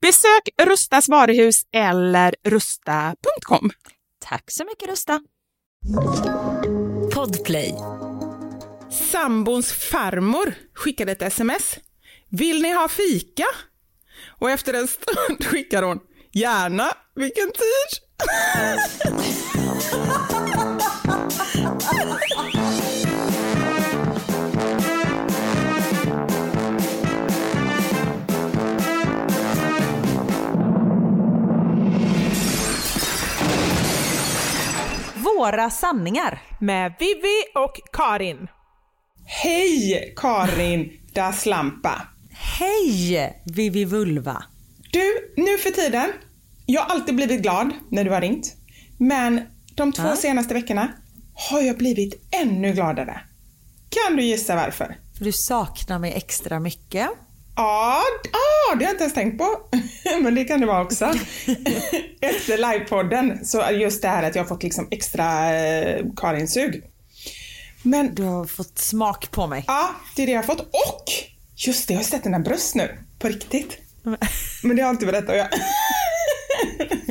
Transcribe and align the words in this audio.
Besök 0.00 0.42
Rustas 0.62 1.08
varuhus 1.08 1.62
eller 1.72 2.34
rusta.com. 2.44 3.70
Tack 4.24 4.50
så 4.50 4.64
mycket 4.64 4.88
Rusta! 4.88 5.20
Podplay. 7.14 7.74
Sambons 9.12 9.72
farmor 9.72 10.54
skickade 10.74 11.12
ett 11.12 11.22
sms. 11.22 11.78
Vill 12.30 12.62
ni 12.62 12.72
ha 12.72 12.88
fika? 12.88 13.46
Och 14.38 14.50
efter 14.50 14.74
en 14.74 14.88
stund 14.88 15.44
skickar 15.44 15.82
hon. 15.82 16.00
Gärna. 16.32 16.88
Vilken 17.14 17.52
tid? 17.52 18.00
Våra 35.38 35.70
sanningar. 35.70 36.42
med 36.60 36.94
Vivi 36.98 37.42
och 37.54 37.80
Karin. 37.92 38.48
Hej 39.24 40.12
Karin 40.16 41.00
das 41.14 41.46
Lampa. 41.46 42.02
Hej 42.58 43.42
Vivi 43.54 43.84
Vulva! 43.84 44.44
Du, 44.92 45.32
nu 45.36 45.58
för 45.58 45.70
tiden. 45.70 46.12
Jag 46.66 46.82
har 46.82 46.94
alltid 46.94 47.16
blivit 47.16 47.42
glad 47.42 47.70
när 47.90 48.04
du 48.04 48.10
har 48.10 48.20
ringt. 48.20 48.54
Men 48.98 49.40
de 49.74 49.92
två 49.92 50.16
senaste 50.16 50.54
veckorna 50.54 50.88
har 51.34 51.60
jag 51.60 51.78
blivit 51.78 52.28
ännu 52.42 52.72
gladare. 52.72 53.20
Kan 53.88 54.16
du 54.16 54.22
gissa 54.22 54.56
varför? 54.56 54.96
För 55.18 55.24
du 55.24 55.32
saknar 55.32 55.98
mig 55.98 56.12
extra 56.12 56.60
mycket. 56.60 57.08
Ja, 57.56 58.02
ah, 58.32 58.74
det 58.74 58.84
har 58.84 58.90
jag 58.90 58.94
inte 58.94 59.02
ens 59.04 59.14
tänkt 59.14 59.38
på. 59.38 59.56
Men 60.22 60.34
det 60.34 60.44
kan 60.44 60.60
det 60.60 60.66
vara 60.66 60.82
också. 60.84 61.04
Efter 62.20 62.72
livepodden 62.72 63.44
så 63.44 63.64
just 63.72 64.02
det 64.02 64.08
här 64.08 64.22
att 64.22 64.34
jag 64.34 64.42
har 64.42 64.48
fått 64.48 64.62
liksom 64.62 64.88
extra 64.90 65.54
eh, 65.54 66.04
Karinsug. 66.16 66.82
Men 67.82 68.14
Du 68.14 68.22
har 68.22 68.44
fått 68.44 68.78
smak 68.78 69.30
på 69.30 69.46
mig. 69.46 69.64
ja, 69.66 69.90
det 70.16 70.22
är 70.22 70.26
det 70.26 70.32
jag 70.32 70.38
har 70.38 70.46
fått. 70.46 70.60
Och 70.60 71.04
just 71.56 71.88
det, 71.88 71.94
jag 71.94 71.98
har 71.98 72.04
sett 72.04 72.24
dina 72.24 72.38
bröst 72.38 72.74
nu. 72.74 72.98
På 73.18 73.28
riktigt. 73.28 73.78
Men 74.62 74.76
det 74.76 74.82
har 74.82 74.88
jag 74.88 74.94
inte 74.94 75.06
berättat. 75.06 75.36
Jag... 75.36 75.48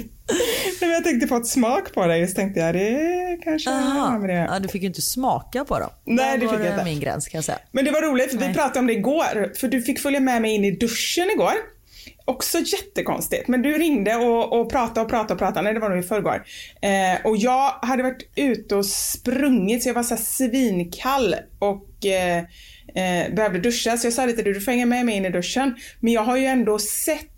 Tänkte 1.06 1.28
få 1.28 1.38
ett 1.38 1.48
smak 1.48 1.94
på 1.94 2.06
dig, 2.06 2.28
så 2.28 2.36
tänkte 2.36 2.60
jag 2.60 2.76
det 2.76 3.38
kanske 3.44 3.70
med 4.20 4.30
det. 4.30 4.34
Ja, 4.34 4.60
du 4.60 4.68
fick 4.68 4.82
ju 4.82 4.88
inte 4.88 5.02
smaka 5.02 5.66
på 5.66 5.80
dem. 5.80 5.90
Nej, 6.06 6.38
det 6.38 6.48
fick 6.48 6.60
jag 6.60 6.68
inte. 6.68 6.84
min 6.84 7.00
gräns 7.00 7.28
kan 7.28 7.38
jag 7.38 7.46
säga. 7.46 7.58
Men 7.72 7.86
det 7.86 7.92
var 7.92 8.02
roligt 8.02 8.32
för 8.32 8.48
vi 8.48 8.54
pratade 8.54 8.80
om 8.80 8.88
det 8.88 8.94
igår, 8.94 9.58
för 9.60 9.68
du 9.68 9.82
fick 9.82 10.00
följa 10.00 10.20
med 10.20 10.42
mig 10.42 10.52
in 10.52 10.66
i 10.66 10.72
duschen 10.72 11.30
igår. 11.30 11.54
Också 12.26 12.58
jättekonstigt, 12.60 13.48
men 13.48 13.62
du 13.62 13.78
ringde 13.78 14.16
och, 14.16 14.62
och 14.62 14.72
pratade 14.72 15.02
och 15.02 15.10
pratade 15.10 15.34
och 15.34 15.40
pratade, 15.40 15.62
nej 15.62 15.74
det 15.74 15.80
var 15.80 15.90
nog 15.90 16.00
i 16.00 16.04
förrgår. 16.04 16.46
Eh, 16.82 17.26
och 17.26 17.38
jag 17.38 17.72
hade 17.82 18.04
varit 18.04 18.32
ute 18.36 18.76
och 18.76 18.86
sprungit 18.86 19.84
så 19.84 19.90
jag 19.90 19.94
var 19.94 20.04
så 20.04 20.18
svinkall 20.18 21.36
och 21.60 22.06
eh, 22.06 22.38
eh, 22.96 23.34
behövde 23.34 23.60
duscha. 23.60 23.98
Så 23.98 24.08
jag 24.08 24.14
sa 24.14 24.26
lite 24.26 24.42
du, 24.42 24.54
du 24.54 24.62
får 24.62 24.72
hänga 24.72 24.86
med 24.86 25.06
mig 25.06 25.16
in 25.16 25.26
i 25.26 25.30
duschen. 25.30 25.76
Men 26.00 26.14
jag 26.14 26.24
har 26.24 26.38
ju 26.38 26.46
ändå 26.46 26.80
sett, 26.80 27.30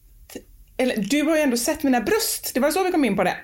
eller 0.77 0.97
du 0.97 1.23
har 1.23 1.35
ju 1.35 1.41
ändå 1.41 1.57
sett 1.57 1.83
mina 1.83 2.01
bröst, 2.01 2.51
det 2.53 2.59
var 2.59 2.71
så 2.71 2.83
vi 2.83 2.91
kom 2.91 3.05
in 3.05 3.15
på 3.15 3.23
det. 3.23 3.35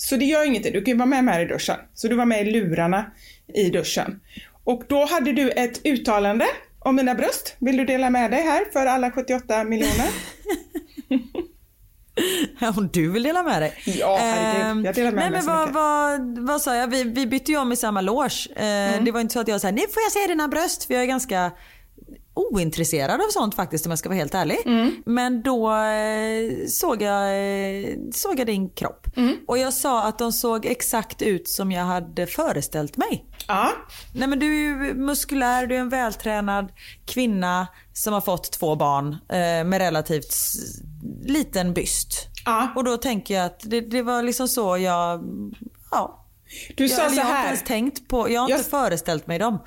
Så 0.00 0.16
det 0.16 0.24
gör 0.24 0.44
ingenting, 0.46 0.72
du 0.72 0.82
kan 0.82 0.92
ju 0.92 0.98
vara 0.98 1.06
med 1.06 1.24
mig 1.24 1.42
i 1.44 1.46
duschen. 1.48 1.76
Så 1.94 2.08
du 2.08 2.14
var 2.14 2.24
med 2.26 2.48
i 2.48 2.50
lurarna 2.50 3.10
i 3.54 3.70
duschen. 3.70 4.20
Och 4.64 4.82
då 4.88 5.04
hade 5.04 5.32
du 5.32 5.50
ett 5.50 5.86
uttalande 5.86 6.44
om 6.78 6.96
mina 6.96 7.14
bröst. 7.14 7.56
Vill 7.58 7.76
du 7.76 7.84
dela 7.84 8.10
med 8.10 8.30
dig 8.30 8.42
här 8.42 8.64
för 8.72 8.86
alla 8.86 9.10
78 9.10 9.64
miljoner? 9.64 10.08
Om 12.76 12.88
du 12.92 13.10
vill 13.10 13.22
dela 13.22 13.42
med 13.42 13.62
dig. 13.62 13.72
Ja, 13.86 14.18
herregud. 14.20 14.66
Ehm, 14.66 14.84
Jag 14.84 14.94
delar 14.94 15.12
med 15.12 15.20
nej, 15.20 15.30
mig 15.30 15.38
men 15.38 15.42
så 15.42 15.50
vad, 15.50 15.60
mycket. 16.20 16.38
vad, 16.38 16.48
vad 16.48 16.62
sa 16.62 16.76
jag? 16.76 16.86
Vi, 16.88 17.04
vi 17.04 17.26
bytte 17.26 17.52
ju 17.52 17.58
om 17.58 17.72
i 17.72 17.76
samma 17.76 18.00
loge. 18.00 18.48
Eh, 18.56 19.02
Det 19.04 19.12
var 19.12 19.20
inte 19.20 19.32
så 19.32 19.40
att 19.40 19.48
jag 19.48 19.60
sa 19.60 19.70
nu 19.70 19.80
får 19.80 20.02
jag 20.02 20.12
se 20.12 20.26
dina 20.28 20.48
bröst. 20.48 20.84
För 20.84 20.94
jag 20.94 21.02
är 21.02 21.06
ganska 21.06 21.50
ointresserad 22.52 23.20
av 23.20 23.28
sånt 23.30 23.54
faktiskt 23.54 23.86
om 23.86 23.90
jag 23.92 23.98
ska 23.98 24.08
vara 24.08 24.18
helt 24.18 24.34
ärlig. 24.34 24.58
Men 25.06 25.42
då 25.42 25.70
eh, 25.74 26.66
såg, 26.68 27.02
jag, 27.02 27.24
eh, 27.30 27.96
såg 28.12 28.38
jag 28.40 28.46
din 28.46 28.70
kropp. 28.70 29.06
Och 29.48 29.58
jag 29.58 29.72
sa 29.74 30.02
att 30.02 30.18
de 30.18 30.32
såg 30.32 30.66
exakt 30.66 31.22
ut 31.22 31.48
som 31.48 31.72
jag 31.72 31.84
hade 31.84 32.26
föreställt 32.26 32.96
mig. 32.96 33.24
Ja, 33.48 33.70
Nej 34.14 34.28
men 34.28 34.38
du 34.38 34.46
är 34.46 34.60
ju 34.60 34.94
muskulär, 34.94 35.66
du 35.66 35.76
är 35.76 35.80
en 35.80 35.88
vältränad 35.88 36.72
kvinna 37.06 37.66
som 37.92 38.12
har 38.12 38.20
fått 38.20 38.52
två 38.52 38.76
barn 38.76 39.12
eh, 39.12 39.64
med 39.68 39.78
relativt 39.78 40.34
liten 41.24 41.74
byst. 41.74 42.26
Ja. 42.44 42.68
Och 42.76 42.84
då 42.84 42.96
tänker 42.96 43.34
jag 43.34 43.46
att 43.46 43.60
det, 43.70 43.80
det 43.80 44.02
var 44.02 44.22
liksom 44.22 44.48
så 44.48 44.78
jag, 44.78 45.20
ja. 45.90 46.26
du 46.76 46.84
Jag, 46.86 46.90
sa 46.90 47.02
eller 47.02 47.10
så 47.14 47.16
jag 47.20 47.24
har 47.24 47.30
inte 47.30 47.38
här. 47.38 47.46
ens 47.46 47.62
tänkt 47.64 48.08
på, 48.08 48.30
jag 48.30 48.40
har 48.40 48.48
inte 48.50 48.60
Jag- 48.62 48.66
föreställt 48.66 49.26
mig 49.26 49.38
dem. 49.38 49.58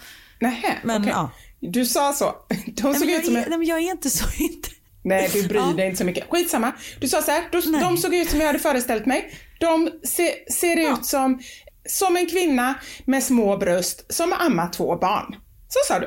Nähä, 0.42 0.78
Men, 0.84 1.02
okej. 1.02 1.14
ja. 1.16 1.30
Du 1.72 1.86
sa 1.86 2.14
så. 2.14 2.36
De 2.66 2.94
såg 2.94 3.10
ut 3.10 3.26
som 3.26 3.36
är, 3.36 3.46
nej, 3.50 3.58
men 3.60 3.68
jag 3.68 3.78
är 3.80 3.92
inte 3.92 4.10
så 4.10 4.26
inte. 4.44 4.70
Nej, 5.04 5.30
du 5.34 5.48
bryr 5.48 5.60
Ja. 5.60 5.74
dig 5.78 5.86
inte 5.86 5.98
så 5.98 6.06
mycket. 6.06 6.26
Skitsamma. 6.30 6.72
Du 7.00 7.08
sa 7.08 7.22
så 7.22 7.32
här. 7.32 7.44
De, 7.52 7.80
de 7.80 7.98
såg 7.98 8.16
ut 8.16 8.30
som 8.30 8.40
jag 8.40 8.48
hade 8.48 8.60
föreställt 8.60 9.06
mig. 9.06 9.34
De 9.60 9.90
se, 10.04 10.34
ser 10.54 10.92
ut 10.94 11.06
som, 11.06 11.40
som 11.90 12.18
en 12.18 12.26
kvinna 12.28 12.74
med 13.06 13.24
små 13.24 13.58
bröst 13.58 14.14
som 14.14 14.32
har 14.32 14.46
ammat 14.46 14.74
två 14.74 14.96
barn. 14.98 15.36
Så 15.68 15.80
sa 15.94 16.00
du. 16.00 16.06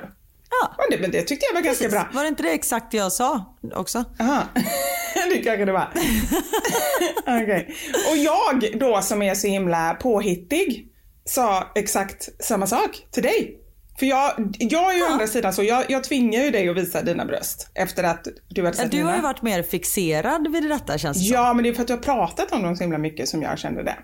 Ja. 0.50 0.74
Men 0.78 0.86
det, 0.90 0.98
men 1.02 1.10
det 1.10 1.22
tyckte 1.22 1.46
jag 1.46 1.54
var 1.54 1.62
ganska 1.62 1.88
bra. 1.88 2.08
Var 2.12 2.22
det 2.22 2.28
inte 2.28 2.42
det 2.42 2.50
exakt 2.52 2.94
jag 2.94 3.12
sa 3.12 3.56
också? 3.74 4.04
Aha. 4.20 4.42
det 5.30 5.38
kanske 5.42 5.64
det 5.64 5.72
var. 5.72 5.92
Okej. 7.20 7.74
Och 8.10 8.16
jag 8.16 8.78
då 8.80 9.02
som 9.02 9.22
är 9.22 9.34
så 9.34 9.46
himla 9.46 9.94
påhittig 9.94 10.88
sa 11.24 11.72
exakt 11.74 12.28
samma 12.44 12.66
sak 12.66 13.06
till 13.10 13.22
dig. 13.22 13.60
För 13.98 14.06
jag, 14.06 14.54
jag 14.58 14.92
är 14.92 14.96
ju 14.96 15.02
å 15.02 15.06
andra 15.06 15.26
sidan 15.26 15.52
så, 15.52 15.62
jag, 15.62 15.84
jag 15.90 16.04
tvingar 16.04 16.42
ju 16.42 16.50
dig 16.50 16.68
att 16.68 16.76
visa 16.76 17.02
dina 17.02 17.24
bröst 17.24 17.70
efter 17.74 18.04
att 18.04 18.28
du 18.48 18.64
hade 18.64 18.76
Ja, 18.76 18.82
sett 18.82 18.90
du 18.90 18.96
mina. 18.96 19.08
har 19.10 19.16
ju 19.16 19.22
varit 19.22 19.42
mer 19.42 19.62
fixerad 19.62 20.52
vid 20.52 20.68
detta 20.70 20.98
känns 20.98 21.18
det 21.18 21.24
som. 21.24 21.34
Ja, 21.34 21.52
men 21.54 21.62
det 21.62 21.68
är 21.70 21.74
för 21.74 21.82
att 21.82 21.86
du 21.88 21.92
har 21.94 22.00
pratat 22.00 22.52
om 22.52 22.62
dem 22.62 22.76
så 22.76 22.82
himla 22.82 22.98
mycket 22.98 23.28
som 23.28 23.42
jag 23.42 23.58
kände 23.58 23.82
det. 23.82 23.96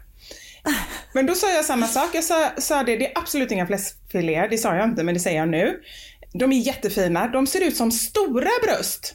Men 1.12 1.26
då 1.26 1.34
sa 1.34 1.50
jag 1.50 1.64
samma 1.64 1.86
sak. 1.86 2.08
Jag 2.12 2.24
sa, 2.24 2.50
sa 2.58 2.82
det, 2.82 2.96
det 2.96 3.06
är 3.12 3.18
absolut 3.18 3.50
inga 3.52 3.66
fläskfiléer, 3.66 4.48
det 4.48 4.58
sa 4.58 4.74
jag 4.76 4.84
inte, 4.88 5.02
men 5.04 5.14
det 5.14 5.20
säger 5.20 5.38
jag 5.38 5.48
nu. 5.48 5.80
De 6.32 6.52
är 6.52 6.56
jättefina, 6.56 7.28
de 7.28 7.46
ser 7.46 7.60
ut 7.60 7.76
som 7.76 7.90
stora 7.92 8.48
bröst. 8.62 9.14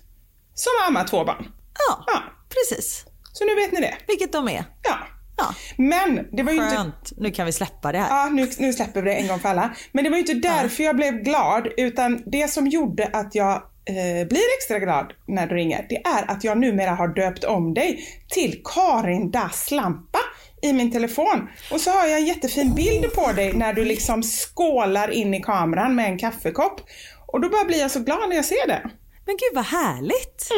Som 0.53 0.72
amma 0.88 1.03
två 1.03 1.25
barn. 1.25 1.48
Ja, 1.89 2.03
Ja, 2.07 2.24
precis. 2.50 3.05
så 3.34 3.46
nu 3.46 3.55
vet 3.55 3.72
ni 3.72 3.81
det. 3.81 3.93
Vilket 4.07 4.31
de 4.31 4.48
är. 4.50 4.63
Ja. 4.84 4.98
Ja. 5.38 5.56
Men 5.77 6.27
det 6.32 6.44
var 6.44 6.51
ju 6.51 6.58
inte... 6.63 6.75
Skönt. 6.75 7.12
Nu 7.17 7.32
kan 7.32 7.46
vi 7.46 7.51
släppa 7.51 7.91
det 7.91 7.98
här. 7.98 8.10
Ja, 8.10 8.29
nu, 8.29 8.50
nu 8.58 8.74
släpper 8.74 9.01
vi 9.01 9.10
det 9.10 9.15
en 9.15 9.27
gång 9.27 9.39
för 9.39 9.50
alla. 9.50 9.75
Men 9.91 10.03
det 10.03 10.10
var 10.10 10.17
ju 10.17 10.22
inte 10.22 10.50
därför 10.50 10.84
jag 10.84 10.96
blev 10.96 11.13
glad, 11.13 11.67
utan 11.77 12.24
det 12.25 12.51
som 12.51 12.67
gjorde 12.67 13.10
att 13.13 13.36
jag 13.36 13.53
eh, 13.86 14.27
blir 14.27 14.44
extra 14.58 14.79
glad 14.79 15.13
när 15.27 15.48
du 15.48 15.56
ringer, 15.56 15.86
det 15.89 15.96
är 16.08 16.32
att 16.32 16.44
jag 16.44 16.58
numera 16.58 16.91
har 16.91 17.08
döpt 17.08 17.44
om 17.44 17.74
dig 17.74 18.03
till 18.29 18.62
Karin 18.65 19.32
Das 19.32 19.72
Lampa 19.72 20.20
i 20.62 20.74
min 20.74 20.91
telefon. 20.91 21.50
Och 21.72 21.82
så 21.82 21.89
har 21.91 22.08
jag 22.08 22.20
en 22.20 22.25
jättefin 22.25 22.75
bild 22.75 23.13
på 23.13 23.32
dig 23.32 23.53
när 23.53 23.74
du 23.74 23.86
liksom 23.86 24.24
skålar 24.24 25.10
in 25.10 25.34
i 25.34 25.41
kameran 25.41 25.96
med 25.96 26.06
en 26.06 26.17
kaffekopp. 26.17 26.82
Och 27.27 27.41
då 27.41 27.50
bara 27.50 27.65
blir 27.65 27.79
jag 27.79 27.91
så 27.91 28.00
glad 28.00 28.29
när 28.29 28.36
jag 28.36 28.46
ser 28.46 28.67
det. 28.67 28.82
Men 29.25 29.38
gud 29.38 29.56
vad 29.56 29.65
härligt. 29.65 30.50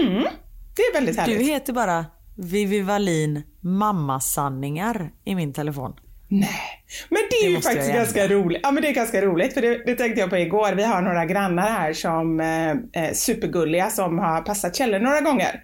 Det 0.76 0.82
är 0.82 0.94
väldigt 0.94 1.18
härligt. 1.18 1.40
Du 1.40 1.46
heter 1.46 1.74
bara 1.74 2.06
Vivi 2.42 2.82
Wallin 2.82 3.44
mammasanningar 3.62 5.12
i 5.26 5.36
min 5.36 5.54
telefon. 5.54 5.94
Nej, 6.28 6.50
men 7.10 7.22
det 7.30 7.36
är 7.36 7.50
Det 7.50 7.56
ju 7.56 7.62
faktiskt 7.62 7.94
ganska 7.94 8.28
roligt. 8.28 8.60
Ja 8.64 8.72
men 8.72 8.84
det 8.84 8.90
är 8.90 8.94
ganska 8.94 9.22
roligt 9.22 9.54
för 9.54 9.62
det, 9.62 9.84
det 9.86 9.96
tänkte 9.96 10.22
jag 10.22 10.30
på 10.30 10.38
igår. 10.38 10.74
Vi 10.74 10.84
har 10.84 11.02
några 11.02 11.26
grannar 11.26 11.70
här 11.70 11.94
som 11.94 12.40
eh, 12.40 13.04
är 13.04 13.14
supergulliga 13.14 13.90
som 13.90 14.20
har 14.20 14.42
passat 14.42 14.76
Kjelle 14.76 15.00
några 15.00 15.22
gånger. 15.22 15.64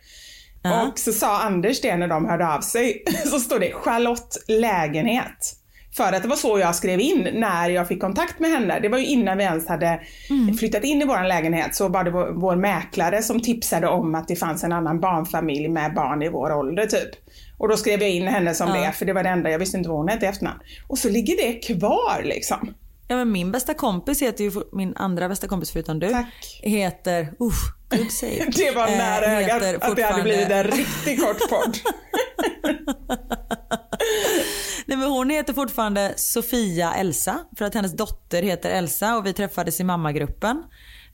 Ja. 0.63 0.88
Och 0.88 1.00
så 1.00 1.12
sa 1.13 1.41
Anders 1.41 1.82
det 1.82 1.96
när 1.96 2.08
de 2.08 2.25
hörde 2.25 2.48
av 2.48 2.62
sig. 2.62 3.03
Så 3.25 3.39
står 3.39 3.60
det 3.60 3.74
Charlotte 3.74 4.38
lägenhet. 4.48 5.53
För 5.97 6.13
att 6.13 6.21
det 6.21 6.27
var 6.27 6.35
så 6.35 6.59
jag 6.59 6.75
skrev 6.75 6.99
in 6.99 7.27
när 7.33 7.69
jag 7.69 7.87
fick 7.87 8.01
kontakt 8.01 8.39
med 8.39 8.49
henne. 8.51 8.79
Det 8.79 8.89
var 8.89 8.97
ju 8.97 9.05
innan 9.05 9.37
vi 9.37 9.43
ens 9.43 9.67
hade 9.67 9.99
Mm. 10.29 10.57
flyttat 10.57 10.83
in 10.83 11.01
i 11.01 11.05
vår 11.05 11.27
lägenhet 11.27 11.75
så 11.75 11.87
var 11.87 12.03
det 12.03 12.11
vår, 12.11 12.31
vår 12.41 12.55
mäklare 12.55 13.21
som 13.21 13.39
tipsade 13.41 13.87
om 13.87 14.15
att 14.15 14.27
det 14.27 14.35
fanns 14.35 14.63
en 14.63 14.71
annan 14.71 14.99
barnfamilj 14.99 15.67
med 15.67 15.93
barn 15.93 16.23
i 16.23 16.29
vår 16.29 16.51
ålder 16.53 16.85
typ. 16.85 17.09
Och 17.57 17.67
då 17.69 17.77
skrev 17.77 18.01
jag 18.01 18.09
in 18.11 18.27
henne 18.27 18.53
som 18.53 18.69
det 18.73 18.91
för 18.91 19.05
det 19.05 19.13
var 19.13 19.23
det 19.23 19.29
enda, 19.29 19.49
jag 19.51 19.59
visste 19.59 19.77
inte 19.77 19.89
vad 19.89 19.97
hon 19.97 20.07
hette 20.07 20.25
i 20.25 20.29
efternamn. 20.29 20.59
Och 20.87 20.97
så 20.97 21.09
ligger 21.09 21.37
det 21.37 21.53
kvar 21.53 22.23
liksom. 22.23 22.73
Ja 23.07 23.15
men 23.15 23.31
min 23.31 23.51
bästa 23.51 23.73
kompis 23.73 24.21
heter 24.21 24.43
ju, 24.43 24.51
min 24.73 24.93
andra 24.95 25.29
bästa 25.29 25.47
kompis 25.47 25.71
förutom 25.71 25.99
du, 25.99 26.09
Tack. 26.09 26.59
heter, 26.63 27.21
uff, 27.39 27.55
good 27.89 28.11
save. 28.11 28.31
Det 28.55 28.71
var 28.75 28.87
Eh, 28.87 28.97
nära 28.97 29.25
ögat 29.25 29.83
att 29.83 29.95
det 29.95 30.03
hade 30.03 30.23
blivit 30.23 30.49
en 30.49 30.63
riktigt 30.63 31.21
kort 31.25 31.49
podd. 31.49 31.77
Nej 34.85 34.97
men 34.97 35.09
hon 35.09 35.29
heter 35.29 35.53
fortfarande 35.53 36.13
Sofia 36.17 36.93
Elsa 36.93 37.39
för 37.57 37.65
att 37.65 37.74
hennes 37.74 37.93
dotter 37.93 38.43
heter 38.43 38.69
Elsa 38.69 39.17
och 39.17 39.25
vi 39.25 39.33
träffades 39.33 39.79
i 39.79 39.83
mammagruppen 39.83 40.63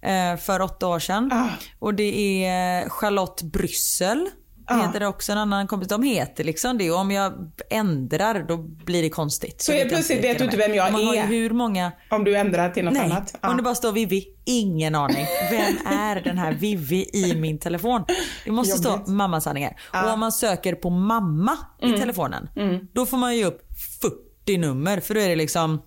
eh, 0.01 0.38
för 0.38 0.62
åtta 0.62 0.88
år 0.88 1.00
sedan. 1.00 1.29
Ah. 1.33 1.50
Och 1.79 1.93
det 1.93 2.45
är 2.45 2.89
Charlotte 2.89 3.41
Bryssel 3.41 4.29
heter 4.70 5.00
det 5.00 5.08
också 5.08 5.32
en 5.32 5.38
annan 5.38 5.68
kompis. 5.68 5.88
De 5.89 6.03
heter 6.03 6.44
liksom 6.44 6.77
det 6.77 6.91
och 6.91 6.98
om 6.98 7.12
jag 7.12 7.34
ändrar 7.70 8.46
då 8.48 8.58
blir 8.58 9.01
det 9.01 9.10
konstigt. 9.10 9.62
Så 9.62 9.72
helt 9.72 9.89
plötsligt 9.89 10.24
vet 10.24 10.38
du 10.38 10.44
inte 10.44 10.58
vem 10.58 10.74
jag 10.75 10.91
Man 10.91 11.06
har 11.06 11.15
är. 11.15 11.25
hur 11.27 11.50
många 11.50 11.91
Om 12.10 12.24
du 12.24 12.36
ändrar 12.38 12.70
till 12.70 12.86
något 12.86 12.94
Nej, 12.94 13.03
annat. 13.12 13.36
Ja. 13.41 13.50
om 13.50 13.58
det 13.58 13.63
bara 13.63 13.75
står 13.75 13.91
Vivi, 13.91 14.25
ingen 14.46 14.96
aning. 14.96 15.25
Vem 15.51 15.94
är 15.94 16.22
den 16.22 16.38
här 16.38 16.53
Vivi 16.53 17.10
i 17.13 17.36
min 17.36 17.60
telefon? 17.60 18.03
Det 18.46 18.51
måste 18.51 18.88
Jobbigt. 18.88 19.03
stå 19.06 19.12
mammasanningar. 19.12 19.80
Och 20.06 20.13
om 20.13 20.20
man 20.20 20.32
söker 20.32 20.75
på 20.75 20.89
mamma 20.89 21.58
Mm. 21.82 21.96
i 21.96 22.00
telefonen, 22.00 22.48
då 22.94 23.06
får 23.06 23.18
man 23.18 23.38
ju 23.38 23.46
upp 23.46 23.62
40 24.01 24.58
nummer. 24.58 25.00
För 25.00 25.13
då 25.13 25.20
är 25.20 25.30
det 25.30 25.36
liksom 25.36 25.82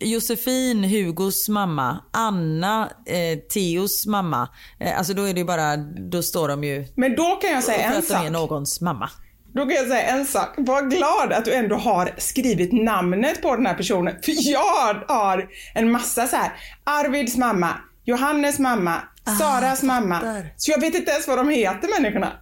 Josefin, 0.00 0.84
Hugos 0.84 1.48
mamma, 1.48 2.04
Anna, 2.12 2.90
eh, 3.06 3.38
Theos 3.38 4.06
mamma. 4.06 4.48
Eh, 4.80 4.98
alltså 4.98 5.14
då 5.14 5.22
är 5.22 5.34
det 5.34 5.40
ju 5.40 5.44
bara, 5.46 5.76
då 6.10 6.22
står 6.22 6.48
de 6.48 6.64
ju 6.64 6.86
Men 6.96 7.16
då 7.16 7.36
kan 7.36 7.50
jag 7.50 7.64
säga 7.64 7.86
en 7.86 7.92
de 7.92 7.96
är 7.96 8.02
sak. 8.02 8.30
någons 8.30 8.80
mamma. 8.80 9.10
Då 9.54 9.60
kan 9.60 9.70
jag 9.74 9.86
säga 9.86 10.02
en 10.02 10.26
sak. 10.26 10.54
Var 10.56 10.82
glad 10.82 11.32
att 11.32 11.44
du 11.44 11.54
ändå 11.54 11.76
har 11.76 12.14
skrivit 12.18 12.72
namnet 12.72 13.42
på 13.42 13.56
den 13.56 13.66
här 13.66 13.74
personen. 13.74 14.14
För 14.22 14.50
jag 14.52 15.04
har 15.08 15.48
en 15.74 15.90
massa 15.90 16.26
så 16.26 16.36
här. 16.36 16.52
Arvids 16.84 17.36
mamma, 17.36 17.70
Johannes 18.04 18.58
mamma, 18.58 19.02
Saras 19.38 19.82
mamma. 19.82 20.16
Ah, 20.16 20.20
fattar. 20.20 20.52
Så 20.56 20.70
jag 20.70 20.80
vet 20.80 20.94
inte 20.94 21.10
ens 21.10 21.28
vad 21.28 21.38
de 21.38 21.48
heter 21.48 22.00
människorna. 22.00 22.32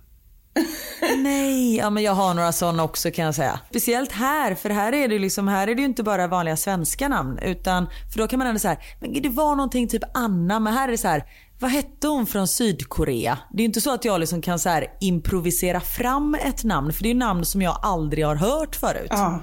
Nej, 1.17 1.77
ja 1.77 1.91
men 1.91 2.03
jag 2.03 2.13
har 2.13 2.35
några 2.35 2.53
sådana 2.53 2.83
också 2.83 3.11
kan 3.11 3.25
jag 3.25 3.35
säga. 3.35 3.61
Speciellt 3.71 4.13
här, 4.13 4.55
för 4.55 4.71
här 4.71 4.93
är 4.93 5.09
det 5.09 5.19
liksom, 5.19 5.49
här 5.49 5.69
är 5.69 5.75
det 5.75 5.81
ju 5.81 5.87
inte 5.87 6.03
bara 6.03 6.27
vanliga 6.27 6.57
svenska 6.57 7.09
namn. 7.09 7.39
Utan, 7.39 7.87
för 8.13 8.19
då 8.19 8.29
kan 8.29 8.39
man 8.39 8.49
ändå 8.49 8.59
säga, 8.59 8.77
men 9.01 9.23
det 9.23 9.29
var 9.29 9.57
någonting 9.57 9.89
typ 9.89 10.03
Anna, 10.15 10.61
men 10.61 10.73
här 10.73 10.89
är 10.89 10.93
det 10.93 10.99
så 10.99 11.09
här, 11.09 11.25
vad 11.61 11.71
hette 11.71 12.09
hon 12.09 12.27
från 12.27 12.49
Sydkorea? 12.49 13.39
Det 13.51 13.57
är 13.57 13.63
ju 13.63 13.67
inte 13.67 13.81
så 13.81 13.95
att 13.95 14.05
jag 14.05 14.21
liksom 14.21 14.43
kan 14.43 14.59
så 14.59 14.69
här 14.69 14.87
improvisera 15.01 15.81
fram 15.81 16.35
ett 16.35 16.65
namn, 16.65 16.93
för 16.93 17.03
det 17.03 17.09
är 17.09 17.13
ju 17.13 17.19
namn 17.19 17.45
som 17.45 17.63
jag 17.63 17.79
aldrig 17.83 18.27
har 18.27 18.37
hört 18.37 18.77
förut. 18.77 19.09
Ja. 19.11 19.41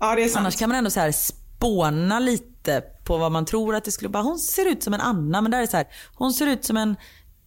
Ja, 0.00 0.14
det 0.14 0.24
är 0.24 0.28
sant. 0.28 0.36
Annars 0.36 0.56
kan 0.56 0.68
man 0.68 0.78
ändå 0.78 0.90
så 0.90 1.00
här 1.00 1.12
spåna 1.12 2.18
lite 2.18 2.82
på 3.04 3.18
vad 3.18 3.32
man 3.32 3.44
tror 3.44 3.74
att 3.74 3.84
det 3.84 3.90
skulle 3.90 4.08
vara. 4.08 4.22
Hon 4.22 4.38
ser 4.38 4.68
ut 4.68 4.82
som 4.82 4.94
en 4.94 5.00
Anna, 5.00 5.40
men 5.40 5.50
där 5.50 5.58
är 5.58 5.62
det 5.62 5.68
så 5.68 5.76
här, 5.76 5.86
hon 6.14 6.32
ser 6.32 6.46
ut 6.46 6.64
som 6.64 6.76
en 6.76 6.96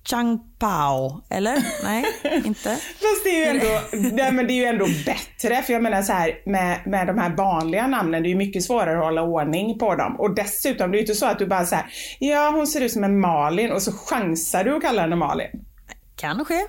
Chang 0.10 0.40
Pao, 0.60 1.22
eller? 1.30 1.66
Nej, 1.84 2.06
inte. 2.46 2.70
Fast 2.76 3.24
det 3.24 3.30
är 3.30 3.54
ju 3.54 3.60
ändå, 3.60 3.82
nej, 4.16 4.32
men 4.32 4.48
det 4.48 4.54
är 4.54 4.56
ju 4.56 4.66
ändå 4.66 4.86
bättre. 5.06 5.64
För 5.64 5.74
jag 5.74 5.84
menar 5.84 6.02
så 6.02 6.14
här 6.14 6.42
med, 6.46 6.88
med 6.88 7.08
de 7.08 7.18
här 7.18 7.36
vanliga 7.36 7.88
namnen, 7.88 8.24
det 8.24 8.28
är 8.28 8.32
ju 8.32 8.36
mycket 8.36 8.64
svårare 8.64 8.98
att 8.98 9.04
hålla 9.04 9.22
ordning 9.22 9.80
på 9.80 9.96
dem. 9.96 10.16
Och 10.20 10.36
dessutom, 10.36 10.92
det 10.92 10.96
är 10.96 11.00
ju 11.00 11.04
inte 11.04 11.16
så 11.16 11.26
att 11.26 11.40
du 11.40 11.48
bara 11.48 11.66
säger 11.66 11.86
ja 12.20 12.52
hon 12.56 12.68
ser 12.68 12.82
ut 12.82 12.92
som 12.92 13.04
en 13.04 13.20
Malin 13.20 13.72
och 13.72 13.82
så 13.82 13.92
chansar 13.92 14.64
du 14.64 14.74
och 14.74 14.82
kallar 14.82 15.02
henne 15.02 15.16
Malin. 15.16 15.50
Kan 16.16 16.46
ske. 16.46 16.60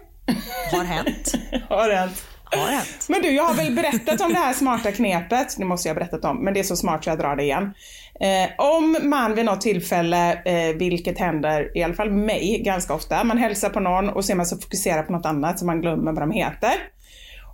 Har 0.72 0.84
hänt. 0.84 1.32
Har 1.68 1.90
hänt? 1.90 2.24
Har 2.44 2.68
hänt. 2.68 3.06
Men 3.08 3.22
du, 3.22 3.30
jag 3.30 3.44
har 3.44 3.54
väl 3.54 3.74
berättat 3.74 4.20
om 4.20 4.32
det 4.32 4.38
här 4.38 4.52
smarta 4.52 4.92
knepet. 4.92 5.54
Det 5.58 5.64
måste 5.64 5.88
jag 5.88 5.94
ha 5.94 6.00
berättat 6.00 6.24
om, 6.24 6.44
men 6.44 6.54
det 6.54 6.60
är 6.60 6.64
så 6.64 6.76
smart 6.76 7.04
så 7.04 7.10
jag 7.10 7.18
drar 7.18 7.36
det 7.36 7.42
igen. 7.42 7.74
Eh, 8.20 8.50
om 8.58 8.96
man 9.02 9.34
vid 9.34 9.44
något 9.44 9.60
tillfälle, 9.60 10.32
eh, 10.32 10.76
vilket 10.76 11.18
händer 11.18 11.76
i 11.78 11.82
alla 11.82 11.94
fall 11.94 12.10
mig 12.10 12.62
ganska 12.64 12.94
ofta, 12.94 13.24
man 13.24 13.38
hälsar 13.38 13.70
på 13.70 13.80
någon 13.80 14.08
och 14.08 14.24
så 14.24 14.32
är 14.32 14.36
man 14.36 14.46
så 14.46 14.56
fokuserad 14.56 15.06
på 15.06 15.12
något 15.12 15.26
annat 15.26 15.58
så 15.58 15.66
man 15.66 15.80
glömmer 15.80 16.12
vad 16.12 16.22
de 16.22 16.30
heter. 16.30 16.74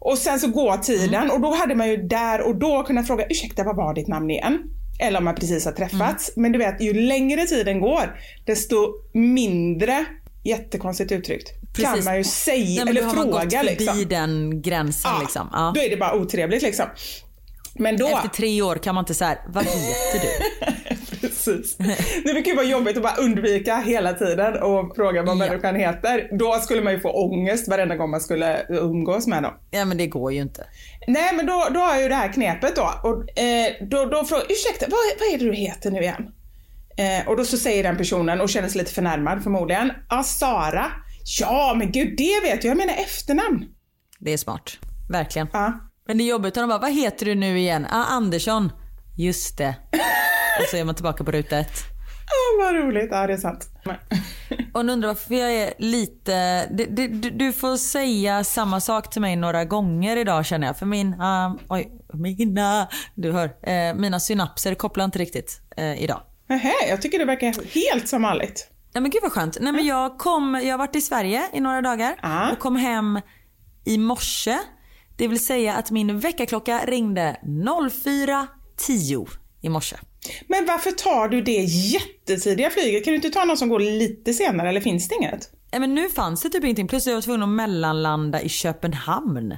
Och 0.01 0.19
sen 0.19 0.41
så 0.41 0.49
går 0.49 0.77
tiden 0.77 1.31
och 1.31 1.41
då 1.41 1.55
hade 1.55 1.75
man 1.75 1.89
ju 1.89 1.97
där 1.97 2.41
och 2.41 2.57
då 2.57 2.83
kunnat 2.83 3.07
fråga 3.07 3.27
ursäkta 3.31 3.65
vad 3.65 3.77
var 3.77 3.95
ditt 3.95 4.09
namn 4.09 4.31
igen? 4.31 4.59
Eller 5.01 5.19
om 5.19 5.25
man 5.25 5.35
precis 5.35 5.65
har 5.65 5.73
träffats. 5.73 6.33
Men 6.37 6.53
du 6.53 6.59
vet, 6.59 6.83
ju 6.83 6.93
längre 6.93 7.47
tiden 7.47 7.81
går, 7.81 8.21
desto 8.47 8.77
mindre, 9.13 10.05
jättekonstigt 10.45 11.13
uttryckt, 11.13 11.49
kan 11.77 11.85
Precis. 11.85 12.05
man 12.05 12.17
ju 12.17 12.25
säga 12.25 12.85
Nej, 12.85 12.91
eller 12.91 13.03
då 13.03 13.09
har 13.09 13.15
man 13.15 13.31
gått 13.31 13.41
fråga 13.41 13.59
förbi 13.59 13.71
liksom. 13.71 14.09
den 14.09 14.63
gränsen. 14.63 15.11
Ja, 15.15 15.21
liksom. 15.21 15.49
ja. 15.53 15.73
Då 15.75 15.81
är 15.81 15.91
det 15.91 15.97
bara 15.97 16.15
otrevligt 16.15 16.63
liksom. 16.63 16.87
Men 17.75 17.97
då... 17.97 18.07
Efter 18.07 18.29
tre 18.29 18.63
år 18.63 18.77
kan 18.77 18.95
man 18.95 19.03
inte 19.03 19.15
säga 19.15 19.39
vad 19.49 19.65
heter 19.65 20.21
du? 20.23 20.29
Precis. 21.21 21.77
Det 22.25 22.33
brukar 22.33 22.51
ju 22.51 22.57
vara 22.57 22.67
jobbigt 22.67 22.97
att 22.97 23.03
bara 23.03 23.17
undvika 23.17 23.77
hela 23.77 24.13
tiden 24.13 24.63
och 24.63 24.97
fråga 24.97 25.23
vad 25.23 25.31
Ja. 25.31 25.35
människan 25.35 25.77
heter. 25.77 26.39
Då 26.39 26.53
skulle 26.55 26.83
man 26.83 26.93
ju 26.93 27.01
få 27.01 27.11
ångest 27.11 27.69
varenda 27.69 27.97
gång 27.97 28.11
man 28.11 28.21
skulle 28.21 28.67
umgås 28.69 29.27
med 29.27 29.43
dem. 29.43 29.53
Ja 29.71 29.85
men 29.85 29.97
det 29.99 30.07
går 30.07 30.33
ju 30.33 30.41
inte. 30.43 30.67
Nej 31.07 31.37
men 31.37 31.47
då, 31.47 31.67
då 31.75 31.81
har 31.81 31.93
jag 31.95 32.03
ju 32.03 32.09
det 32.09 32.15
här 32.15 32.33
knepet 32.33 32.77
då. 32.77 32.91
Och, 33.03 33.39
eh, 33.39 33.73
då, 33.91 34.05
då 34.05 34.25
frågar 34.25 34.45
ursäkta, 34.49 34.87
vad, 34.89 34.99
vad 35.21 35.35
är 35.35 35.39
det 35.39 35.45
du 35.51 35.55
heter 35.57 35.91
nu 35.91 36.01
igen? 36.01 36.29
Eh, 36.97 37.29
och 37.29 37.37
då 37.37 37.45
så 37.45 37.57
säger 37.57 37.83
den 37.83 37.97
personen 37.97 38.41
och 38.41 38.49
känner 38.49 38.69
sig 38.69 38.79
lite 38.79 38.93
förnärmad 38.95 39.43
förmodligen. 39.43 39.93
Ja, 40.11 40.23
Sara. 40.23 40.87
Ja 41.41 41.75
men 41.79 41.93
gud 41.93 42.17
det 42.17 42.41
vet 42.43 42.65
jag, 42.65 42.71
jag 42.71 42.77
menar 42.77 42.95
efternamn. 42.95 43.65
Det 44.19 44.33
är 44.33 44.37
smart. 44.37 44.73
Verkligen. 45.11 45.49
Ja. 45.53 45.73
Men 46.13 46.19
det 46.19 46.25
är 46.25 46.29
jobbigt 46.29 46.57
om 46.57 46.61
de 46.61 46.67
bara, 46.69 46.79
vad 46.79 46.93
heter 46.93 47.27
du 47.27 47.35
nu 47.35 47.59
igen? 47.59 47.87
Ah, 47.91 48.05
Andersson. 48.05 48.73
Just 49.19 49.59
det. 49.59 49.75
Och 50.61 50.69
så 50.71 50.77
är 50.77 50.85
man 50.85 50.95
tillbaka 50.95 51.25
på 51.25 51.31
ruta 51.31 51.59
ett. 51.59 51.79
Ja, 52.29 52.65
vad 52.65 52.75
roligt, 52.75 53.09
ja 53.11 53.27
det 53.27 53.33
är 53.33 53.37
sant. 53.37 53.69
Och 54.75 54.87
nu 54.87 54.93
undrar 54.93 55.09
varför 55.09 55.35
jag 55.35 55.53
är 55.53 55.75
lite... 55.79 56.67
Det, 56.67 56.87
du, 56.87 57.09
du 57.31 57.53
får 57.53 57.77
säga 57.77 58.45
samma 58.45 58.81
sak 58.81 59.11
till 59.11 59.21
mig 59.21 59.37
några 59.37 59.65
gånger 59.65 60.17
idag 60.17 60.47
känner 60.47 60.67
jag. 60.67 60.79
För 60.79 60.87
min... 60.87 61.21
ah, 61.21 61.59
oj, 61.69 61.93
mina... 62.13 62.89
Du 63.15 63.33
hör. 63.33 63.51
Eh, 63.63 63.95
mina 63.95 64.21
synapser 64.21 64.75
kopplar 64.75 65.05
inte 65.05 65.19
riktigt 65.19 65.61
eh, 65.77 66.03
idag. 66.03 66.21
Nähä, 66.49 66.73
jag 66.89 67.03
tycker 67.03 67.19
det 67.19 67.25
verkar 67.25 67.75
helt 67.75 68.09
som 68.09 68.23
vanligt. 68.23 68.69
Nej 68.95 69.03
men 69.03 69.11
gud 69.11 69.23
vad 69.23 69.33
skönt. 69.33 69.59
Nej 69.61 69.73
men 69.73 69.87
jag 69.87 70.19
kom, 70.19 70.61
jag 70.65 70.73
har 70.73 70.79
varit 70.79 70.97
i 70.97 71.01
Sverige 71.01 71.43
i 71.53 71.61
några 71.61 71.81
dagar 71.83 72.15
Ja. 72.23 72.53
och 72.53 72.59
kom 72.59 72.77
hem 72.77 73.21
i 73.85 73.99
morse. 73.99 74.59
Det 75.17 75.29
vill 75.29 75.45
säga 75.45 75.75
att 75.75 75.91
min 75.91 76.19
väckarklocka 76.19 76.81
ringde 76.87 77.37
04.10 77.43 79.29
i 79.63 79.69
morse. 79.69 79.97
Men 80.47 80.67
varför 80.67 80.91
tar 80.91 81.29
du 81.29 81.43
det 81.43 81.63
jättetidiga 81.63 82.71
flyget? 82.71 83.05
Kan 83.05 83.11
du 83.11 83.17
inte 83.17 83.31
ta 83.31 83.45
någon 83.45 83.57
som 83.57 83.69
går 83.69 83.81
lite 83.81 84.35
senare 84.35 84.69
eller 84.69 84.81
finns 84.81 85.09
det 85.09 85.15
inget? 85.15 85.51
Nej 85.73 85.81
men 85.81 85.95
nu 85.95 86.09
fanns 86.09 86.43
det 86.43 86.49
typ 86.49 86.65
ingenting. 86.65 86.89
Plus 86.89 87.07
jag 87.07 87.15
var 87.15 87.21
tvungen 87.23 87.43
att 87.43 87.49
mellanlanda 87.49 88.41
i 88.41 88.49
Köpenhamn. 88.49 89.57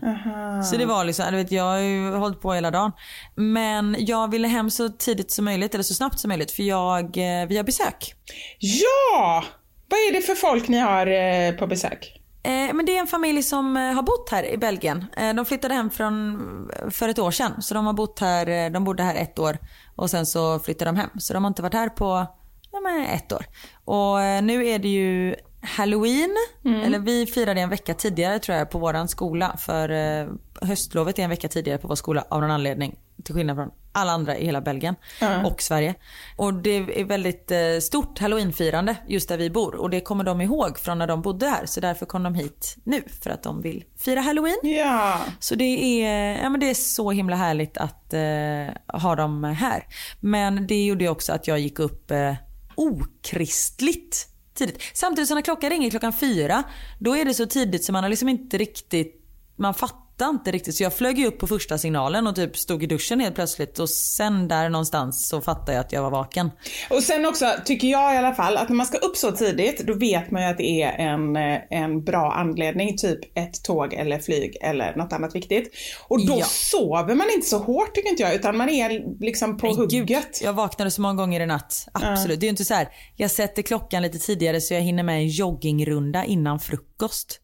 Så 0.70 0.76
det 0.76 0.86
var 0.86 1.04
liksom, 1.04 1.24
du 1.30 1.36
vet, 1.36 1.52
jag 1.52 1.64
har 1.64 1.78
ju 1.78 2.10
hållit 2.10 2.40
på 2.40 2.52
hela 2.52 2.70
dagen. 2.70 2.92
Men 3.34 3.96
jag 3.98 4.30
ville 4.30 4.48
hem 4.48 4.70
så 4.70 4.88
tidigt 4.88 5.30
som 5.30 5.44
möjligt, 5.44 5.74
eller 5.74 5.84
så 5.84 5.94
snabbt 5.94 6.20
som 6.20 6.28
möjligt 6.28 6.50
för 6.50 6.62
jag, 6.62 7.04
eh, 7.04 7.46
vi 7.48 7.56
har 7.56 7.64
besök. 7.64 8.14
Ja! 8.58 9.44
Vad 9.88 9.98
är 9.98 10.12
det 10.12 10.20
för 10.20 10.34
folk 10.34 10.68
ni 10.68 10.78
har 10.78 11.06
eh, 11.06 11.52
på 11.52 11.66
besök? 11.66 12.23
Eh, 12.44 12.74
men 12.74 12.86
det 12.86 12.96
är 12.96 13.00
en 13.00 13.06
familj 13.06 13.42
som 13.42 13.76
eh, 13.76 13.82
har 13.82 14.02
bott 14.02 14.28
här 14.30 14.44
i 14.52 14.56
Belgien. 14.56 15.04
Eh, 15.16 15.34
de 15.34 15.44
flyttade 15.44 15.74
hem 15.74 15.90
från, 15.90 16.36
eh, 16.70 16.90
för 16.90 17.08
ett 17.08 17.18
år 17.18 17.30
sedan. 17.30 17.62
Så 17.62 17.74
de 17.74 17.86
har 17.86 17.92
bott 17.92 18.20
här, 18.20 18.48
eh, 18.48 18.70
de 18.70 18.84
bodde 18.84 19.02
här 19.02 19.14
ett 19.14 19.38
år 19.38 19.58
och 19.96 20.10
sen 20.10 20.26
så 20.26 20.58
flyttade 20.58 20.88
de 20.88 20.96
hem. 20.96 21.10
Så 21.18 21.32
de 21.32 21.44
har 21.44 21.48
inte 21.48 21.62
varit 21.62 21.74
här 21.74 21.88
på 21.88 22.26
ja, 22.72 22.80
men 22.80 23.06
ett 23.06 23.32
år. 23.32 23.46
Och 23.84 24.44
nu 24.44 24.66
är 24.66 24.78
det 24.78 24.88
ju 24.88 25.34
Halloween. 25.64 26.36
Eller 26.84 26.98
vi 26.98 27.26
firade 27.26 27.60
en 27.60 27.68
vecka 27.68 27.94
tidigare 27.94 28.38
tror 28.38 28.58
jag 28.58 28.70
på 28.70 28.78
våran 28.78 29.08
skola. 29.08 29.56
För 29.58 29.88
eh, 29.88 30.28
höstlovet 30.62 31.18
är 31.18 31.22
en 31.22 31.30
vecka 31.30 31.48
tidigare 31.48 31.78
på 31.78 31.88
vår 31.88 31.94
skola 31.94 32.24
av 32.28 32.40
någon 32.40 32.50
anledning. 32.50 32.98
Till 33.24 33.34
skillnad 33.34 33.56
från 33.56 33.70
alla 33.92 34.12
andra 34.12 34.36
i 34.36 34.44
hela 34.44 34.60
Belgien 34.60 34.94
och 35.44 35.62
Sverige. 35.62 35.94
Och 36.36 36.54
det 36.54 36.76
är 36.76 37.04
väldigt 37.04 37.50
eh, 37.50 37.58
stort 37.82 38.18
halloweenfirande 38.18 38.96
just 39.08 39.28
där 39.28 39.38
vi 39.38 39.50
bor. 39.50 39.74
Och 39.74 39.90
det 39.90 40.00
kommer 40.00 40.24
de 40.24 40.40
ihåg 40.40 40.78
från 40.78 40.98
när 40.98 41.06
de 41.06 41.22
bodde 41.22 41.46
här. 41.46 41.66
Så 41.66 41.80
därför 41.80 42.06
kom 42.06 42.22
de 42.22 42.34
hit 42.34 42.76
nu 42.84 43.02
för 43.22 43.30
att 43.30 43.42
de 43.42 43.62
vill 43.62 43.84
fira 43.98 44.20
halloween. 44.20 44.58
Ja. 44.62 45.20
Så 45.40 45.54
det 45.54 46.04
är, 46.04 46.42
ja, 46.42 46.48
men 46.48 46.60
det 46.60 46.70
är 46.70 46.74
så 46.74 47.10
himla 47.10 47.36
härligt 47.36 47.76
att 47.76 48.14
eh, 48.14 49.00
ha 49.00 49.14
dem 49.16 49.44
här. 49.44 49.86
Men 50.20 50.66
det 50.66 50.84
gjorde 50.84 51.08
också 51.08 51.32
att 51.32 51.46
jag 51.46 51.58
gick 51.58 51.78
upp 51.78 52.10
eh, 52.10 52.34
okristligt 52.74 54.28
tidigt. 54.54 54.82
Samtidigt 54.94 55.28
som 55.28 55.34
när 55.34 55.42
klockan 55.42 55.70
ringer 55.70 55.90
klockan 55.90 56.12
fyra, 56.12 56.64
då 56.98 57.16
är 57.16 57.24
det 57.24 57.34
så 57.34 57.46
tidigt 57.46 57.84
så 57.84 57.92
man 57.92 58.02
har 58.02 58.10
liksom 58.10 58.28
inte 58.28 58.58
riktigt, 58.58 59.24
man 59.56 59.74
fattar 59.74 60.03
inte 60.22 60.50
riktigt. 60.52 60.74
Så 60.76 60.82
jag 60.82 60.94
flög 60.94 61.18
ju 61.18 61.26
upp 61.26 61.38
på 61.38 61.46
första 61.46 61.78
signalen 61.78 62.26
och 62.26 62.36
typ 62.36 62.56
stod 62.56 62.82
i 62.82 62.86
duschen 62.86 63.20
helt 63.20 63.34
plötsligt 63.34 63.78
och 63.78 63.90
sen 63.90 64.48
där 64.48 64.68
någonstans 64.68 65.28
så 65.28 65.40
fattade 65.40 65.72
jag 65.72 65.80
att 65.80 65.92
jag 65.92 66.02
var 66.02 66.10
vaken. 66.10 66.50
Och 66.90 67.02
sen 67.02 67.26
också 67.26 67.46
tycker 67.64 67.88
jag 67.88 68.14
i 68.14 68.18
alla 68.18 68.34
fall 68.34 68.56
att 68.56 68.68
när 68.68 68.76
man 68.76 68.86
ska 68.86 68.98
upp 68.98 69.16
så 69.16 69.32
tidigt 69.32 69.86
då 69.86 69.94
vet 69.94 70.30
man 70.30 70.42
ju 70.42 70.48
att 70.48 70.58
det 70.58 70.82
är 70.82 70.92
en, 70.92 71.36
eh, 71.36 71.58
en 71.70 72.04
bra 72.04 72.32
anledning, 72.32 72.96
typ 72.96 73.38
ett 73.38 73.64
tåg 73.64 73.94
eller 73.94 74.18
flyg 74.18 74.56
eller 74.62 74.96
något 74.96 75.12
annat 75.12 75.34
viktigt. 75.34 75.74
Och 76.08 76.26
då 76.26 76.36
Ja. 76.38 76.44
sover 76.44 77.14
man 77.14 77.26
inte 77.34 77.46
så 77.48 77.58
hårt 77.58 77.94
tycker 77.94 78.10
inte 78.10 78.22
jag 78.22 78.34
utan 78.34 78.56
man 78.56 78.68
är 78.68 79.20
liksom 79.24 79.56
på 79.56 79.66
Men 79.66 79.76
hugget. 79.76 80.06
Gud, 80.08 80.16
jag 80.42 80.52
vaknade 80.52 80.90
så 80.90 81.00
många 81.02 81.14
gånger 81.14 81.40
i 81.40 81.46
natt. 81.46 81.86
Absolut. 81.92 82.40
Det 82.40 82.44
är 82.44 82.48
ju 82.48 82.50
inte 82.50 82.64
så 82.64 82.74
här. 82.74 82.88
jag 83.16 83.30
sätter 83.30 83.62
klockan 83.62 84.02
lite 84.02 84.18
tidigare 84.18 84.60
så 84.60 84.74
jag 84.74 84.80
hinner 84.80 85.02
med 85.02 85.14
en 85.16 85.28
joggingrunda 85.28 86.24
innan 86.24 86.60
frukost. 86.60 87.40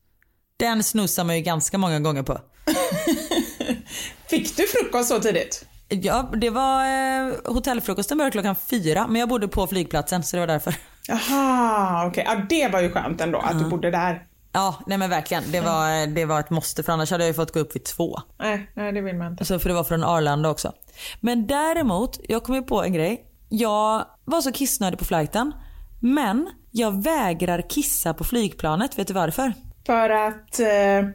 Den 0.57 0.83
snussar 0.83 1.25
man 1.25 1.37
ju 1.37 1.43
ganska 1.43 1.79
många 1.79 2.01
gånger 2.01 2.23
på. 2.23 2.39
Fick 4.31 4.57
du 4.57 4.67
frukost 4.67 5.09
så 5.09 5.21
tidigt? 5.21 5.67
Ja, 5.89 6.31
det 6.37 6.51
var 6.51 6.85
eh, 6.85 7.35
hotellfrukosten 7.45 8.19
började 8.19 8.33
klockan 8.33 8.57
fyra 8.57 9.07
men 9.07 9.21
jag 9.21 9.29
bodde 9.29 9.49
på 9.49 9.67
flygplatsen 9.67 10.23
så 10.23 10.37
det 10.37 10.41
var 10.41 10.47
därför. 10.47 10.75
Jaha, 11.09 12.07
okej. 12.07 12.25
Ja, 12.27 12.37
det 12.49 12.69
var 12.69 12.81
ju 12.81 12.91
skönt 12.91 13.21
ändå 13.21 13.39
att 13.39 13.59
du 13.59 13.65
bodde 13.65 13.91
där. 13.91 14.27
Ja, 14.53 14.75
nej 14.87 14.99
men 14.99 15.11
verkligen. 15.11 15.43
Det 15.53 15.61
var, 15.61 16.07
det 16.07 16.25
var 16.25 16.41
ett 16.41 16.51
måste 16.51 16.83
för 16.83 16.93
annars 16.93 17.11
hade 17.11 17.25
jag 17.25 17.29
ju 17.29 17.35
fått 17.35 17.53
gå 17.53 17.61
upp 17.61 17.77
vid 17.77 17.85
två. 17.85 18.21
Nej, 18.39 18.71
nej, 18.75 18.93
det 18.93 19.01
vill 19.01 19.17
man 19.17 19.33
inte. 19.33 19.45
Så 19.45 19.59
för 19.59 19.69
det 19.69 19.75
var 19.75 19.85
från 19.85 20.05
Arlanda 20.05 20.51
också. 20.51 20.73
Men 21.21 21.47
däremot, 21.47 22.21
jag 22.29 22.43
kom 22.43 22.55
ju 22.55 22.63
på 22.63 22.83
en 22.83 22.93
grej. 22.93 23.25
Jag 23.49 24.05
var 24.25 24.41
så 24.41 24.53
kissnödig 24.53 24.99
på 24.99 25.05
flighten. 25.05 25.53
Men 26.01 26.51
jag 26.71 27.03
vägrar 27.03 27.63
kissa 27.69 28.15
på 28.15 28.25
flygplanet. 28.25 28.99
Vet 28.99 29.09
du 29.09 29.15
varför? 29.15 29.53
För 29.87 30.11
att... 30.11 30.61
Eh, 30.61 31.11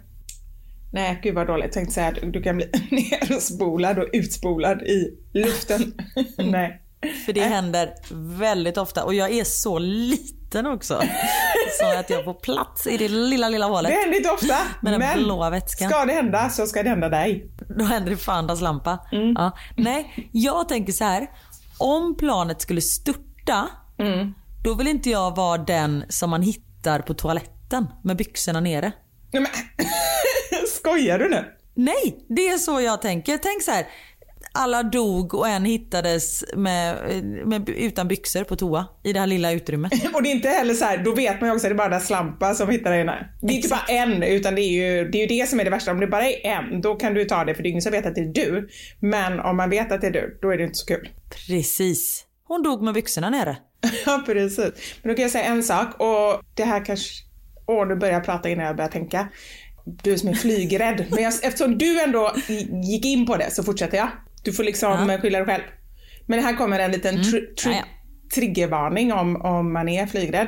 nej, 0.96 1.20
gud 1.24 1.36
vad 1.36 1.48
dåligt. 1.48 1.66
Jag 1.66 1.74
tänkte 1.74 1.94
säga 1.94 2.08
att 2.08 2.34
du 2.34 2.42
kan 2.42 2.58
bli 2.58 2.70
nerspolad 3.30 4.00
och 4.00 4.08
utspolad 4.14 4.82
i 4.82 5.18
luften. 5.34 5.94
nej. 6.38 6.82
För 7.26 7.34
det 7.34 7.42
händer 7.42 7.94
väldigt 8.40 8.78
ofta. 8.78 9.04
Och 9.04 9.14
jag 9.14 9.32
är 9.32 9.44
så 9.44 9.80
liten 9.80 10.66
också. 10.66 11.02
Så 11.80 12.00
att 12.00 12.10
jag 12.10 12.24
får 12.24 12.34
plats 12.34 12.88
i 12.88 12.98
det 12.98 13.08
lilla, 13.08 13.50
lilla 13.50 13.66
hålet. 13.66 13.92
Det 13.92 13.98
händer 13.98 14.18
inte 14.18 14.30
ofta. 14.30 14.58
Med 14.82 14.94
den 14.94 15.00
men 15.00 15.24
blåa 15.24 15.50
vätskan. 15.50 15.90
ska 15.90 16.06
det 16.06 16.14
hända 16.14 16.50
så 16.50 16.68
ska 16.68 16.84
det 16.84 16.90
hända 16.90 17.10
dig. 17.10 17.52
Då 17.78 17.86
händer 17.86 18.10
det 18.12 18.18
fandas 18.18 18.62
lampa. 18.62 19.00
Ja. 19.36 19.52
Nej, 19.78 20.30
jag 20.32 20.70
tänker 20.70 20.94
så 20.94 21.04
här. 21.04 21.28
Om 21.78 22.18
planet 22.18 22.62
skulle 22.62 22.82
störta, 22.82 23.68
då 24.64 24.74
vill 24.74 24.88
inte 24.88 25.10
jag 25.10 25.36
vara 25.36 25.58
den 25.58 26.04
som 26.10 26.30
man 26.30 26.42
hittar 26.42 27.00
på 27.00 27.14
toaletten 27.14 27.88
med 28.04 28.18
byxorna 28.18 28.60
nere. 28.60 28.92
Nej, 29.32 29.42
men, 29.42 29.52
skojar 30.86 31.20
du 31.20 31.30
nu? 31.30 31.46
Nej, 31.76 32.26
det 32.28 32.48
är 32.48 32.58
så 32.58 32.82
jag 32.82 33.02
tänker. 33.02 33.38
Tänk 33.38 33.64
så 33.64 33.72
här. 33.72 33.86
Alla 34.58 34.84
dog 34.84 35.34
och 35.34 35.48
en 35.48 35.66
hittades 35.66 36.44
med, 36.56 36.96
med, 37.46 37.70
utan 37.70 38.08
byxor 38.08 38.44
på 38.44 38.56
toa 38.56 38.86
i 39.04 39.14
det 39.14 39.20
här 39.20 39.28
lilla 39.28 39.52
utrymmet. 39.52 39.92
Och 40.14 40.24
det 40.24 40.30
är 40.30 40.36
inte 40.36 40.50
heller 40.50 40.74
så 40.74 40.86
här, 40.86 40.98
då 40.98 41.16
vet 41.16 41.42
man 41.42 41.50
ju 41.50 41.56
också 41.56 41.68
att 41.68 41.70
det 41.70 41.74
är 41.74 41.78
bara 41.78 41.90
den 41.90 42.02
slampa 42.02 42.54
som 42.54 42.70
hittar 42.70 42.94
inne. 42.94 43.30
Det 43.42 43.54
är 43.54 43.56
inte 43.56 43.68
bara 43.68 43.86
en, 43.88 44.24
utan 44.24 44.56
det 44.56 44.62
är, 44.62 44.72
ju, 44.72 45.10
det 45.10 45.18
är 45.18 45.22
ju 45.22 45.28
det 45.28 45.50
som 45.50 45.60
är 45.60 45.64
det 45.64 45.70
värsta. 45.70 45.92
Om 45.92 46.00
det 46.00 46.08
bara 46.08 46.30
är 46.30 46.46
en, 46.46 46.82
då 46.82 46.96
kan 46.96 47.14
du 47.14 47.26
ta 47.26 47.44
det 47.46 47.56
för 47.56 47.64
det 47.64 47.70
är 47.70 47.72
ingen 47.72 47.82
som 47.82 47.92
vet 47.92 48.06
att 48.06 48.16
det 48.16 48.22
är 48.22 48.34
du. 48.34 48.70
Men 49.00 49.40
om 49.40 49.58
man 49.58 49.70
vet 49.70 49.92
att 49.92 50.02
det 50.02 50.08
är 50.08 50.12
du, 50.12 50.40
då 50.42 50.50
är 50.50 50.58
det 50.58 50.64
inte 50.64 50.76
så 50.76 50.86
kul. 50.86 51.10
Precis. 51.48 52.26
Hon 52.48 52.64
dog 52.64 52.82
med 52.82 52.94
byxorna 52.94 53.30
nere. 53.30 53.58
Ja, 54.06 54.24
precis. 54.26 54.72
Men 55.02 55.10
då 55.10 55.16
kan 55.16 55.22
jag 55.22 55.32
säga 55.32 55.46
en 55.46 55.64
sak 55.64 56.00
och 56.00 56.44
det 56.54 56.64
här 56.64 56.86
kanske... 56.86 57.26
Åh, 57.68 57.88
nu 57.88 57.96
börjar 57.96 58.14
jag 58.14 58.26
prata 58.26 58.50
innan 58.50 58.66
jag 58.66 58.76
börjar 58.76 58.90
tänka. 58.90 59.28
Du 59.86 60.18
som 60.18 60.30
är 60.30 60.34
flygrädd. 60.34 61.06
Men 61.10 61.24
jag, 61.24 61.34
eftersom 61.44 61.78
du 61.78 62.02
ändå 62.04 62.32
gick 62.84 63.06
in 63.06 63.26
på 63.26 63.38
det 63.38 63.52
så 63.52 63.64
fortsätter 63.64 63.98
jag. 63.98 64.08
Du 64.44 64.54
får 64.54 64.64
liksom 64.64 65.10
Ja. 65.10 65.18
skylla 65.18 65.38
dig 65.38 65.48
själv. 65.48 65.64
Men 66.28 66.44
här 66.44 66.54
kommer 66.54 66.80
en 66.80 66.92
liten 66.92 67.18
tr- 67.18 67.56
tr- 67.64 67.72
ja. 67.72 67.84
triggervarning 68.36 69.14
om, 69.14 69.36
om 69.42 69.74
man 69.74 69.90
är 69.90 70.08
flygrädd. 70.08 70.48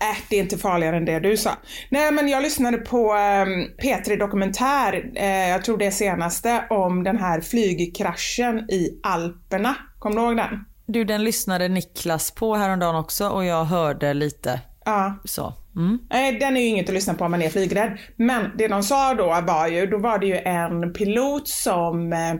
Äh, 0.00 0.16
det 0.30 0.36
är 0.36 0.40
inte 0.40 0.58
farligare 0.58 0.96
än 0.96 1.04
det 1.04 1.20
du 1.20 1.36
sa. 1.36 1.50
Nej, 1.90 2.12
men 2.12 2.28
jag 2.28 2.42
lyssnade 2.42 2.78
på 2.78 3.12
um, 3.12 3.68
P3 3.82 4.18
Dokumentär, 4.18 5.10
eh, 5.16 5.48
jag 5.48 5.64
tror 5.64 5.78
det 5.78 5.90
senaste, 5.90 6.64
om 6.70 7.04
den 7.04 7.18
här 7.18 7.40
flygkraschen 7.40 8.58
i 8.70 9.00
Alperna. 9.02 9.74
Kommer 9.98 10.16
du 10.16 10.22
ihåg 10.22 10.36
den? 10.36 10.64
Du, 10.86 11.04
den 11.04 11.24
lyssnade 11.24 11.68
Niklas 11.68 12.30
på 12.30 12.54
häromdagen 12.54 12.94
också 12.96 13.28
och 13.28 13.44
jag 13.44 13.64
hörde 13.64 14.14
lite 14.14 14.60
Ja. 14.84 15.18
så. 15.24 15.54
Mm. 15.78 15.98
Nej, 16.10 16.38
den 16.38 16.56
är 16.56 16.60
ju 16.60 16.66
inget 16.66 16.88
att 16.88 16.94
lyssna 16.94 17.14
på 17.14 17.24
om 17.24 17.30
man 17.30 17.42
är 17.42 17.50
flygrädd. 17.50 17.98
Men 18.16 18.50
det 18.58 18.68
de 18.68 18.82
sa 18.82 19.14
då 19.14 19.26
var 19.26 19.68
ju, 19.68 19.86
då 19.86 19.98
var 19.98 20.18
det 20.18 20.26
ju 20.26 20.36
en 20.36 20.92
pilot 20.92 21.48
som, 21.48 22.12
eh, 22.12 22.34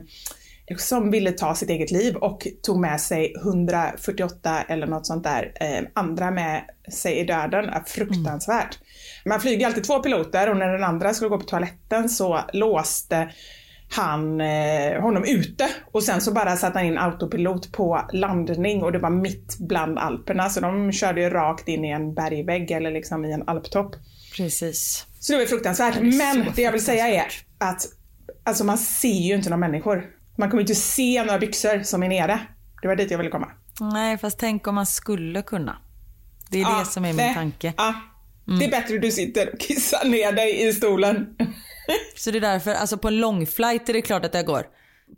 som 0.76 1.10
ville 1.10 1.32
ta 1.32 1.54
sitt 1.54 1.70
eget 1.70 1.90
liv 1.90 2.16
och 2.16 2.46
tog 2.62 2.80
med 2.80 3.00
sig 3.00 3.34
148 3.42 4.62
eller 4.68 4.86
något 4.86 5.06
sånt 5.06 5.24
där 5.24 5.52
eh, 5.60 5.84
andra 5.94 6.30
med 6.30 6.62
sig 6.92 7.18
i 7.18 7.24
döden. 7.24 7.64
Fruktansvärt. 7.64 7.88
Fruktansvärt. 7.88 8.78
Man 9.24 9.40
flyger 9.40 9.66
alltid 9.66 9.84
två 9.84 9.98
piloter 9.98 10.50
och 10.50 10.56
när 10.56 10.72
den 10.72 10.84
andra 10.84 11.14
skulle 11.14 11.28
gå 11.28 11.38
på 11.38 11.46
toaletten 11.46 12.08
så 12.08 12.40
låste 12.52 13.28
han 13.90 14.40
eh, 14.40 15.00
honom 15.00 15.24
ute 15.24 15.68
och 15.92 16.02
sen 16.02 16.20
så 16.20 16.32
bara 16.32 16.56
satte 16.56 16.78
han 16.78 16.86
in 16.86 16.98
autopilot 16.98 17.72
på 17.72 18.08
landning 18.12 18.82
och 18.82 18.92
det 18.92 18.98
var 18.98 19.10
mitt 19.10 19.56
bland 19.58 19.98
Alperna 19.98 20.48
så 20.48 20.60
de 20.60 20.92
körde 20.92 21.20
ju 21.20 21.30
rakt 21.30 21.68
in 21.68 21.84
i 21.84 21.90
en 21.90 22.14
bergvägg 22.14 22.70
eller 22.70 22.90
liksom 22.90 23.24
i 23.24 23.32
en 23.32 23.48
alptopp. 23.48 23.96
Precis. 24.36 25.06
Så 25.20 25.32
det 25.32 25.38
var 25.38 25.46
fruktansvärt. 25.46 25.94
det 25.94 26.00
Men 26.00 26.46
det 26.56 26.62
jag 26.62 26.72
vill 26.72 26.84
säga 26.84 27.08
är 27.08 27.26
att 27.58 27.82
alltså 28.44 28.64
man 28.64 28.78
ser 28.78 29.08
ju 29.08 29.34
inte 29.34 29.50
några 29.50 29.60
människor. 29.68 30.06
Man 30.36 30.50
kommer 30.50 30.60
ju 30.60 30.64
inte 30.64 30.74
se 30.74 31.24
några 31.24 31.38
byxor 31.38 31.82
som 31.82 32.02
är 32.02 32.08
nere. 32.08 32.40
Det 32.82 32.88
var 32.88 32.96
dit 32.96 33.10
jag 33.10 33.18
ville 33.18 33.30
komma. 33.30 33.48
Nej, 33.80 34.18
fast 34.18 34.38
tänk 34.38 34.66
om 34.66 34.74
man 34.74 34.86
skulle 34.86 35.42
kunna. 35.42 35.76
Det 36.50 36.58
är 36.58 36.62
Ja, 36.62 36.78
det 36.78 36.84
som 36.84 37.04
är 37.04 37.12
min 37.12 37.34
tanke. 37.34 37.74
Ja. 37.76 37.94
Det 38.58 38.64
är 38.64 38.70
bättre 38.70 38.98
du 38.98 39.10
sitter 39.10 39.52
och 39.52 39.60
kissar 39.60 40.08
ner 40.08 40.32
dig 40.32 40.68
i 40.68 40.72
stolen. 40.72 41.36
Så 42.16 42.30
det 42.30 42.38
är 42.38 42.40
därför, 42.40 42.74
alltså 42.74 42.98
på 42.98 43.08
en 43.08 43.16
långflight 43.16 43.88
är 43.88 43.92
det 43.92 44.02
klart 44.02 44.24
att 44.24 44.34
jag 44.34 44.46
går. 44.46 44.66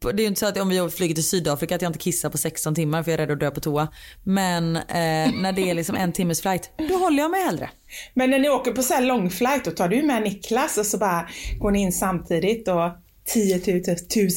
Det 0.01 0.09
är 0.09 0.21
ju 0.21 0.27
inte 0.27 0.41
så 0.41 0.47
att 0.47 0.59
om 0.59 0.69
vi 0.69 0.91
flyger 0.91 1.15
till 1.15 1.29
Sydafrika 1.29 1.75
att 1.75 1.83
jag 1.83 1.89
inte 1.89 1.99
kissar 1.99 2.31
på 2.31 2.39
16 2.39 2.75
timmar 2.75 3.03
för 3.03 3.11
jag 3.11 3.21
är 3.21 3.27
rädd 3.27 3.35
att 3.35 3.41
dö 3.41 3.51
på 3.51 3.61
toa. 3.61 3.89
Men 4.25 4.77
eh, 4.77 5.33
när 5.41 5.53
det 5.53 5.71
är 5.71 5.75
liksom 5.75 5.97
en 5.97 6.13
timmes 6.13 6.41
flight, 6.41 6.71
då 6.89 6.95
håller 6.95 7.19
jag 7.19 7.31
mig 7.31 7.43
hellre. 7.43 7.71
Men 8.15 8.31
när 8.31 8.39
ni 8.39 8.49
åker 8.49 8.73
på 8.73 8.83
så 8.83 8.95
här 8.95 9.03
långflight 9.03 9.65
då 9.65 9.71
tar 9.71 9.89
du 9.89 10.03
med 10.03 10.23
Niklas 10.23 10.79
och 10.79 10.87
så 10.87 10.99
bara 10.99 11.29
går 11.59 11.71
ni 11.71 11.81
in 11.81 11.93
samtidigt 11.93 12.69
och 12.69 12.91
10 13.25 13.83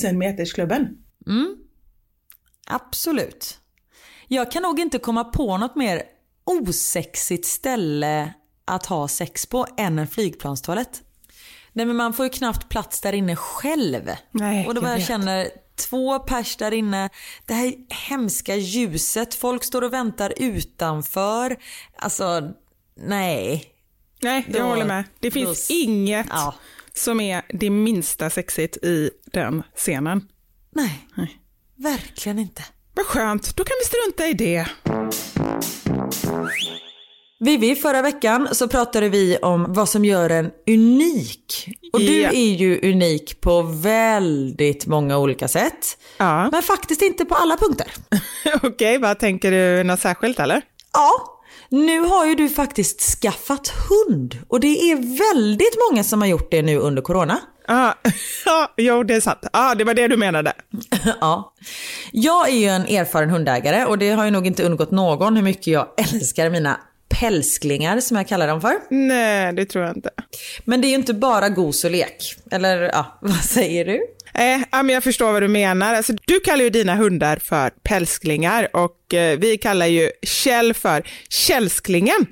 000 0.03 0.15
metersklubben. 0.15 0.87
Absolut. 2.67 3.57
Jag 4.27 4.51
kan 4.51 4.63
nog 4.63 4.79
inte 4.79 4.99
komma 4.99 5.23
på 5.23 5.57
något 5.57 5.75
mer 5.75 6.01
osexigt 6.43 7.45
ställe 7.45 8.33
att 8.65 8.85
ha 8.85 9.07
sex 9.07 9.45
på 9.45 9.67
än 9.77 9.99
en 9.99 10.07
flygplanstoalett. 10.07 11.01
Nej 11.73 11.85
men 11.85 11.95
man 11.95 12.13
får 12.13 12.25
ju 12.25 12.29
knappt 12.29 12.69
plats 12.69 13.01
där 13.01 13.13
inne 13.13 13.35
själv. 13.35 14.09
Nej, 14.31 14.67
och 14.67 14.73
då 14.75 14.77
jag 14.79 14.83
bara 14.83 14.97
jag 14.99 15.07
känner 15.07 15.49
två 15.75 16.19
pers 16.19 16.55
där 16.55 16.71
inne. 16.71 17.09
Det 17.45 17.53
här 17.53 17.73
hemska 18.09 18.55
ljuset. 18.55 19.35
Folk 19.35 19.63
står 19.63 19.81
och 19.81 19.93
väntar 19.93 20.33
utanför. 20.37 21.57
Alltså, 21.97 22.51
nej. 22.95 23.65
Nej, 24.21 24.45
jag 24.47 24.61
Då- 24.61 24.67
håller 24.67 24.85
med. 24.85 25.03
Det 25.19 25.31
finns 25.31 25.67
då- 25.67 25.73
inget 25.73 26.27
Ja. 26.29 26.55
som 26.93 27.19
är 27.19 27.41
det 27.49 27.69
minsta 27.69 28.29
sexigt 28.29 28.77
i 28.77 29.09
den 29.25 29.63
scenen. 29.75 30.27
Nej. 30.71 31.07
Nej. 31.17 31.37
Verkligen 31.75 32.39
inte. 32.39 32.63
Vad 32.93 33.05
skönt, 33.05 33.55
då 33.55 33.63
kan 33.63 33.75
vi 33.81 33.85
strunta 33.85 34.27
i 34.27 34.33
det. 34.33 34.67
Vivi, 37.43 37.75
förra 37.75 38.01
veckan 38.01 38.47
så 38.51 38.67
pratade 38.67 39.09
vi 39.09 39.37
om 39.37 39.65
vad 39.67 39.89
som 39.89 40.05
gör 40.05 40.29
en 40.29 40.51
unik. 40.67 41.69
Och 41.93 41.99
du 41.99 42.23
är 42.23 42.55
ju 42.55 42.91
unik 42.91 43.41
på 43.41 43.61
väldigt 43.61 44.87
många 44.87 45.17
olika 45.17 45.47
sätt. 45.47 45.97
Ja. 46.17 46.49
Men 46.51 46.63
faktiskt 46.63 47.01
inte 47.01 47.25
på 47.25 47.35
alla 47.35 47.57
punkter. 47.57 47.87
Okej, 48.63 48.97
vad 48.97 49.19
tänker 49.19 49.51
du? 49.51 49.83
Något 49.83 49.99
särskilt 49.99 50.39
eller? 50.39 50.61
Ja, 50.93 51.11
nu 51.69 51.99
har 51.99 52.25
ju 52.25 52.35
du 52.35 52.49
faktiskt 52.49 53.21
skaffat 53.21 53.67
hund. 53.89 54.37
Och 54.47 54.59
det 54.59 54.91
är 54.91 54.95
väldigt 54.95 55.77
många 55.89 56.03
som 56.03 56.21
har 56.21 56.27
gjort 56.27 56.51
det 56.51 56.61
nu 56.61 56.77
under 56.77 57.01
corona. 57.01 57.39
Ja, 57.67 57.93
ja, 58.45 58.73
jo 58.77 59.03
det 59.03 59.15
är 59.15 59.21
sant. 59.21 59.39
Ja, 59.53 59.75
det 59.75 59.83
var 59.83 59.93
det 59.93 60.07
du 60.07 60.17
menade. 60.17 60.53
ja. 61.21 61.53
Jag 62.11 62.49
är 62.49 62.55
ju 62.55 62.67
en 62.67 62.85
erfaren 62.85 63.29
hundägare 63.29 63.85
och 63.85 63.97
det 63.97 64.09
har 64.09 64.25
ju 64.25 64.31
nog 64.31 64.47
inte 64.47 64.63
undgått 64.63 64.91
någon 64.91 65.35
hur 65.35 65.43
mycket 65.43 65.67
jag 65.67 65.87
älskar 65.97 66.49
mina 66.49 66.79
pälsklingar 67.19 67.99
som 67.99 68.17
jag 68.17 68.27
kallar 68.27 68.47
dem 68.47 68.61
för. 68.61 68.75
Nej, 68.89 69.53
det 69.53 69.65
tror 69.65 69.85
jag 69.85 69.97
inte. 69.97 70.09
Men 70.65 70.81
det 70.81 70.87
är 70.87 70.89
ju 70.89 70.95
inte 70.95 71.13
bara 71.13 71.49
gos 71.49 71.83
och 71.83 71.91
lek. 71.91 72.35
Eller 72.51 72.81
ja, 72.81 73.17
vad 73.21 73.43
säger 73.43 73.85
du? 73.85 73.99
Eh, 74.33 74.61
ja, 74.71 74.83
men 74.83 74.89
jag 74.89 75.03
förstår 75.03 75.31
vad 75.31 75.41
du 75.41 75.47
menar. 75.47 75.93
Alltså, 75.93 76.13
du 76.27 76.39
kallar 76.39 76.63
ju 76.63 76.69
dina 76.69 76.95
hundar 76.95 77.37
för 77.37 77.69
pälsklingar 77.69 78.75
och 78.75 79.13
eh, 79.13 79.39
vi 79.39 79.57
kallar 79.57 79.85
ju 79.85 80.11
Kjell 80.21 80.73
för 80.73 81.03
källsklingen, 81.29 82.25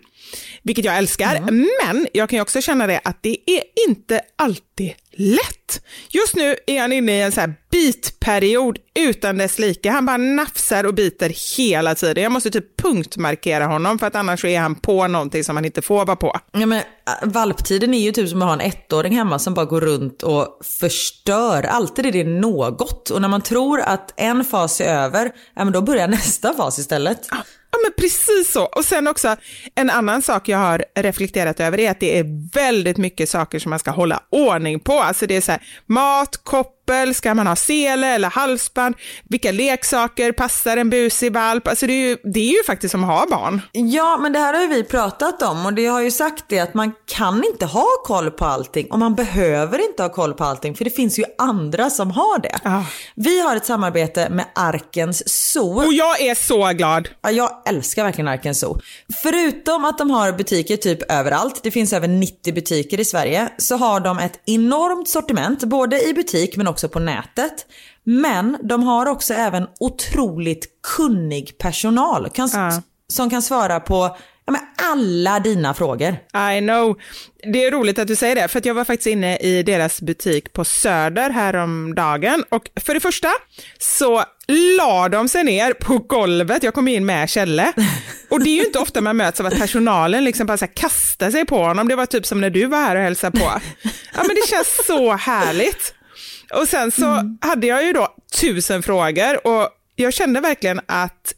vilket 0.62 0.86
jag 0.86 0.98
älskar. 0.98 1.42
Men 1.52 2.08
jag 2.14 2.30
kan 2.30 2.38
ju 2.38 2.42
också 2.42 2.62
känna 2.62 2.88
det 2.88 3.02
att 3.04 3.24
det 3.24 3.38
är 3.46 3.64
inte 3.88 4.22
alltid 4.36 4.94
lätt. 5.18 5.82
Just 6.10 6.36
nu 6.36 6.56
är 6.68 6.82
han 6.82 6.94
inne 6.94 7.18
i 7.18 7.22
en 7.22 7.32
så 7.32 7.40
här 7.40 7.54
bitperiod 7.72 8.78
utan 9.00 9.38
dess 9.38 9.60
like. 9.60 9.90
Han 9.90 10.06
bara 10.06 10.18
nafsar 10.18 10.84
och 10.84 10.94
biter 10.94 11.58
hela 11.58 11.96
tiden. 11.96 12.24
Jag 12.24 12.32
måste 12.32 12.52
typ 12.52 12.82
punktmarkera 12.82 13.66
honom 13.66 14.00
för 14.00 14.08
att 14.08 14.16
annars 14.16 14.42
så 14.42 14.48
är 14.48 14.60
han 14.60 14.76
på 14.76 15.08
någonting 15.08 15.44
som 15.44 15.56
han 15.56 15.66
inte 15.66 15.82
får 15.82 16.06
vara 16.06 16.16
på. 16.16 16.40
Ja, 16.52 16.66
men, 16.66 16.78
äh, 16.78 16.84
valptiden 17.24 17.94
är 17.94 18.00
ju 18.00 18.12
typ 18.12 18.30
som 18.30 18.42
att 18.42 18.48
ha 18.48 18.54
en 18.54 18.72
ettåring 18.72 19.16
hemma 19.16 19.40
som 19.40 19.54
bara 19.54 19.66
går 19.66 19.82
runt 19.82 20.24
och 20.24 20.60
förstör. 20.80 21.64
Alltid 21.64 22.06
är 22.06 22.12
det 22.12 22.24
något. 22.24 23.10
Och 23.10 23.22
när 23.22 23.30
man 23.30 23.42
tror 23.42 23.82
att 23.82 24.14
en 24.18 24.46
fas 24.46 24.82
är 24.82 24.86
över, 24.86 25.32
ja, 25.56 25.64
men 25.64 25.74
då 25.74 25.82
börjar 25.82 26.08
nästa 26.08 26.54
fas 26.54 26.80
istället. 26.80 27.28
Ja, 27.72 27.78
men 27.84 27.92
precis 27.98 28.52
så. 28.52 28.66
Och 28.66 28.86
sen 28.86 29.08
också, 29.08 29.36
en 29.76 29.90
annan 29.90 30.22
sak 30.22 30.48
jag 30.48 30.58
har 30.58 30.86
reflekterat 30.96 31.60
över 31.60 31.80
är 31.80 31.92
att 31.92 32.00
det 32.00 32.20
är 32.20 32.54
väldigt 32.54 32.98
mycket 32.98 33.30
saker 33.30 33.60
som 33.60 33.70
man 33.70 33.80
ska 33.80 33.92
hålla 33.92 34.24
ordning 34.30 34.80
på. 34.80 35.01
Alltså 35.04 35.28
det 35.28 35.36
är 35.36 35.42
så 35.42 35.52
här, 35.52 35.62
mat, 35.86 36.38
koppel, 36.86 37.16
ska 37.16 37.34
man 37.34 37.48
ha 37.48 37.56
sele 37.56 38.08
eller 38.08 38.30
halsband, 38.30 38.96
vilka 39.30 39.52
leksaker 39.52 40.32
passar 40.32 40.78
en 40.78 40.90
busig 40.90 41.34
valp? 41.34 41.68
Alltså 41.68 41.88
det 41.88 41.94
är 41.94 42.10
ju, 42.10 42.18
det 42.24 42.40
är 42.40 42.52
ju 42.52 42.64
faktiskt 42.68 42.92
som 42.92 43.04
att 43.04 43.10
ha 43.10 43.38
barn. 43.38 43.62
Ja, 43.72 44.18
men 44.18 44.34
det 44.34 44.40
här 44.40 44.54
har 44.54 44.62
ju 44.62 44.68
vi 44.68 44.84
pratat 44.84 45.42
om 45.42 45.66
och 45.66 45.74
det 45.74 45.86
har 45.86 46.02
ju 46.02 46.12
sagt 46.12 46.44
det 46.48 46.60
att 46.60 46.74
man 46.74 46.92
kan 47.06 47.44
inte 47.44 47.66
ha 47.66 47.86
koll 48.04 48.32
på 48.32 48.46
allting 48.46 48.92
och 48.92 49.00
man 49.00 49.16
behöver 49.16 49.90
inte 49.90 50.04
ha 50.04 50.10
koll 50.10 50.34
på 50.34 50.44
allting 50.44 50.76
för 50.76 50.84
det 50.84 50.90
finns 50.90 51.20
ju 51.20 51.24
andra 51.38 51.90
som 51.90 52.12
har 52.12 52.40
det. 52.40 52.60
Ja. 52.64 52.86
Vi 53.16 53.42
har 53.42 53.56
ett 53.56 53.66
samarbete 53.66 54.30
med 54.30 54.46
Arkens 54.56 55.30
Zoo. 55.30 55.86
Och 55.86 55.94
jag 55.94 56.22
är 56.22 56.36
så 56.36 56.70
glad. 56.70 57.10
Ja, 57.22 57.32
jag 57.32 57.50
älskar 57.66 58.04
verkligen 58.04 58.28
Arkens 58.28 58.60
Zoo. 58.60 58.80
Förutom 59.24 59.86
att 59.86 59.98
de 59.98 60.12
har 60.12 60.32
butiker 60.32 60.78
typ 60.78 61.12
överallt, 61.12 61.60
det 61.64 61.72
finns 61.72 61.94
över 61.94 62.08
90 62.08 62.54
butiker 62.54 63.00
i 63.00 63.06
Sverige, 63.06 63.50
så 63.58 63.76
har 63.76 64.00
de 64.00 64.20
ett 64.20 64.42
enormt 64.46 65.10
sortiment, 65.10 65.64
både 65.64 66.08
i 66.08 66.14
butik 66.14 66.58
men 66.58 66.68
också 66.72 66.90
på 66.90 67.00
nätet. 67.00 67.66
Men 68.04 68.58
de 68.64 68.84
har 68.84 69.06
också 69.06 69.34
även 69.34 69.68
otroligt 69.80 70.66
kunnig 70.98 71.58
personal 71.58 72.30
kan, 72.34 72.50
Ja. 72.54 72.82
som 73.08 73.30
kan 73.30 73.42
svara 73.42 73.80
på 73.80 74.18
ja, 74.46 74.56
alla 74.92 75.40
dina 75.40 75.74
frågor. 75.74 76.16
I 76.56 76.60
know. 76.60 76.98
Det 77.54 77.66
är 77.66 77.72
roligt 77.72 78.00
att 78.00 78.08
du 78.08 78.16
säger 78.16 78.36
det, 78.36 78.48
för 78.48 78.60
att 78.60 78.66
jag 78.66 78.74
var 78.74 78.84
faktiskt 78.86 79.08
inne 79.08 79.38
i 79.38 79.64
deras 79.64 80.02
butik 80.02 80.54
på 80.54 80.66
Söder 80.66 81.30
häromdagen 81.30 82.44
och 82.50 82.70
för 82.86 82.94
det 82.94 83.00
första 83.00 83.28
så 83.80 84.24
la 84.78 85.10
de 85.10 85.28
sig 85.30 85.44
ner 85.44 85.74
på 85.74 85.98
golvet, 85.98 86.64
jag 86.64 86.74
kom 86.74 86.88
in 86.88 87.06
med 87.06 87.30
Kjelle 87.30 87.74
och 88.30 88.44
det 88.44 88.50
är 88.50 88.56
ju 88.56 88.66
inte 88.66 88.80
ofta 88.80 89.02
man 89.02 89.18
möts 89.18 89.40
av 89.40 89.46
att 89.46 89.60
personalen 89.60 90.24
liksom 90.24 90.48
bara 90.48 90.58
så 90.58 90.68
kastar 90.68 91.32
sig 91.32 91.46
på 91.46 91.58
honom, 91.64 91.88
det 91.88 91.96
var 91.96 92.06
typ 92.06 92.26
som 92.26 92.42
när 92.42 92.50
du 92.50 92.66
var 92.66 92.78
här 92.78 92.96
och 92.96 93.02
hälsade 93.02 93.40
på. 93.40 93.46
Ja 94.14 94.24
men 94.28 94.36
det 94.36 94.48
känns 94.50 94.86
så 94.88 95.12
härligt. 95.14 95.94
Och 96.54 96.68
sen 96.68 96.92
så 96.92 97.38
hade 97.42 97.68
jag 97.68 97.86
ju 97.86 97.94
då 97.94 98.08
tusen 98.42 98.84
frågor 98.84 99.48
och 99.48 99.70
jag 99.96 100.14
kände 100.14 100.40
verkligen 100.40 100.82
att 100.86 101.34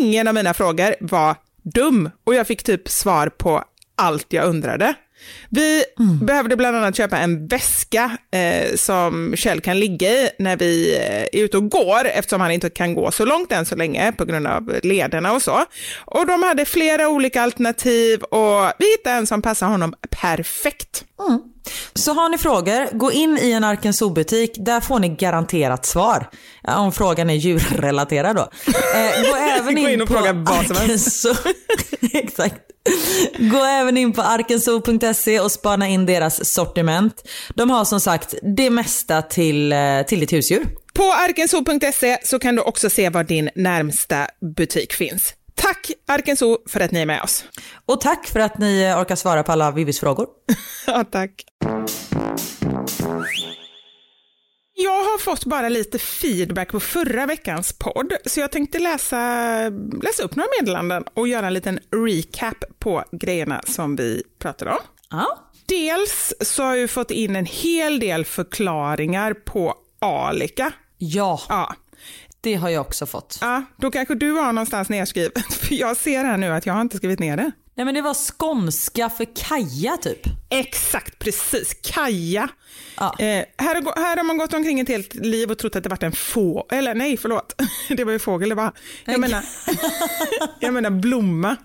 ingen 0.00 0.28
av 0.28 0.34
mina 0.34 0.54
frågor 0.54 0.94
var 1.00 1.36
dum 1.62 2.10
och 2.24 2.34
jag 2.34 2.46
fick 2.46 2.62
typ 2.62 2.88
svar 2.88 3.28
på 3.28 3.64
allt 3.96 4.32
jag 4.32 4.44
undrade. 4.44 4.94
Vi 5.48 5.84
behövde 6.22 6.56
bland 6.56 6.76
annat 6.76 6.96
köpa 6.96 7.18
en 7.18 7.46
väska 7.46 8.18
eh, 8.30 8.76
som 8.76 9.36
Kjell 9.36 9.60
kan 9.60 9.80
ligga 9.80 10.10
i 10.10 10.30
när 10.38 10.56
vi 10.56 10.96
eh, 10.96 11.40
är 11.40 11.44
ute 11.44 11.56
och 11.56 11.70
går 11.70 12.04
eftersom 12.04 12.40
han 12.40 12.50
inte 12.50 12.70
kan 12.70 12.94
gå 12.94 13.10
så 13.10 13.24
långt 13.24 13.52
än 13.52 13.66
så 13.66 13.76
länge 13.76 14.12
på 14.12 14.24
grund 14.24 14.46
av 14.46 14.74
lederna 14.82 15.32
och 15.32 15.42
så. 15.42 15.64
Och 16.04 16.26
de 16.26 16.42
hade 16.42 16.64
flera 16.64 17.08
olika 17.08 17.42
alternativ 17.42 18.22
och 18.22 18.72
vi 18.78 18.90
hittade 18.90 19.16
en 19.16 19.26
som 19.26 19.42
passar 19.42 19.66
honom 19.66 19.94
perfekt. 20.10 21.04
Så 21.94 22.12
har 22.12 22.28
ni 22.28 22.38
frågor, 22.38 22.98
gå 22.98 23.12
in 23.12 23.38
i 23.38 23.52
en 23.52 23.64
Arkens 23.64 23.98
Zoo-butik. 23.98 24.52
Där 24.54 24.80
får 24.80 24.98
ni 24.98 25.08
garanterat 25.08 25.86
svar. 25.86 26.30
Om 26.68 26.92
frågan 26.92 27.30
är 27.30 27.34
djurrelaterad 27.34 28.36
då. 28.36 28.50
Eh, 28.66 29.30
gå 29.30 29.36
även 29.58 29.74
Gå 29.74 29.80
in, 29.80 29.88
in 29.88 30.02
och 30.02 30.08
på 30.08 30.14
fråga 30.14 30.32
vad 30.32 30.66
som 30.66 30.76
helst. 30.76 31.26
Exakt. 32.12 32.60
Gå 33.38 33.64
även 33.64 33.96
in 33.96 34.12
på 34.12 34.22
arkenso.se 34.22 35.40
och 35.40 35.52
spana 35.52 35.88
in 35.88 36.06
deras 36.06 36.52
sortiment. 36.54 37.28
De 37.54 37.70
har 37.70 37.84
som 37.84 38.00
sagt 38.00 38.34
det 38.56 38.70
mesta 38.70 39.22
till, 39.22 39.72
eh, 39.72 40.02
till 40.06 40.20
ditt 40.20 40.32
husdjur. 40.32 40.66
På 40.94 41.12
arkenso.se 41.12 42.18
så 42.22 42.38
kan 42.38 42.56
du 42.56 42.62
också 42.62 42.90
se 42.90 43.10
var 43.10 43.24
din 43.24 43.50
närmsta 43.54 44.26
butik 44.56 44.92
finns. 44.92 45.34
Tack 45.58 45.90
Arkenso 46.06 46.58
för 46.66 46.80
att 46.80 46.90
ni 46.90 47.00
är 47.00 47.06
med 47.06 47.22
oss. 47.22 47.44
Och 47.86 48.00
tack 48.00 48.26
för 48.26 48.40
att 48.40 48.58
ni 48.58 48.94
orkar 48.96 49.16
svara 49.16 49.42
på 49.42 49.52
alla 49.52 49.70
Vivis 49.70 50.00
frågor. 50.00 50.26
Ja, 50.86 51.04
tack. 51.04 51.44
Jag 54.74 55.04
har 55.04 55.18
fått 55.18 55.44
bara 55.44 55.68
lite 55.68 55.98
feedback 55.98 56.68
på 56.70 56.80
förra 56.80 57.26
veckans 57.26 57.72
podd, 57.72 58.12
så 58.26 58.40
jag 58.40 58.52
tänkte 58.52 58.78
läsa, 58.78 59.18
läsa 60.02 60.22
upp 60.22 60.36
några 60.36 60.48
meddelanden 60.60 61.04
och 61.14 61.28
göra 61.28 61.46
en 61.46 61.54
liten 61.54 61.78
recap 62.06 62.64
på 62.78 63.04
grejerna 63.12 63.62
som 63.66 63.96
vi 63.96 64.22
pratade 64.38 64.70
om. 64.70 64.78
Ja. 65.10 65.50
Dels 65.66 66.34
så 66.40 66.62
har 66.62 66.76
jag 66.76 66.90
fått 66.90 67.10
in 67.10 67.36
en 67.36 67.46
hel 67.46 68.00
del 68.00 68.24
förklaringar 68.24 69.34
på 69.34 69.74
alika. 69.98 70.72
Ja, 70.98 71.40
Ja, 71.48 71.74
det 72.40 72.54
har 72.54 72.68
jag 72.68 72.80
också 72.80 73.06
fått. 73.06 73.38
ja, 73.40 73.62
då 73.76 73.90
kanske 73.90 74.14
du 74.14 74.32
har 74.32 74.52
någonstans 74.52 74.88
nedskrivet, 74.88 75.38
för 75.52 75.74
jag 75.74 75.96
ser 75.96 76.24
här 76.24 76.36
nu 76.36 76.52
att 76.52 76.66
jag 76.66 76.74
har 76.74 76.80
inte 76.80 76.96
skrivit 76.96 77.18
ner 77.18 77.36
det. 77.36 77.52
Nej 77.78 77.84
men 77.84 77.94
det 77.94 78.02
var 78.02 78.14
skånska 78.14 79.10
för 79.10 79.26
Kaja 79.34 79.96
typ. 79.96 80.20
Exakt, 80.48 81.18
precis. 81.18 81.76
Kaja. 81.82 82.48
Ja. 82.96 83.14
Eh, 83.18 83.44
här, 83.58 84.00
här 84.00 84.16
har 84.16 84.24
man 84.24 84.38
gått 84.38 84.54
omkring 84.54 84.80
ett 84.80 84.88
helt 84.88 85.14
liv 85.14 85.50
och 85.50 85.58
trott 85.58 85.76
att 85.76 85.82
det 85.82 85.88
varit 85.88 86.02
en 86.02 86.12
få, 86.12 86.66
eller 86.70 86.94
nej 86.94 87.16
förlåt, 87.16 87.62
det 87.88 88.04
var 88.04 88.12
ju 88.12 88.18
fågel 88.18 88.48
det 88.48 88.54
var. 88.54 88.72
Jag 89.04 89.20
menar, 89.20 89.44
jag 90.60 90.74
menar 90.74 90.90
blomma. 90.90 91.56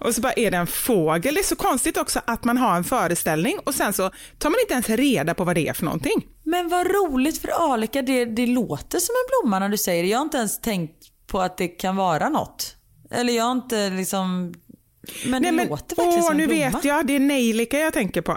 Och 0.00 0.14
så 0.14 0.20
bara 0.20 0.32
är 0.32 0.50
det 0.50 0.56
en 0.56 0.66
fågel. 0.66 1.34
Det 1.34 1.40
är 1.40 1.44
så 1.44 1.56
konstigt 1.56 1.96
också 1.96 2.20
att 2.24 2.44
man 2.44 2.58
har 2.58 2.76
en 2.76 2.84
föreställning 2.84 3.58
och 3.64 3.74
sen 3.74 3.92
så 3.92 4.10
tar 4.38 4.50
man 4.50 4.60
inte 4.60 4.72
ens 4.72 4.88
reda 4.88 5.34
på 5.34 5.44
vad 5.44 5.54
det 5.54 5.68
är 5.68 5.72
för 5.72 5.84
någonting. 5.84 6.26
Men 6.44 6.68
vad 6.68 6.86
roligt 6.86 7.38
för 7.38 7.72
Alika, 7.72 8.02
det, 8.02 8.24
det 8.24 8.46
låter 8.46 8.98
som 8.98 9.14
en 9.14 9.42
blomma 9.42 9.58
när 9.58 9.68
du 9.68 9.78
säger 9.78 10.02
det. 10.02 10.08
Jag 10.08 10.18
har 10.18 10.24
inte 10.24 10.38
ens 10.38 10.60
tänkt 10.60 11.06
på 11.26 11.40
att 11.40 11.56
det 11.56 11.68
kan 11.68 11.96
vara 11.96 12.28
något. 12.28 12.76
Eller 13.10 13.32
jag 13.32 13.44
har 13.44 13.52
inte 13.52 13.90
liksom... 13.90 14.54
Men 15.26 15.42
det 15.42 15.50
låter 15.50 15.96
verkligen 15.96 16.18
åh, 16.18 16.22
som 16.26 16.30
en 16.32 16.36
nu 16.36 16.46
blomma. 16.46 16.70
vet 16.70 16.84
jag, 16.84 17.06
det 17.06 17.16
är 17.16 17.20
nejlika 17.20 17.78
jag 17.78 17.92
tänker 17.92 18.20
på. 18.20 18.36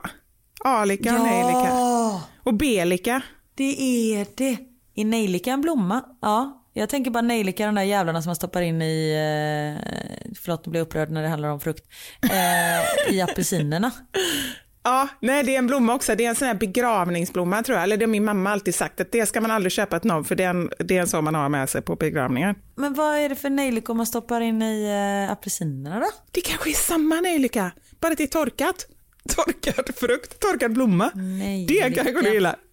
Alika 0.65 1.15
och 1.19 1.25
nejlika. 1.27 1.67
Ja, 1.69 2.21
Och 2.43 2.53
belika. 2.53 3.21
det 3.55 3.81
är 3.81 4.27
det. 4.35 4.57
Är 4.95 5.05
nejlika 5.05 5.51
en 5.51 5.61
blomma? 5.61 6.01
Ja. 6.21 6.59
Jag 6.75 6.89
tänker 6.89 7.11
bara 7.11 7.21
nejlika, 7.21 7.65
de 7.65 7.75
där 7.75 7.83
jävlarna 7.83 8.21
som 8.21 8.29
man 8.29 8.35
stoppar 8.35 8.61
in 8.61 8.81
i, 8.81 9.09
eh, 9.11 10.33
förlåt 10.41 10.65
nu 10.65 10.69
blir 10.69 10.79
jag 10.79 10.85
upprörd 10.85 11.09
när 11.11 11.21
det 11.23 11.27
handlar 11.27 11.49
om 11.49 11.59
frukt, 11.59 11.85
eh, 12.31 13.13
i 13.15 13.21
apelsinerna. 13.21 13.91
Ja, 14.83 15.07
nej 15.19 15.43
det 15.43 15.55
är 15.55 15.59
en 15.59 15.67
blomma 15.67 15.93
också. 15.95 16.15
Det 16.15 16.25
är 16.25 16.29
en 16.29 16.35
sån 16.35 16.47
här 16.47 16.55
begravningsblomma 16.55 17.63
tror 17.63 17.75
jag. 17.75 17.83
Eller 17.83 17.97
det 17.97 18.05
har 18.05 18.09
min 18.09 18.25
mamma 18.25 18.51
alltid 18.51 18.75
sagt 18.75 19.01
att 19.01 19.11
det 19.11 19.25
ska 19.25 19.41
man 19.41 19.51
aldrig 19.51 19.71
köpa 19.71 19.97
ett 19.97 20.03
nobb 20.03 20.27
för 20.27 20.35
det 20.35 20.43
är, 20.43 20.49
en, 20.49 20.69
det 20.79 20.97
är 20.97 21.01
en 21.01 21.07
sån 21.07 21.23
man 21.23 21.35
har 21.35 21.49
med 21.49 21.69
sig 21.69 21.81
på 21.81 21.95
begravningar. 21.95 22.55
Men 22.75 22.93
vad 22.93 23.17
är 23.17 23.29
det 23.29 23.35
för 23.35 23.49
nejlikor 23.49 23.93
man 23.93 24.05
stoppar 24.05 24.41
in 24.41 24.61
i 24.61 24.85
eh, 25.25 25.31
apelsinerna 25.31 25.99
då? 25.99 26.05
Det 26.31 26.41
kanske 26.41 26.69
är 26.69 26.73
samma 26.73 27.21
nejlika, 27.21 27.71
bara 27.99 28.11
att 28.11 28.17
det 28.17 28.23
är 28.23 28.27
torkat. 28.27 28.87
Torkad 29.35 29.95
frukt, 29.95 30.39
torkad 30.39 30.73
blomma. 30.73 31.11
Nejlika. 31.15 31.89
Det 31.89 31.95
kanske 31.95 32.21
du 32.21 32.33
gillar. 32.33 32.55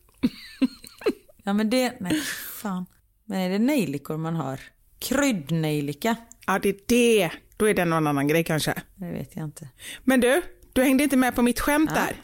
Ja 1.44 1.53
men 1.53 1.70
det, 1.70 1.92
nej 2.01 2.20
fan. 2.62 2.87
Men 3.25 3.40
är 3.40 3.51
det 3.51 3.59
nejlikor 3.59 4.16
man 4.16 4.37
har? 4.37 4.61
Kryddnejlika? 4.99 6.16
Ja, 6.46 6.59
det 6.59 6.68
är 6.68 6.77
det. 6.87 7.31
Då 7.57 7.68
är 7.68 7.75
det 7.75 7.85
någon 7.85 8.07
annan 8.07 8.29
grej 8.29 8.44
kanske. 8.44 8.75
Det 8.94 9.11
vet 9.11 9.37
jag 9.37 9.44
inte. 9.44 9.68
Men 10.05 10.20
du, 10.20 10.42
du 10.81 10.85
hängde 10.85 11.05
inte 11.05 11.16
med 11.16 11.35
på 11.35 11.43
mitt 11.43 11.61
skämt 11.61 11.90
där. 11.95 12.16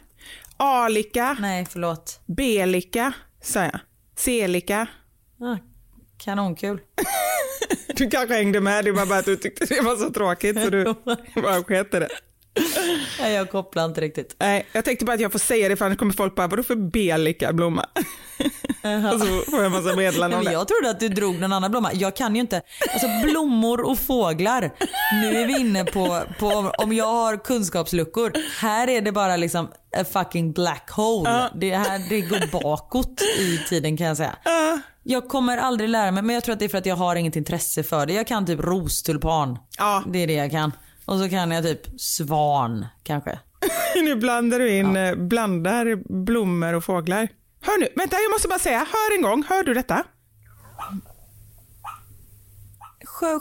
A-lika, 0.57 1.37
Nej 1.39 1.65
förlåt. 1.69 2.19
B-lika, 2.25 3.13
sa 3.41 3.59
jag. 3.63 3.79
C-lika. 4.15 4.87
Ah, 5.41 5.57
kanonkul. 6.17 6.81
Du 7.95 8.09
kanske 8.09 8.35
hängde 8.35 8.61
med, 8.61 8.85
det 8.85 8.91
var 8.91 9.05
bara 9.05 9.19
att 9.19 9.25
du 9.25 9.35
tyckte 9.35 9.65
det 9.65 9.81
var 9.81 9.95
så 9.95 10.09
tråkigt 10.09 10.63
så 10.63 10.69
du 10.69 10.83
bara 11.41 11.63
sket 11.63 11.91
det. 11.91 12.09
Nej 13.21 13.33
jag 13.33 13.49
kopplar 13.51 13.85
inte 13.85 14.01
riktigt. 14.01 14.35
Nej, 14.39 14.65
jag 14.71 14.85
tänkte 14.85 15.05
bara 15.05 15.13
att 15.13 15.19
jag 15.19 15.31
får 15.31 15.39
säga 15.39 15.69
det 15.69 15.75
för 15.75 15.85
annars 15.85 15.97
kommer 15.97 16.13
folk 16.13 16.35
bara, 16.35 16.47
vadå 16.47 16.63
för 16.63 16.75
B-lika 16.75 17.53
blomma? 17.53 17.85
Och 19.13 19.19
så 19.19 19.51
får 19.51 19.63
jag 19.63 19.71
massa 19.71 19.95
meddelanden 19.95 20.39
om 20.39 20.45
det. 20.45 20.51
jag 20.51 20.67
trodde 20.67 20.89
att 20.89 20.99
du 20.99 21.09
drog 21.09 21.39
någon 21.39 21.53
annan 21.53 21.71
blomma. 21.71 21.89
Jag 21.93 22.15
kan 22.15 22.35
ju 22.35 22.41
inte. 22.41 22.61
Alltså 22.93 23.07
blommor 23.23 23.81
och 23.85 23.99
fåglar. 23.99 24.71
Nu 25.21 25.37
är 25.37 25.47
vi 25.47 25.59
inne 25.59 25.85
på, 25.85 26.21
på 26.39 26.47
om- 26.47 26.71
om 26.77 26.93
jag 26.93 27.05
har 27.05 27.43
kunskapsluckor. 27.43 28.31
Här 28.59 28.87
är 28.89 29.01
det 29.01 29.11
bara 29.11 29.35
liksom 29.37 29.65
a 29.97 30.03
fucking 30.13 30.51
black 30.53 30.89
hole. 30.91 31.49
Det, 31.55 31.75
här, 31.75 32.09
det 32.09 32.21
går 32.21 32.51
bakåt 32.61 33.21
i 33.39 33.57
tiden 33.69 33.97
kan 33.97 34.07
jag 34.07 34.17
säga. 34.17 34.35
Jag 35.03 35.27
kommer 35.27 35.57
aldrig 35.57 35.89
lära 35.89 36.11
mig 36.11 36.23
men 36.23 36.33
jag 36.35 36.43
tror 36.43 36.53
att 36.53 36.59
det 36.59 36.65
är 36.65 36.69
för 36.69 36.77
att 36.77 36.85
jag 36.85 36.95
har 36.95 37.15
inget 37.15 37.35
intresse 37.35 37.83
för 37.83 38.05
det. 38.05 38.13
Jag 38.13 38.27
kan 38.27 38.45
typ 38.45 38.59
rostulpan. 38.59 39.57
Ja. 39.77 40.03
Det 40.07 40.19
är 40.23 40.27
det 40.27 40.33
jag 40.33 40.51
kan. 40.51 40.71
Och 41.07 41.19
så 41.19 41.29
kan 41.29 41.51
jag 41.51 41.63
typ 41.63 41.81
svan 42.01 42.85
kanske. 43.03 43.39
Nu 43.95 44.15
blandar 44.15 44.59
du 44.59 44.69
in, 44.69 44.95
eh, 44.95 45.15
blandar 45.15 45.95
blommor 46.23 46.73
och 46.73 46.83
fåglar. 46.83 47.27
Hör 47.61 47.79
nu, 47.79 47.87
vänta 47.95 48.15
jag 48.15 48.31
måste 48.31 48.47
bara 48.47 48.59
säga, 48.59 48.77
hör 48.77 49.15
en 49.15 49.21
gång, 49.21 49.43
hör 49.49 49.63
du 49.63 49.73
detta? 49.73 50.03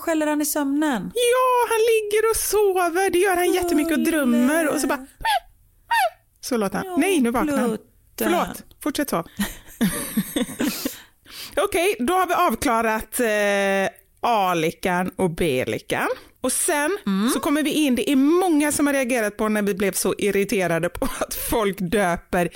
Skäller 0.00 0.26
han 0.26 0.40
i 0.42 0.46
sömnen? 0.46 1.12
Ja, 1.14 1.68
han 1.68 1.78
ligger 1.78 2.30
och 2.30 2.36
sover, 2.36 3.10
det 3.10 3.18
gör 3.18 3.36
han 3.36 3.52
jättemycket 3.52 3.98
och 3.98 4.04
drömmer 4.04 4.68
och 4.74 4.80
så 4.80 4.86
bara 4.86 5.06
så 6.40 6.56
låter 6.56 6.78
han. 6.78 6.86
Ja, 6.86 6.96
Nej, 6.96 7.20
nu 7.20 7.30
vaknar 7.30 7.58
han. 7.58 7.78
Förlåt, 8.18 8.64
fortsätt 8.82 9.10
så. 9.10 9.16
Okej, 11.56 11.96
då 11.98 12.12
har 12.14 12.26
vi 12.26 12.34
avklarat 12.34 13.20
eh, 13.20 13.88
A-lickan 14.20 15.10
och 15.16 15.30
B-lickan. 15.30 16.08
Och 16.40 16.52
sen 16.52 16.98
Mm. 17.06 17.30
så 17.30 17.40
kommer 17.40 17.62
vi 17.62 17.70
in, 17.70 17.94
det 17.94 18.10
är 18.10 18.16
många 18.16 18.72
som 18.72 18.86
har 18.86 18.94
reagerat 18.94 19.36
på 19.36 19.48
när 19.48 19.62
vi 19.62 19.74
blev 19.74 19.92
så 19.92 20.14
irriterade 20.18 20.88
på 20.88 21.08
att 21.20 21.34
folk 21.50 21.76
döper 21.80 22.48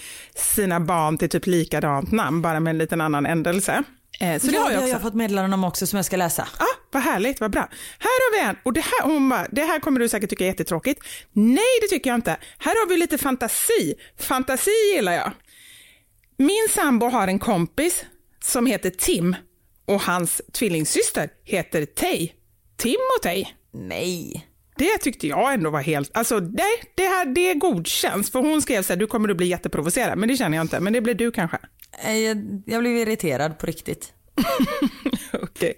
sina 0.54 0.80
barn 0.80 1.18
till 1.18 1.28
typ 1.28 1.46
likadant 1.46 2.12
namn, 2.12 2.42
bara 2.42 2.60
med 2.60 2.70
en 2.70 2.78
liten 2.78 3.00
annan 3.00 3.26
ändelse. 3.26 3.82
Eh, 4.20 4.40
så 4.40 4.46
det 4.46 4.52
ja, 4.52 4.60
har 4.60 4.70
jag 4.70 4.76
har 4.78 4.82
också. 4.84 4.94
jag 4.94 5.02
fått 5.02 5.14
meddelanden 5.14 5.52
om 5.52 5.64
också 5.64 5.86
som 5.86 5.96
jag 5.96 6.06
ska 6.06 6.16
läsa. 6.16 6.48
Ja, 6.58 6.66
vad 6.92 7.02
härligt, 7.02 7.40
vad 7.40 7.50
bra. 7.50 7.68
Här 7.98 8.08
har 8.08 8.32
vi 8.38 8.48
en, 8.48 8.56
och 8.62 8.72
det 8.72 8.80
här, 8.80 9.02
hon 9.04 9.28
bara, 9.28 9.46
det 9.52 9.62
här 9.64 9.80
kommer 9.80 10.00
du 10.00 10.08
säkert 10.08 10.30
tycka 10.30 10.44
är 10.44 10.48
jättetråkigt. 10.48 11.02
Nej, 11.32 11.78
det 11.82 11.88
tycker 11.88 12.10
jag 12.10 12.14
inte. 12.14 12.36
Här 12.58 12.72
har 12.82 12.88
vi 12.88 12.96
lite 12.96 13.18
fantasi. 13.18 13.94
Fantasi 14.20 14.70
gillar 14.94 15.12
jag. 15.12 15.32
Min 16.36 16.66
sambo 16.70 17.06
har 17.08 17.28
en 17.28 17.38
kompis 17.38 18.04
som 18.44 18.66
heter 18.66 18.90
Tim 18.90 19.36
och 19.86 20.00
hans 20.02 20.40
tvillingsyster 20.52 21.28
heter 21.44 21.84
Tej. 21.86 22.34
Timotej. 22.76 23.54
Nej. 23.72 24.46
Det 24.76 24.98
tyckte 24.98 25.26
jag 25.26 25.54
ändå 25.54 25.70
var 25.70 25.80
helt, 25.80 26.16
alltså 26.16 26.38
nej, 26.38 26.82
det 26.94 27.02
här 27.02 27.26
det 27.26 27.54
godkänns. 27.54 28.30
För 28.30 28.38
hon 28.38 28.62
skrev 28.62 28.82
så 28.82 28.92
här, 28.92 29.00
du 29.00 29.06
kommer 29.06 29.28
att 29.28 29.36
bli 29.36 29.46
jätteprovocerad, 29.46 30.18
men 30.18 30.28
det 30.28 30.36
känner 30.36 30.56
jag 30.56 30.64
inte. 30.64 30.80
Men 30.80 30.92
det 30.92 31.00
blir 31.00 31.14
du 31.14 31.30
kanske. 31.30 31.58
Jag, 32.04 32.62
jag 32.66 32.80
blev 32.80 32.96
irriterad 32.96 33.58
på 33.58 33.66
riktigt. 33.66 34.12
Okej. 35.32 35.74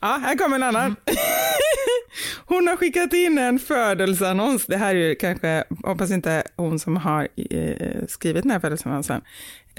Ja, 0.00 0.20
här 0.22 0.38
kommer 0.38 0.56
en 0.56 0.62
annan. 0.62 0.96
Hon 2.46 2.68
har 2.68 2.76
skickat 2.76 3.12
in 3.12 3.38
en 3.38 3.58
födelseannons. 3.58 4.66
Det 4.66 4.76
här 4.76 4.94
är 4.94 5.08
ju 5.08 5.14
kanske, 5.14 5.64
hoppas 5.84 6.10
inte 6.10 6.44
hon 6.56 6.78
som 6.78 6.96
har 6.96 7.28
eh, 7.50 8.06
skrivit 8.08 8.42
den 8.42 8.50
här 8.50 8.60
födelseannonsen 8.60 9.22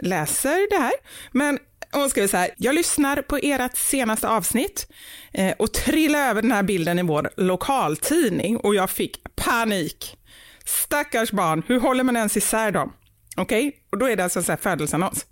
läser 0.01 0.69
det 0.69 0.81
här. 0.81 0.93
Men 1.31 1.59
hon 1.91 2.09
skriver 2.09 2.27
så 2.27 2.37
här, 2.37 2.49
jag 2.57 2.75
lyssnar 2.75 3.21
på 3.21 3.37
ert 3.43 3.77
senaste 3.77 4.29
avsnitt 4.29 4.87
eh, 5.33 5.53
och 5.59 5.73
trillade 5.73 6.23
över 6.25 6.41
den 6.41 6.51
här 6.51 6.63
bilden 6.63 6.99
i 6.99 7.03
vår 7.03 7.29
lokaltidning 7.37 8.57
och 8.57 8.75
jag 8.75 8.89
fick 8.89 9.35
panik. 9.35 10.17
Stackars 10.65 11.31
barn, 11.31 11.63
hur 11.67 11.79
håller 11.79 12.03
man 12.03 12.17
ens 12.17 12.37
isär 12.37 12.71
dem? 12.71 12.93
Okej, 13.37 13.75
och 13.91 13.97
då 13.97 14.09
är 14.09 14.15
det 14.15 14.23
alltså 14.23 14.51
en 14.51 14.57
födelseannons. 14.57 15.25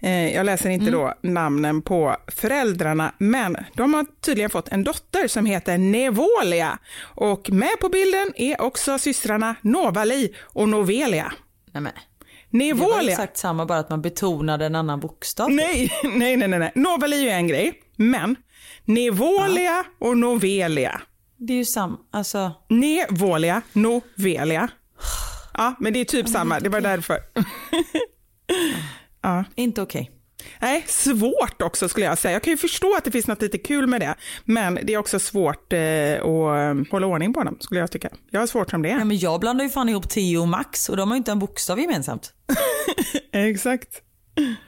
Eh, 0.00 0.34
Jag 0.34 0.46
läser 0.46 0.70
inte 0.70 0.90
då 0.90 1.14
namnen 1.22 1.82
på 1.82 2.16
föräldrarna, 2.26 3.14
men 3.18 3.56
de 3.74 3.94
har 3.94 4.06
tydligen 4.20 4.50
fått 4.50 4.68
en 4.68 4.84
dotter 4.84 5.28
som 5.28 5.46
heter 5.46 5.78
Nevolia. 5.78 6.78
Och 7.00 7.50
med 7.50 7.80
på 7.80 7.88
bilden 7.88 8.32
är 8.36 8.60
också 8.60 8.98
systrarna 8.98 9.54
Novali 9.60 10.34
och 10.40 10.68
Novelia. 10.68 11.32
Nej, 11.72 11.92
men. 12.58 12.78
Det 12.78 12.94
var 12.94 13.10
exakt 13.10 13.36
samma 13.36 13.66
bara 13.66 13.78
att 13.78 13.90
man 13.90 14.02
betonade 14.02 14.66
en 14.66 14.74
annan 14.74 15.00
bokstav. 15.00 15.50
Nej, 15.50 15.92
nej, 16.04 16.36
nej, 16.36 16.48
nej. 16.48 16.72
Novali 16.74 17.16
är 17.16 17.22
ju 17.22 17.28
en 17.28 17.48
grej, 17.48 17.82
men 17.96 18.36
Nevolia 18.84 19.84
och 20.00 20.16
Novelia. 20.16 21.00
Det 21.36 21.52
är 21.52 21.56
ju 21.56 21.64
samma, 21.64 21.98
alltså. 22.10 22.52
Nevolia, 22.68 23.62
Novelia. 23.72 24.68
Ja, 25.54 25.74
men 25.78 25.92
det 25.92 26.00
är 26.00 26.04
typ 26.04 26.28
samma, 26.28 26.60
det 26.60 26.68
var 26.68 26.80
därför. 26.80 27.18
Inte 29.54 29.82
okej. 29.82 30.10
Nej, 30.60 30.84
svårt 30.88 31.62
också 31.62 31.88
skulle 31.88 32.06
jag 32.06 32.18
säga. 32.18 32.32
Jag 32.32 32.42
kan 32.42 32.50
ju 32.50 32.56
förstå 32.56 32.96
att 32.96 33.04
det 33.04 33.10
finns 33.10 33.26
något 33.26 33.42
lite 33.42 33.58
kul 33.58 33.86
med 33.86 34.00
det, 34.00 34.14
men 34.44 34.78
det 34.82 34.94
är 34.94 34.98
också 34.98 35.18
svårt 35.18 35.72
eh, 35.72 35.78
att 35.78 36.24
eh, 36.24 36.90
hålla 36.90 37.06
ordning 37.06 37.32
på 37.32 37.42
dem, 37.42 37.56
skulle 37.60 37.80
jag 37.80 37.90
tycka. 37.90 38.08
Jag 38.30 38.40
har 38.40 38.46
svårt 38.46 38.70
som 38.70 38.82
det 38.82 38.92
Nej, 38.92 39.00
är. 39.00 39.04
men 39.04 39.18
jag 39.18 39.40
blandar 39.40 39.64
ju 39.64 39.70
fan 39.70 39.88
ihop 39.88 40.08
Theo 40.08 40.40
och 40.40 40.48
Max 40.48 40.88
och 40.88 40.96
de 40.96 41.08
har 41.08 41.16
ju 41.16 41.18
inte 41.18 41.32
en 41.32 41.38
bokstav 41.38 41.80
gemensamt. 41.80 42.32
Exakt. 43.32 44.00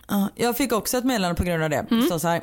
Ja, 0.09 0.29
jag 0.37 0.57
fick 0.57 0.73
också 0.73 0.99
ett 0.99 1.05
meddelande 1.05 1.37
på 1.37 1.45
grund 1.45 1.63
av 1.63 1.71
det. 1.71 1.87
Det 1.91 2.03
står 2.03 2.19
så 2.19 2.29
här. 2.29 2.43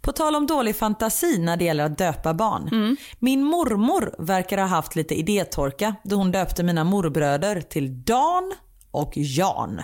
På 0.00 0.12
tal 0.12 0.36
om 0.36 0.46
dålig 0.46 0.76
fantasi 0.76 1.38
när 1.38 1.56
det 1.56 1.64
gäller 1.64 1.84
att 1.84 1.98
döpa 1.98 2.34
barn. 2.34 2.96
Min 3.18 3.42
mormor 3.44 4.14
verkar 4.18 4.58
ha 4.58 4.66
haft 4.66 4.96
lite 4.96 5.14
idétorka 5.14 5.94
då 6.04 6.16
hon 6.16 6.30
döpte 6.32 6.62
mina 6.62 6.84
morbröder 6.84 7.60
till 7.60 8.04
Dan 8.04 8.52
och 8.90 9.12
Jan. 9.16 9.82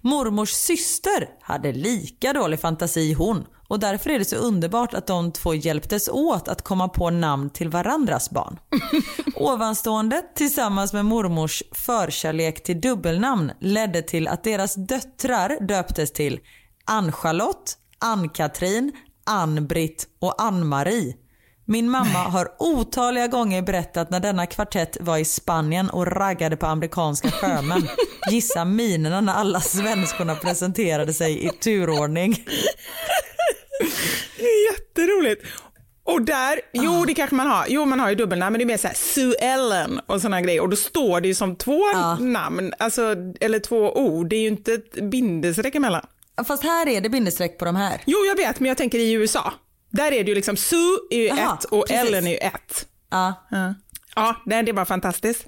Mormors 0.00 0.50
syster 0.50 1.28
hade 1.40 1.72
lika 1.72 2.32
dålig 2.32 2.60
fantasi 2.60 3.12
hon 3.12 3.46
och 3.68 3.80
därför 3.80 4.10
är 4.10 4.18
det 4.18 4.24
så 4.24 4.36
underbart 4.36 4.94
att 4.94 5.06
de 5.06 5.32
två 5.32 5.54
hjälptes 5.54 6.08
åt 6.08 6.48
att 6.48 6.62
komma 6.62 6.88
på 6.88 7.10
namn 7.10 7.50
till 7.50 7.68
varandras 7.68 8.30
barn. 8.30 8.58
Ovanstående 9.36 10.22
tillsammans 10.34 10.92
med 10.92 11.04
mormors 11.04 11.62
förkärlek 11.72 12.62
till 12.62 12.80
dubbelnamn 12.80 13.52
ledde 13.60 14.02
till 14.02 14.28
att 14.28 14.44
deras 14.44 14.74
döttrar 14.74 15.66
döptes 15.66 16.12
till 16.12 16.40
Ann-Charlotte, 16.84 17.78
Ann-Katrin, 17.98 18.92
Ann-Britt 19.26 20.08
och 20.20 20.42
Ann-Marie. 20.42 21.14
Min 21.68 21.90
mamma 21.90 22.18
har 22.18 22.48
otaliga 22.58 23.26
gånger 23.26 23.62
berättat 23.62 24.10
när 24.10 24.20
denna 24.20 24.46
kvartett 24.46 24.96
var 25.00 25.18
i 25.18 25.24
Spanien 25.24 25.90
och 25.90 26.06
raggade 26.06 26.56
på 26.56 26.66
amerikanska 26.66 27.30
sjömän. 27.30 27.88
Gissa 28.30 28.64
minerna 28.64 29.20
när 29.20 29.32
alla 29.32 29.60
svenskorna 29.60 30.34
presenterade 30.34 31.14
sig 31.14 31.46
i 31.46 31.48
turordning. 31.48 32.44
Det 34.38 34.44
är 34.44 34.72
jätteroligt. 34.72 35.46
Och 36.04 36.22
där, 36.22 36.60
jo 36.72 37.04
det 37.04 37.14
kanske 37.14 37.36
man 37.36 37.46
har, 37.46 37.64
jo 37.68 37.84
man 37.84 38.00
har 38.00 38.08
ju 38.08 38.14
dubbelnamn 38.14 38.52
men 38.52 38.58
det 38.58 38.64
är 38.64 38.66
mer 38.66 38.76
såhär 38.76 38.94
Sue 38.94 39.34
Ellen 39.34 40.00
och 40.06 40.20
sådana 40.20 40.40
grejer 40.40 40.62
och 40.62 40.68
då 40.68 40.76
står 40.76 41.20
det 41.20 41.28
ju 41.28 41.34
som 41.34 41.56
två 41.56 41.82
namn, 42.18 42.72
alltså, 42.78 43.14
eller 43.40 43.58
två 43.58 43.92
ord, 43.92 44.28
det 44.28 44.36
är 44.36 44.40
ju 44.40 44.48
inte 44.48 44.72
ett 44.72 45.10
bindestreck 45.10 45.74
emellan. 45.74 46.06
Fast 46.46 46.62
här 46.62 46.88
är 46.88 47.00
det 47.00 47.08
bindestreck 47.08 47.58
på 47.58 47.64
de 47.64 47.76
här. 47.76 48.02
Jo 48.06 48.18
jag 48.28 48.36
vet 48.36 48.60
men 48.60 48.68
jag 48.68 48.76
tänker 48.76 48.98
i 48.98 49.12
USA, 49.12 49.52
där 49.96 50.12
är 50.12 50.24
det 50.24 50.28
ju 50.28 50.34
liksom 50.34 50.56
Sue 50.56 50.98
är 51.10 51.18
ju 51.18 51.26
Jaha, 51.26 51.58
ett 51.58 51.64
och 51.64 51.86
precis. 51.86 52.08
Ellen 52.08 52.26
är 52.26 52.30
ju 52.30 52.36
ett. 52.36 52.86
Ja. 53.10 53.46
Ja, 53.50 53.74
ja 54.14 54.36
nej, 54.46 54.62
det 54.62 54.72
var 54.72 54.84
fantastiskt. 54.84 55.46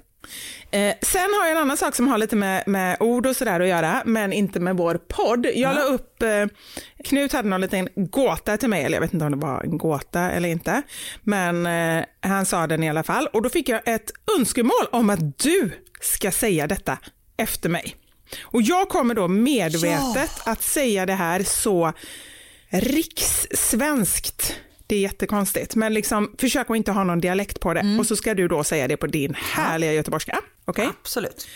Eh, 0.71 0.93
sen 1.01 1.29
har 1.39 1.45
jag 1.45 1.51
en 1.51 1.57
annan 1.57 1.77
sak 1.77 1.95
som 1.95 2.07
har 2.07 2.17
lite 2.17 2.35
med, 2.35 2.63
med 2.67 2.97
ord 2.99 3.25
och 3.25 3.35
sådär 3.35 3.59
att 3.59 3.67
göra, 3.67 4.01
men 4.05 4.33
inte 4.33 4.59
med 4.59 4.77
vår 4.77 4.95
podd. 4.95 5.47
Jag 5.55 5.75
la 5.75 5.81
upp, 5.81 6.21
eh, 6.21 6.45
Knut 7.03 7.33
hade 7.33 7.49
någon 7.49 7.61
liten 7.61 7.89
gåta 7.95 8.57
till 8.57 8.69
mig, 8.69 8.83
eller 8.83 8.95
jag 8.95 9.01
vet 9.01 9.13
inte 9.13 9.25
om 9.25 9.31
det 9.31 9.37
var 9.37 9.63
en 9.63 9.77
gåta 9.77 10.31
eller 10.31 10.49
inte, 10.49 10.81
men 11.23 11.65
eh, 11.65 12.05
han 12.21 12.45
sa 12.45 12.67
den 12.67 12.83
i 12.83 12.89
alla 12.89 13.03
fall. 13.03 13.27
Och 13.27 13.41
då 13.41 13.49
fick 13.49 13.69
jag 13.69 13.81
ett 13.85 14.11
önskemål 14.37 14.87
om 14.91 15.09
att 15.09 15.39
du 15.39 15.71
ska 16.01 16.31
säga 16.31 16.67
detta 16.67 16.97
efter 17.37 17.69
mig. 17.69 17.95
Och 18.41 18.61
jag 18.61 18.89
kommer 18.89 19.13
då 19.15 19.27
medvetet 19.27 20.31
att 20.45 20.61
säga 20.61 21.05
det 21.05 21.13
här 21.13 21.43
så 21.43 21.93
rikssvenskt. 22.69 24.55
Det 24.87 24.95
är 24.95 24.99
jättekonstigt, 24.99 25.75
men 25.75 25.93
liksom 25.93 26.35
försök 26.37 26.69
att 26.69 26.77
inte 26.77 26.91
ha 26.91 27.03
någon 27.03 27.19
dialekt 27.19 27.59
på 27.59 27.73
det 27.73 27.97
och 27.99 28.05
så 28.05 28.15
ska 28.15 28.33
du 28.33 28.47
då 28.47 28.63
säga 28.63 28.87
det 28.87 28.97
på 28.97 29.07
din 29.07 29.33
härliga 29.33 29.93
göteborgska. 29.93 30.39
Okej? 30.65 30.89
Absolut. 31.01 31.47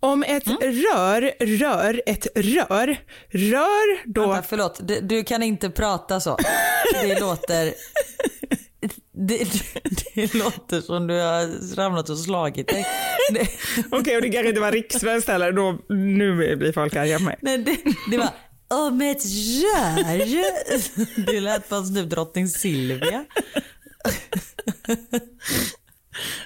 Om 0.00 0.22
ett 0.22 0.46
rör 0.62 1.46
rör 1.58 2.02
ett 2.06 2.26
rör, 2.34 2.96
rör 3.28 4.12
då... 4.12 4.26
Vänta, 4.26 4.46
förlåt, 4.48 4.80
du, 4.82 5.00
du 5.00 5.24
kan 5.24 5.42
inte 5.42 5.70
prata 5.70 6.20
så. 6.20 6.38
Det 7.02 7.20
låter... 7.20 7.74
Det, 9.12 9.38
det, 9.38 9.58
det 10.14 10.34
låter 10.34 10.80
som 10.80 11.06
du 11.06 11.14
har 11.14 11.76
ramlat 11.76 12.08
och 12.08 12.18
slagit 12.18 12.68
dig. 12.68 12.86
Okej, 13.90 14.16
och 14.16 14.22
det 14.22 14.30
kanske 14.30 14.48
inte 14.48 14.60
var 14.60 14.72
rikssvenskt 14.72 15.28
heller, 15.28 15.52
då, 15.52 15.78
nu 15.94 16.56
blir 16.56 16.72
folk 16.72 16.96
arga 16.96 17.18
på 17.18 17.24
mig. 17.24 17.38
nej, 17.40 17.58
det, 17.58 17.76
det 18.10 18.18
var 18.18 18.30
om 18.70 19.00
ett 19.00 19.24
rör. 19.24 20.04
Det 21.26 21.40
lät 21.40 21.68
fast 21.68 21.94
typ 21.94 22.10
drottning 22.10 22.48
Silvia. 22.48 23.24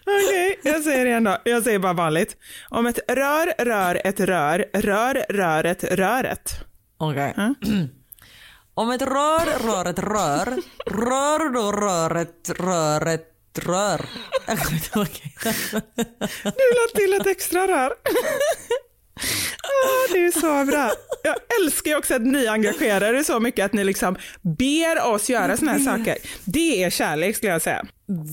Okej, 0.07 0.61
jag 0.63 0.83
säger 0.83 1.05
det 1.05 1.11
igen 1.11 1.25
då. 1.25 1.39
Jag 1.45 1.63
säger 1.63 1.79
bara 1.79 1.93
vanligt. 1.93 2.37
Om 2.69 2.87
ett 2.87 2.99
rör 3.09 3.65
rör 3.65 4.01
ett 4.05 4.21
rör, 4.21 4.67
rör 4.73 5.27
röret 5.29 5.85
röret. 5.85 6.53
Okej. 6.97 7.35
Om 8.75 8.91
ett 8.91 9.03
rör 9.03 9.67
rör 9.67 9.91
ett 9.91 9.99
rör, 9.99 10.57
rör 10.87 11.53
då 11.53 11.73
röret 11.73 12.51
röret 12.51 13.59
rör. 13.59 14.05
Jag 14.47 14.59
kommer 14.59 14.77
inte 14.77 14.99
ihåg. 14.99 15.09
Du 16.43 16.67
la 16.75 16.89
till 16.95 17.15
ett 17.15 17.27
extra 17.27 17.69
rör. 17.69 17.95
Ah, 19.63 20.13
det 20.13 20.19
är 20.25 20.31
så 20.31 20.71
bra. 20.71 20.91
Jag 21.23 21.37
älskar 21.61 21.91
ju 21.91 21.97
också 21.97 22.15
att 22.15 22.23
ni 22.23 22.47
engagerar 22.47 23.15
er 23.15 23.23
så 23.23 23.41
mycket 23.41 23.65
att 23.65 23.73
ni 23.73 23.85
liksom 23.85 24.17
ber 24.43 25.07
oss 25.07 25.31
göra 25.31 25.57
såna 25.57 25.73
här 25.73 25.79
saker. 25.79 26.17
Det 26.45 26.85
är 26.85 26.91
kärlek 26.91 27.37
skulle 27.37 27.53
jag 27.53 27.63
säga. 27.63 27.85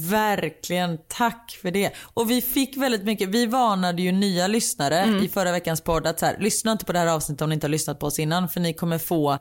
Verkligen, 0.10 0.98
tack 1.08 1.60
för 1.62 1.72
det. 1.72 1.91
Och 2.13 2.32
vi 2.32 2.41
fick 2.41 2.78
väldigt 2.78 3.04
mycket, 3.04 3.30
vi 3.30 3.46
varnade 3.46 4.02
ju 4.02 4.12
nya 4.12 4.48
lyssnare 4.48 5.20
i 5.24 5.30
förra 5.30 5.52
veckans 5.52 5.82
podd 5.82 6.08
att 6.08 6.20
så 6.20 6.26
här, 6.26 6.38
lyssna 6.39 6.72
inte 6.72 6.86
på 6.86 6.94
det 6.94 7.00
här 7.00 7.08
avsnittet 7.08 7.41
om 7.41 7.50
ni 7.50 7.54
inte 7.54 7.67
har 7.67 7.72
lyssnat 7.72 8.00
på 8.00 8.06
oss 8.06 8.20
innan 8.20 8.50
för 8.50 8.60
ni 8.60 8.74
kommer 8.74 8.98
få 8.98 9.39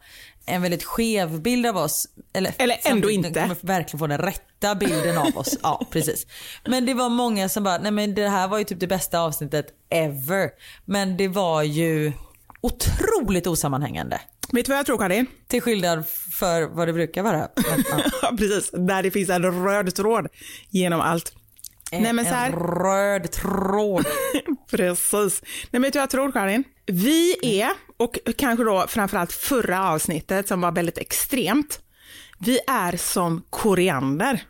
en 0.50 0.62
väldigt 0.62 0.84
skev 0.84 1.40
bild 1.40 1.66
av 1.66 1.76
oss. 1.76 2.08
Eller, 2.32 2.54
Eller 2.58 2.76
ändå 2.84 3.10
inte. 3.10 3.40
Kommer 3.40 3.56
verkligen 3.60 3.98
få 3.98 4.06
den 4.06 4.18
rätta 4.18 4.74
bilden 4.74 5.18
av 5.18 5.36
oss. 5.38 5.58
Ja, 5.62 5.86
precis. 5.90 6.26
Men 6.68 6.86
det 6.86 6.94
var 6.94 7.08
många 7.08 7.48
som 7.48 7.64
bara, 7.64 7.78
nej 7.78 7.92
men 7.92 8.14
det 8.14 8.28
här 8.28 8.48
var 8.48 8.58
ju 8.58 8.64
typ 8.64 8.80
det 8.80 8.86
bästa 8.86 9.20
avsnittet 9.20 9.66
ever. 9.90 10.50
Men 10.84 11.16
det 11.16 11.28
var 11.28 11.62
ju 11.62 12.12
otroligt 12.60 13.46
osammanhängande. 13.46 14.20
Vet 14.52 14.66
du 14.66 14.70
vad 14.70 14.78
jag 14.78 14.86
tror 14.86 14.98
Karin? 14.98 15.26
Till 15.48 15.62
skillnad 15.62 16.04
för 16.38 16.62
vad 16.62 16.88
det 16.88 16.92
brukar 16.92 17.22
vara. 17.22 17.48
Men. 17.56 17.84
Ja, 18.22 18.32
precis. 18.38 18.70
Där 18.70 19.02
det 19.02 19.10
finns 19.10 19.30
en 19.30 19.64
röd 19.64 19.94
tråd 19.94 20.26
genom 20.70 21.00
allt. 21.00 21.32
Nej 21.92 22.12
men 22.12 22.24
så 22.24 22.31
här, 22.31 22.46
En 22.53 22.59
röd 22.59 23.31
tråd. 23.33 24.07
precis. 24.70 25.42
Nej 25.70 25.81
men 25.81 25.90
jag 25.94 26.11
tror 26.11 26.33
Karin? 26.33 26.64
Vi 26.87 27.37
är, 27.62 27.70
och 27.96 28.18
kanske 28.37 28.64
då 28.64 28.87
framförallt 28.88 29.33
förra 29.33 29.90
avsnittet 29.90 30.48
som 30.48 30.61
var 30.61 30.72
väldigt 30.72 30.98
extremt, 30.98 31.81
vi 32.38 32.59
är 32.66 32.96
som 32.96 33.42
koriander. 33.50 34.44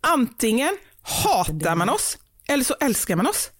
Antingen 0.00 0.76
hatar 1.02 1.74
man 1.74 1.88
oss 1.88 2.18
eller 2.48 2.64
så 2.64 2.74
älskar 2.80 3.16
man 3.16 3.26
oss. 3.26 3.50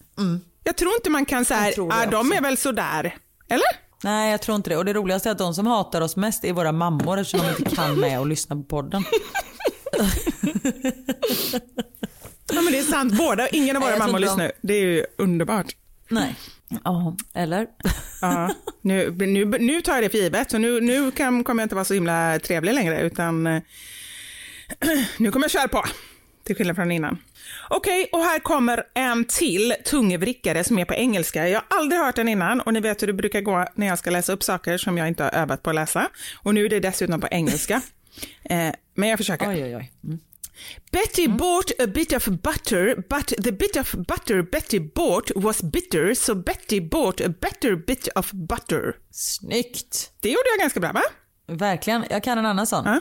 Jag 0.65 0.77
tror 0.77 0.95
inte 0.95 1.11
man 1.11 1.25
kan 1.25 1.45
säga, 1.45 1.73
ah, 1.91 2.07
de 2.07 2.33
är 2.33 2.41
väl 2.41 2.57
sådär. 2.57 3.17
Eller? 3.49 3.87
Nej 4.03 4.31
jag 4.31 4.43
tror 4.43 4.57
inte 4.57 4.71
det. 4.71 4.77
Och 4.77 4.85
det 4.85 4.93
roligaste 4.93 5.29
är 5.29 5.31
att 5.31 5.39
de 5.39 5.55
som 5.55 5.67
hatar 5.67 6.01
oss 6.01 6.17
mest 6.17 6.45
är 6.45 6.53
våra 6.53 6.73
mammor 6.73 7.19
eftersom 7.19 7.41
de 7.41 7.63
inte 7.63 7.77
kan 7.77 8.01
med 8.01 8.21
och 8.21 8.27
lyssna 8.27 8.57
på 8.57 8.63
podden. 8.63 9.05
Ja 12.53 12.63
men 12.63 12.73
det 12.73 12.79
är 12.79 12.83
sant, 12.83 13.13
båda, 13.19 13.49
ingen 13.49 13.77
av 13.77 13.83
våra 13.83 13.99
mammor 13.99 14.19
lyssnar. 14.19 14.53
Det 14.61 14.75
är 14.75 14.81
ju 14.85 15.05
underbart. 15.19 15.67
Nej. 16.09 16.35
Ja, 16.85 17.17
eller? 17.35 17.67
Ja, 18.21 18.55
nu, 18.81 19.11
nu, 19.11 19.45
nu 19.45 19.81
tar 19.81 19.95
jag 19.95 20.03
det 20.03 20.09
för 20.09 20.19
givet, 20.19 20.51
så 20.51 20.59
nu, 20.59 20.81
nu 20.81 21.11
kan, 21.11 21.45
kommer 21.45 21.63
jag 21.63 21.65
inte 21.65 21.75
vara 21.75 21.85
så 21.85 21.95
himla 21.95 22.39
trevlig 22.39 22.75
längre, 22.75 23.01
utan 23.01 23.47
eh, 23.47 23.63
nu 25.19 25.31
kommer 25.31 25.45
jag 25.45 25.51
köra 25.51 25.69
på, 25.69 25.85
till 26.45 26.57
skillnad 26.57 26.77
från 26.77 26.93
innan. 26.93 27.19
Okej, 27.71 28.09
och 28.13 28.21
här 28.21 28.39
kommer 28.39 28.85
en 28.95 29.25
till 29.25 29.75
tungvrickare 29.85 30.65
som 30.65 30.79
är 30.79 30.85
på 30.85 30.95
engelska. 30.95 31.49
Jag 31.49 31.63
har 31.69 31.79
aldrig 31.79 32.01
hört 32.01 32.17
den 32.17 32.29
innan 32.29 32.61
och 32.61 32.73
ni 32.73 32.81
vet 32.81 33.03
hur 33.03 33.07
det 33.07 33.13
brukar 33.13 33.41
gå 33.41 33.67
när 33.75 33.87
jag 33.87 33.99
ska 33.99 34.11
läsa 34.11 34.33
upp 34.33 34.43
saker 34.43 34.79
som 34.79 34.99
jag 34.99 35.09
inte 35.09 35.23
har 35.23 35.31
övat 35.31 35.63
på 35.63 35.71
att 35.71 35.77
läsa. 35.77 36.09
Och 36.35 36.55
nu 36.55 36.65
är 36.65 36.69
det 36.69 36.81
dessutom 36.81 37.21
på 37.21 37.29
engelska. 37.31 37.83
Eh, 38.45 38.73
men 38.95 39.09
jag 39.09 39.19
försöker. 39.19 39.49
Oj, 39.49 39.65
oj, 39.65 39.77
oj. 39.77 39.93
Mm. 40.05 40.19
Betty 40.93 41.29
bought 41.29 41.71
a 41.79 41.87
bit 41.87 42.13
of 42.13 42.29
butter, 42.43 43.05
but 43.09 43.33
the 43.45 43.53
bit 43.53 43.77
of 43.77 43.95
butter 44.07 44.43
Betty 44.43 44.79
bought 44.79 45.31
was 45.37 45.63
bitter, 45.63 46.15
so 46.15 46.35
Betty 46.35 46.81
bought 46.81 47.21
a 47.21 47.29
better 47.29 47.77
bit 47.77 48.09
of 48.15 48.33
butter. 48.33 48.97
Snyggt. 49.11 50.13
Det 50.21 50.29
gjorde 50.29 50.49
jag 50.57 50.61
ganska 50.61 50.81
bra, 50.81 50.93
va? 50.93 51.03
Verkligen. 51.49 52.05
Jag 52.11 52.25
kan 52.25 52.39
en 52.39 52.47
annan 52.47 52.67
sån. 52.67 52.85
Ja. 52.85 53.01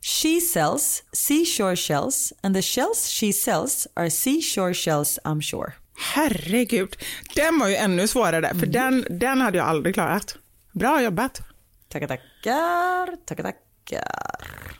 She 0.00 0.40
sells 0.40 1.02
seashore 1.12 1.76
shells 1.76 2.32
and 2.42 2.54
the 2.54 2.62
shells 2.62 3.08
she 3.08 3.32
sells 3.32 3.86
are 3.94 4.10
seashore 4.10 4.74
shells 4.74 5.18
I'm 5.24 5.40
sure. 5.40 5.72
Herregud, 6.14 6.96
den 7.34 7.58
var 7.58 7.68
ju 7.68 7.76
ännu 7.76 8.08
svårare, 8.08 8.54
för 8.58 8.66
den, 8.66 9.06
den 9.10 9.40
hade 9.40 9.58
jag 9.58 9.66
aldrig 9.66 9.94
klarat. 9.94 10.36
Bra 10.72 11.02
jobbat. 11.02 11.40
Tackar, 11.88 12.06
tackar, 12.06 13.16
tackar, 13.26 13.42
tackar. 13.42 14.77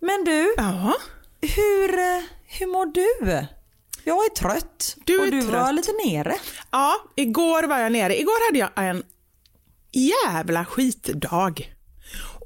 Men 0.00 0.24
du, 0.24 0.54
hur, 1.40 1.88
hur 2.58 2.66
mår 2.66 2.86
du? 2.86 3.46
Jag 4.04 4.16
är 4.24 4.30
trött 4.30 4.96
Du 5.04 5.18
och 5.18 5.26
är 5.26 5.30
du 5.30 5.40
var 5.40 5.50
trött. 5.64 5.74
lite 5.74 5.92
nere. 6.06 6.34
ja 6.70 6.94
igår 7.16 7.62
var 7.62 7.78
jag 7.78 7.92
nere. 7.92 8.20
Igår 8.20 8.46
hade 8.48 8.58
jag 8.58 8.70
en 8.88 9.02
jävla 9.92 10.64
skitdag. 10.64 11.74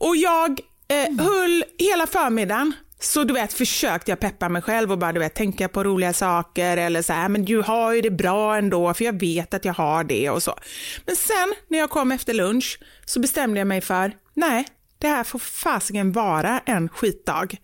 Och 0.00 0.16
jag 0.16 0.60
eh, 0.88 1.24
höll 1.24 1.64
hela 1.78 2.06
förmiddagen 2.06 2.72
så 3.00 3.24
du 3.24 3.34
vet 3.34 3.52
försökte 3.52 4.10
jag 4.10 4.20
peppa 4.20 4.48
mig 4.48 4.62
själv 4.62 4.92
och 4.92 4.98
bara 4.98 5.12
du 5.12 5.20
vet 5.20 5.34
tänka 5.34 5.68
på 5.68 5.84
roliga 5.84 6.12
saker 6.12 6.76
eller 6.76 7.02
så 7.02 7.12
här, 7.12 7.28
men 7.28 7.44
du 7.44 7.62
har 7.62 7.92
ju 7.92 8.00
det 8.00 8.10
bra 8.10 8.56
ändå 8.56 8.94
för 8.94 9.04
jag 9.04 9.20
vet 9.20 9.54
att 9.54 9.64
jag 9.64 9.74
har 9.74 10.04
det 10.04 10.30
och 10.30 10.42
så. 10.42 10.58
Men 11.06 11.16
sen 11.16 11.54
när 11.68 11.78
jag 11.78 11.90
kom 11.90 12.12
efter 12.12 12.34
lunch 12.34 12.78
så 13.06 13.20
bestämde 13.20 13.60
jag 13.60 13.66
mig 13.66 13.80
för, 13.80 14.12
nej, 14.34 14.66
det 15.02 15.08
här 15.08 15.24
får 15.24 15.38
fasiken 15.38 16.12
vara 16.12 16.60
en 16.66 16.88
skitdag. 16.88 17.56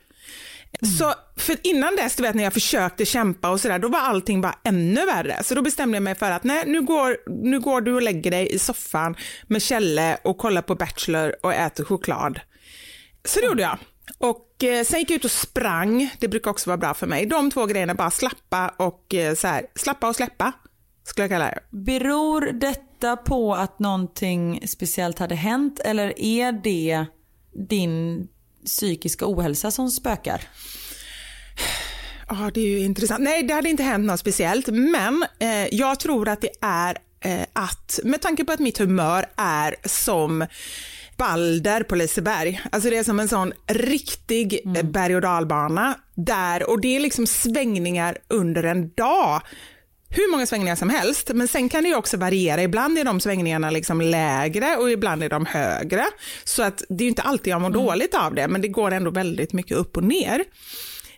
Så 0.98 1.14
för 1.36 1.56
innan 1.62 1.96
dess, 1.96 2.16
du 2.16 2.22
vet 2.22 2.34
när 2.34 2.44
jag 2.44 2.52
försökte 2.52 3.04
kämpa 3.04 3.50
och 3.50 3.60
sådär, 3.60 3.78
då 3.78 3.88
var 3.88 3.98
allting 3.98 4.40
bara 4.40 4.54
ännu 4.64 5.06
värre. 5.06 5.42
Så 5.42 5.54
då 5.54 5.62
bestämde 5.62 5.96
jag 5.96 6.02
mig 6.02 6.14
för 6.14 6.30
att 6.30 6.44
nej, 6.44 6.64
nu 6.66 6.82
går, 6.82 7.16
nu 7.44 7.60
går 7.60 7.80
du 7.80 7.94
och 7.94 8.02
lägger 8.02 8.30
dig 8.30 8.54
i 8.54 8.58
soffan 8.58 9.16
med 9.46 9.62
Kjelle 9.62 10.18
och 10.24 10.38
kollar 10.38 10.62
på 10.62 10.74
Bachelor 10.74 11.34
och 11.42 11.54
äter 11.54 11.84
choklad. 11.84 12.40
Så 13.24 13.40
det 13.40 13.46
gjorde 13.46 13.62
jag. 13.62 13.78
Och 14.18 14.64
eh, 14.64 14.84
sen 14.84 15.00
gick 15.00 15.10
jag 15.10 15.16
ut 15.16 15.24
och 15.24 15.30
sprang, 15.30 16.10
det 16.20 16.28
brukar 16.28 16.50
också 16.50 16.70
vara 16.70 16.76
bra 16.76 16.94
för 16.94 17.06
mig. 17.06 17.26
De 17.26 17.50
två 17.50 17.66
grejerna, 17.66 17.94
bara 17.94 18.10
slappa 18.10 18.74
och 18.76 19.14
eh, 19.14 19.34
så 19.34 19.46
här, 19.46 19.66
slappa 19.74 20.08
och 20.08 20.16
släppa, 20.16 20.52
skulle 21.04 21.22
jag 21.22 21.30
kalla 21.30 21.44
det. 21.44 21.60
Beror 21.70 22.40
detta 22.40 23.16
på 23.16 23.54
att 23.54 23.78
någonting 23.78 24.68
speciellt 24.68 25.18
hade 25.18 25.34
hänt 25.34 25.80
eller 25.84 26.20
är 26.20 26.52
det 26.52 27.06
din 27.68 28.28
psykiska 28.64 29.26
ohälsa 29.26 29.70
som 29.70 29.90
spökar? 29.90 30.42
Ja, 32.28 32.50
det 32.54 32.60
är 32.60 32.66
ju 32.66 32.78
intressant. 32.78 33.22
Nej, 33.22 33.42
det 33.42 33.54
hade 33.54 33.68
inte 33.68 33.82
hänt 33.82 34.06
något 34.06 34.20
speciellt, 34.20 34.66
men 34.66 35.24
eh, 35.38 35.74
jag 35.74 36.00
tror 36.00 36.28
att 36.28 36.40
det 36.40 36.50
är 36.60 36.98
eh, 37.20 37.46
att, 37.52 38.00
med 38.04 38.22
tanke 38.22 38.44
på 38.44 38.52
att 38.52 38.60
mitt 38.60 38.78
humör 38.78 39.26
är 39.36 39.74
som 39.84 40.46
Balder 41.16 41.82
på 41.82 41.94
Liseberg, 41.94 42.60
alltså 42.72 42.90
det 42.90 42.96
är 42.96 43.04
som 43.04 43.20
en 43.20 43.28
sån 43.28 43.52
riktig 43.66 44.60
eh, 44.76 44.82
berg 44.82 45.14
och 45.14 45.22
dalbana 45.22 45.94
där, 46.14 46.70
och 46.70 46.80
det 46.80 46.96
är 46.96 47.00
liksom 47.00 47.26
svängningar 47.26 48.18
under 48.28 48.62
en 48.62 48.90
dag. 48.90 49.42
Hur 50.10 50.30
många 50.30 50.46
svängningar 50.46 50.76
som 50.76 50.90
helst, 50.90 51.30
men 51.34 51.48
sen 51.48 51.68
kan 51.68 51.82
det 51.82 51.88
ju 51.88 51.94
också 51.94 52.16
variera. 52.16 52.62
Ibland 52.62 52.98
är 52.98 53.04
de 53.04 53.20
svängningarna 53.20 53.70
liksom 53.70 54.00
lägre 54.00 54.76
och 54.76 54.90
ibland 54.90 55.22
är 55.22 55.28
de 55.28 55.46
högre. 55.46 56.04
Så 56.44 56.62
att 56.62 56.82
det 56.88 57.02
är 57.02 57.04
ju 57.04 57.08
inte 57.08 57.22
alltid 57.22 57.52
jag 57.52 57.60
mår 57.60 57.70
dåligt 57.70 58.14
av 58.14 58.34
det, 58.34 58.48
men 58.48 58.60
det 58.60 58.68
går 58.68 58.90
ändå 58.90 59.10
väldigt 59.10 59.52
mycket 59.52 59.76
upp 59.76 59.96
och 59.96 60.04
ner. 60.04 60.44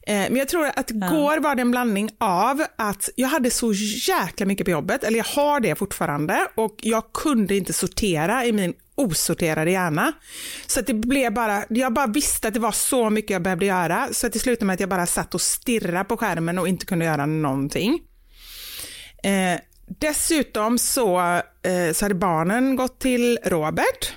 Eh, 0.07 0.15
men 0.15 0.37
jag 0.37 0.49
tror 0.49 0.67
att 0.77 0.91
går 0.91 1.41
var 1.41 1.55
det 1.55 1.63
en 1.63 1.71
blandning 1.71 2.11
av 2.19 2.65
att 2.79 3.11
jag 3.17 3.29
hade 3.29 3.51
så 3.51 3.73
jäkla 4.09 4.47
mycket 4.47 4.65
på 4.65 4.71
jobbet, 4.71 5.05
eller 5.05 5.17
jag 5.17 5.25
har 5.25 5.61
det 5.61 5.75
fortfarande, 5.75 6.49
och 6.55 6.77
jag 6.83 7.13
kunde 7.13 7.57
inte 7.57 7.73
sortera 7.73 8.45
i 8.45 8.53
min 8.53 8.75
osorterade 8.95 9.71
hjärna. 9.71 10.13
Så 10.67 10.81
att 10.81 10.87
det 10.87 10.95
blev 10.95 11.35
bara, 11.35 11.65
jag 11.69 11.93
bara 11.93 12.07
visste 12.07 12.49
att 12.49 12.55
det 12.55 12.61
var 12.61 12.73
så 12.73 13.11
mycket 13.11 13.31
jag 13.31 13.43
behövde 13.43 13.67
göra, 13.67 14.09
så 14.13 14.27
att 14.27 14.33
det 14.33 14.39
slutade 14.39 14.67
med 14.67 14.75
att 14.75 14.81
jag 14.81 14.89
bara 14.89 15.07
satt 15.07 15.35
och 15.35 15.41
stirrade 15.41 16.05
på 16.05 16.17
skärmen 16.17 16.59
och 16.59 16.69
inte 16.69 16.87
kunde 16.87 17.05
göra 17.05 17.27
någonting. 17.27 18.01
Eh, 19.23 19.61
dessutom 19.87 20.79
så, 20.79 21.21
eh, 21.63 21.93
så 21.95 22.05
hade 22.05 22.15
barnen 22.15 22.77
gått 22.77 22.99
till 22.99 23.39
Robert, 23.45 24.13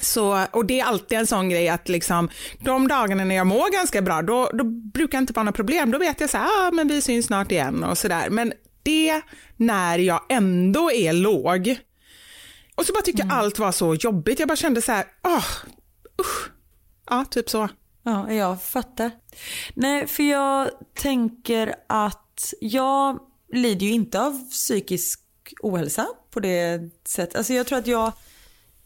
så, 0.00 0.46
och 0.52 0.66
det 0.66 0.80
är 0.80 0.84
alltid 0.84 1.18
en 1.18 1.26
sån 1.26 1.48
grej 1.48 1.68
att 1.68 1.88
liksom, 1.88 2.28
de 2.60 2.88
dagarna 2.88 3.24
när 3.24 3.34
jag 3.34 3.46
mår 3.46 3.72
ganska 3.72 4.02
bra, 4.02 4.22
då, 4.22 4.50
då 4.52 4.64
brukar 4.64 5.18
det 5.18 5.20
inte 5.20 5.32
vara 5.32 5.44
några 5.44 5.56
problem. 5.56 5.90
Då 5.90 5.98
vet 5.98 6.20
jag 6.20 6.30
så 6.30 6.38
här, 6.38 6.46
ah, 6.46 6.70
men 6.70 6.88
vi 6.88 7.02
syns 7.02 7.26
snart 7.26 7.52
igen 7.52 7.84
och 7.84 7.98
sådär. 7.98 8.30
Men 8.30 8.52
det 8.82 9.22
när 9.56 9.98
jag 9.98 10.20
ändå 10.28 10.92
är 10.92 11.12
låg, 11.12 11.76
och 12.74 12.86
så 12.86 12.92
bara 12.92 13.02
tyckte 13.02 13.22
mm. 13.22 13.38
allt 13.38 13.58
var 13.58 13.72
så 13.72 13.94
jobbigt. 13.94 14.38
Jag 14.38 14.48
bara 14.48 14.56
kände 14.56 14.82
så 14.82 14.92
här, 14.92 15.04
oh, 15.22 15.46
usch. 16.20 16.50
Ja, 17.10 17.24
typ 17.30 17.50
så. 17.50 17.68
Ja, 18.02 18.32
jag 18.32 18.62
fattar. 18.62 19.10
Nej, 19.74 20.06
för 20.06 20.22
jag 20.22 20.70
tänker 20.94 21.74
att 21.88 22.54
jag 22.60 23.18
lider 23.54 23.86
ju 23.86 23.92
inte 23.92 24.20
av 24.20 24.50
psykisk 24.50 25.20
ohälsa 25.60 26.06
på 26.30 26.40
det 26.40 26.90
sättet. 27.06 27.36
Alltså 27.36 27.54
jag 27.54 27.66
tror 27.66 27.78
att 27.78 27.86
jag 27.86 28.12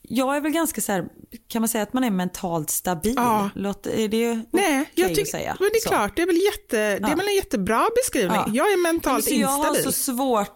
jag 0.03 0.37
är 0.37 0.41
väl 0.41 0.53
ganska 0.53 0.81
så 0.81 0.93
här, 0.93 1.09
kan 1.49 1.63
man 1.63 1.69
säga 1.69 1.83
att 1.83 1.93
man 1.93 2.05
är 2.05 2.11
mentalt 2.11 2.71
stabil? 2.71 3.15
Ja. 3.17 3.51
Låt, 3.55 3.87
är 3.87 4.09
det 4.09 4.35
Nej, 4.35 4.81
okay 4.81 4.87
jag 4.95 5.09
tycker, 5.09 5.25
säga? 5.25 5.57
men 5.61 5.69
det 5.73 5.79
är 5.79 5.81
så. 5.81 5.89
klart, 5.89 6.17
det 6.17 6.23
är 6.23 6.27
väl, 6.27 6.37
jätte, 6.37 6.77
ja. 6.77 7.07
det 7.07 7.13
är 7.13 7.17
väl 7.17 7.29
en 7.29 7.35
jättebra 7.35 7.89
beskrivning. 7.97 8.41
Ja. 8.47 8.51
Jag 8.53 8.73
är 8.73 8.83
mentalt 8.83 9.19
instabil. 9.19 9.41
Jag 9.41 9.49
har 9.49 9.75
så 9.75 9.93
svårt, 9.93 10.51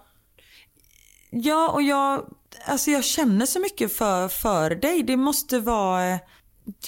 ja 1.30 1.68
och 1.68 1.82
jag, 1.82 2.26
alltså 2.66 2.90
jag 2.90 3.04
känner 3.04 3.46
så 3.46 3.60
mycket 3.60 3.92
för, 3.92 4.28
för 4.28 4.70
dig. 4.70 5.02
Det 5.02 5.16
måste 5.16 5.58
vara 5.58 6.18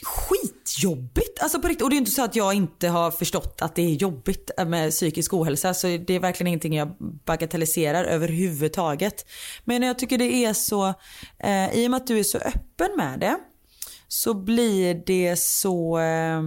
skitjobbigt. 0.03 1.43
Alltså 1.43 1.61
på 1.61 1.69
riktigt. 1.69 1.83
Och 1.83 1.91
det 1.91 1.97
är 1.97 1.99
inte 1.99 2.11
så 2.11 2.25
att 2.25 2.37
jag 2.37 2.55
inte 2.55 2.89
har 2.89 3.11
förstått 3.11 3.59
att 3.63 3.75
det 3.75 3.83
är 3.83 3.95
jobbigt 3.95 4.51
med 4.67 4.91
psykisk 4.91 5.35
ohälsa. 5.35 5.75
Så 5.75 5.87
det 5.87 6.15
är 6.15 6.21
verkligen 6.21 6.49
ingenting 6.49 6.77
jag 6.77 6.97
bagatelliserar 7.25 8.05
överhuvudtaget. 8.05 9.27
Men 9.65 9.83
jag 9.83 9.99
tycker 9.99 10.19
det 10.19 10.45
är 10.45 10.53
så, 10.53 10.95
eh, 11.39 11.75
i 11.75 11.87
och 11.87 11.91
med 11.91 11.97
att 11.97 12.07
du 12.07 12.19
är 12.19 12.23
så 12.23 12.39
öppen 12.39 12.97
med 12.97 13.21
det, 13.21 13.37
så 14.09 14.35
blir 14.35 15.03
det 15.07 15.37
så 15.39 15.99
eh, 15.99 16.43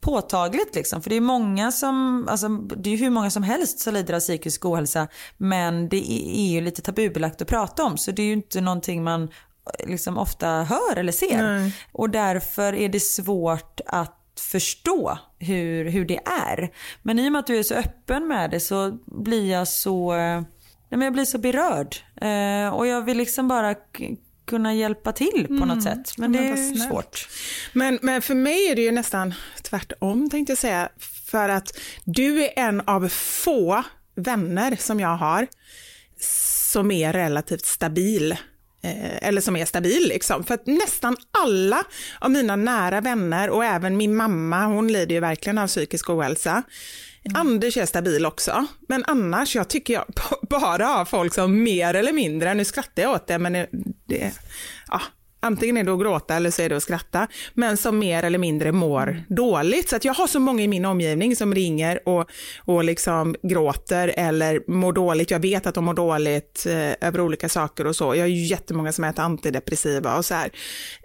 påtagligt 0.00 0.74
liksom. 0.74 1.02
För 1.02 1.10
det 1.10 1.16
är 1.16 1.20
många 1.20 1.72
som, 1.72 2.26
alltså 2.30 2.48
det 2.48 2.90
är 2.90 2.96
hur 2.96 3.10
många 3.10 3.30
som 3.30 3.42
helst 3.42 3.78
som 3.78 3.94
lider 3.94 4.14
av 4.14 4.20
psykisk 4.20 4.64
ohälsa. 4.64 5.08
Men 5.36 5.88
det 5.88 6.12
är 6.38 6.52
ju 6.52 6.60
lite 6.60 6.82
tabubelagt 6.82 7.42
att 7.42 7.48
prata 7.48 7.84
om. 7.84 7.98
Så 7.98 8.10
det 8.10 8.22
är 8.22 8.26
ju 8.26 8.32
inte 8.32 8.60
någonting 8.60 9.04
man 9.04 9.28
liksom 9.78 10.18
ofta 10.18 10.48
hör 10.48 10.96
eller 10.96 11.12
ser. 11.12 11.42
Nej. 11.42 11.72
Och 11.92 12.10
därför 12.10 12.74
är 12.74 12.88
det 12.88 13.00
svårt 13.00 13.80
att 13.86 14.14
förstå 14.40 15.18
hur, 15.38 15.84
hur 15.84 16.04
det 16.04 16.20
är. 16.26 16.70
Men 17.02 17.18
i 17.18 17.28
och 17.28 17.32
med 17.32 17.38
att 17.38 17.46
du 17.46 17.58
är 17.58 17.62
så 17.62 17.74
öppen 17.74 18.28
med 18.28 18.50
det 18.50 18.60
så 18.60 18.98
blir 19.06 19.50
jag 19.50 19.68
så, 19.68 20.12
nej 20.16 20.44
men 20.90 21.00
jag 21.00 21.12
blir 21.12 21.24
så 21.24 21.38
berörd. 21.38 21.96
Eh, 22.20 22.74
och 22.74 22.86
jag 22.86 23.02
vill 23.02 23.16
liksom 23.16 23.48
bara 23.48 23.74
kunna 24.46 24.74
hjälpa 24.74 25.12
till 25.12 25.44
på 25.46 25.52
mm. 25.52 25.68
något 25.68 25.82
sätt. 25.82 26.18
Men 26.18 26.32
det 26.32 26.38
är 26.38 26.74
svårt. 26.74 27.28
Men, 27.72 27.98
men 28.02 28.22
för 28.22 28.34
mig 28.34 28.70
är 28.70 28.76
det 28.76 28.82
ju 28.82 28.92
nästan 28.92 29.34
tvärtom 29.62 30.30
tänkte 30.30 30.50
jag 30.50 30.58
säga. 30.58 30.88
För 31.30 31.48
att 31.48 31.78
du 32.04 32.44
är 32.44 32.50
en 32.56 32.80
av 32.80 33.08
få 33.08 33.82
vänner 34.14 34.76
som 34.80 35.00
jag 35.00 35.16
har 35.16 35.46
som 36.72 36.90
är 36.90 37.12
relativt 37.12 37.64
stabil 37.64 38.36
Eh, 38.82 39.28
eller 39.28 39.40
som 39.40 39.56
är 39.56 39.64
stabil 39.64 40.08
liksom. 40.08 40.44
För 40.44 40.54
att 40.54 40.66
nästan 40.66 41.16
alla 41.42 41.84
av 42.18 42.30
mina 42.30 42.56
nära 42.56 43.00
vänner 43.00 43.50
och 43.50 43.64
även 43.64 43.96
min 43.96 44.16
mamma, 44.16 44.66
hon 44.66 44.88
lider 44.88 45.14
ju 45.14 45.20
verkligen 45.20 45.58
av 45.58 45.66
psykisk 45.66 46.10
ohälsa. 46.10 46.62
Mm. 47.24 47.40
Anders 47.40 47.76
är 47.76 47.86
stabil 47.86 48.26
också, 48.26 48.66
men 48.88 49.04
annars, 49.06 49.56
jag 49.56 49.68
tycker 49.68 49.94
jag 49.94 50.04
bara 50.50 50.86
har 50.86 51.04
folk 51.04 51.34
som 51.34 51.62
mer 51.62 51.94
eller 51.94 52.12
mindre, 52.12 52.54
nu 52.54 52.64
skrattar 52.64 53.02
jag 53.02 53.12
åt 53.12 53.26
det, 53.26 53.38
men 53.38 53.52
det, 53.52 53.68
det 54.06 54.32
ja, 54.88 55.00
antingen 55.40 55.76
är 55.76 55.84
det 55.84 55.92
att 55.92 56.00
gråta 56.00 56.34
eller 56.34 56.50
så 56.50 56.62
är 56.62 56.68
det 56.68 56.76
att 56.76 56.82
skratta, 56.82 57.28
men 57.54 57.76
som 57.76 57.98
mer 57.98 58.22
eller 58.22 58.38
mindre 58.38 58.72
mår 58.72 59.02
mm. 59.02 59.22
dåligt. 59.28 59.88
Så 59.88 59.96
att 59.96 60.04
jag 60.04 60.14
har 60.14 60.26
så 60.26 60.40
många 60.40 60.62
i 60.62 60.68
min 60.68 60.84
omgivning 60.84 61.36
som 61.36 61.54
ringer 61.54 62.08
och, 62.08 62.30
och 62.64 62.84
liksom 62.84 63.36
gråter 63.42 64.14
eller 64.16 64.70
mår 64.70 64.92
dåligt. 64.92 65.30
Jag 65.30 65.40
vet 65.40 65.66
att 65.66 65.74
de 65.74 65.84
mår 65.84 65.94
dåligt 65.94 66.66
eh, 66.68 67.08
över 67.08 67.20
olika 67.20 67.48
saker 67.48 67.86
och 67.86 67.96
så. 67.96 68.14
Jag 68.14 68.22
har 68.22 68.28
ju 68.28 68.46
jättemånga 68.46 68.92
som 68.92 69.04
äter 69.04 69.24
antidepressiva 69.24 70.16
och 70.16 70.24
så 70.24 70.34
här. 70.34 70.50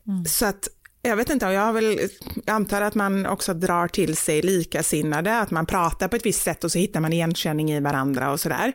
Mm. 0.08 0.26
Så 0.26 0.46
att 0.46 0.68
jag 1.06 1.16
vet 1.16 1.30
inte, 1.30 1.46
jag, 1.46 1.62
har 1.62 1.74
väl, 1.74 2.00
jag 2.46 2.56
antar 2.56 2.82
att 2.82 2.96
man 2.96 3.26
också 3.26 3.54
drar 3.54 3.88
till 3.88 4.16
sig 4.18 4.42
likasinnade, 4.42 5.40
att 5.40 5.52
man 5.52 5.66
pratar 5.66 6.08
på 6.08 6.16
ett 6.16 6.26
visst 6.26 6.44
sätt 6.44 6.64
och 6.64 6.72
så 6.72 6.80
hittar 6.80 7.00
man 7.00 7.14
igenkänning 7.14 7.72
i 7.72 7.80
varandra 7.80 8.32
och 8.32 8.40
sådär. 8.40 8.74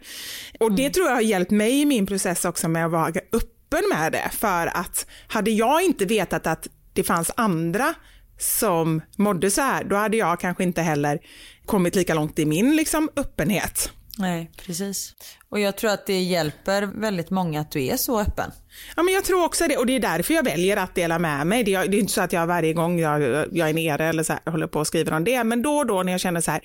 Och 0.60 0.72
det 0.72 0.82
mm. 0.82 0.92
tror 0.92 1.06
jag 1.06 1.14
har 1.14 1.20
hjälpt 1.20 1.50
mig 1.50 1.80
i 1.80 1.84
min 1.84 2.06
process 2.06 2.44
också 2.44 2.68
med 2.68 2.86
att 2.86 2.92
vara 2.92 3.12
upp 3.32 3.57
öppen 3.68 3.88
med 3.88 4.12
det 4.12 4.30
för 4.32 4.66
att 4.66 5.06
hade 5.28 5.50
jag 5.50 5.82
inte 5.82 6.04
vetat 6.04 6.46
att 6.46 6.66
det 6.92 7.04
fanns 7.04 7.30
andra 7.36 7.94
som 8.38 9.00
mådde 9.16 9.50
så 9.50 9.60
här, 9.60 9.84
då 9.84 9.96
hade 9.96 10.16
jag 10.16 10.40
kanske 10.40 10.62
inte 10.62 10.82
heller 10.82 11.18
kommit 11.66 11.94
lika 11.94 12.14
långt 12.14 12.38
i 12.38 12.44
min 12.44 12.76
liksom, 12.76 13.08
öppenhet. 13.16 13.90
Nej, 14.18 14.50
precis. 14.66 15.14
Och 15.48 15.60
jag 15.60 15.76
tror 15.76 15.90
att 15.90 16.06
det 16.06 16.20
hjälper 16.20 16.82
väldigt 16.82 17.30
många 17.30 17.60
att 17.60 17.70
du 17.70 17.86
är 17.86 17.96
så 17.96 18.20
öppen. 18.20 18.50
Ja, 18.96 19.02
men 19.02 19.14
jag 19.14 19.24
tror 19.24 19.44
också 19.44 19.68
det 19.68 19.76
och 19.76 19.86
det 19.86 19.96
är 19.96 20.00
därför 20.00 20.34
jag 20.34 20.44
väljer 20.44 20.76
att 20.76 20.94
dela 20.94 21.18
med 21.18 21.46
mig. 21.46 21.64
Det 21.64 21.74
är, 21.74 21.88
det 21.88 21.96
är 21.96 22.00
inte 22.00 22.12
så 22.12 22.20
att 22.20 22.32
jag 22.32 22.46
varje 22.46 22.72
gång 22.72 22.98
jag, 22.98 23.46
jag 23.52 23.68
är 23.68 23.72
nere 23.72 24.04
eller 24.04 24.22
så 24.22 24.32
här, 24.32 24.50
håller 24.50 24.66
på 24.66 24.78
och 24.78 24.86
skriver 24.86 25.12
om 25.12 25.24
det, 25.24 25.44
men 25.44 25.62
då 25.62 25.76
och 25.76 25.86
då 25.86 26.02
när 26.02 26.12
jag 26.12 26.20
känner 26.20 26.40
så 26.40 26.50
här, 26.50 26.60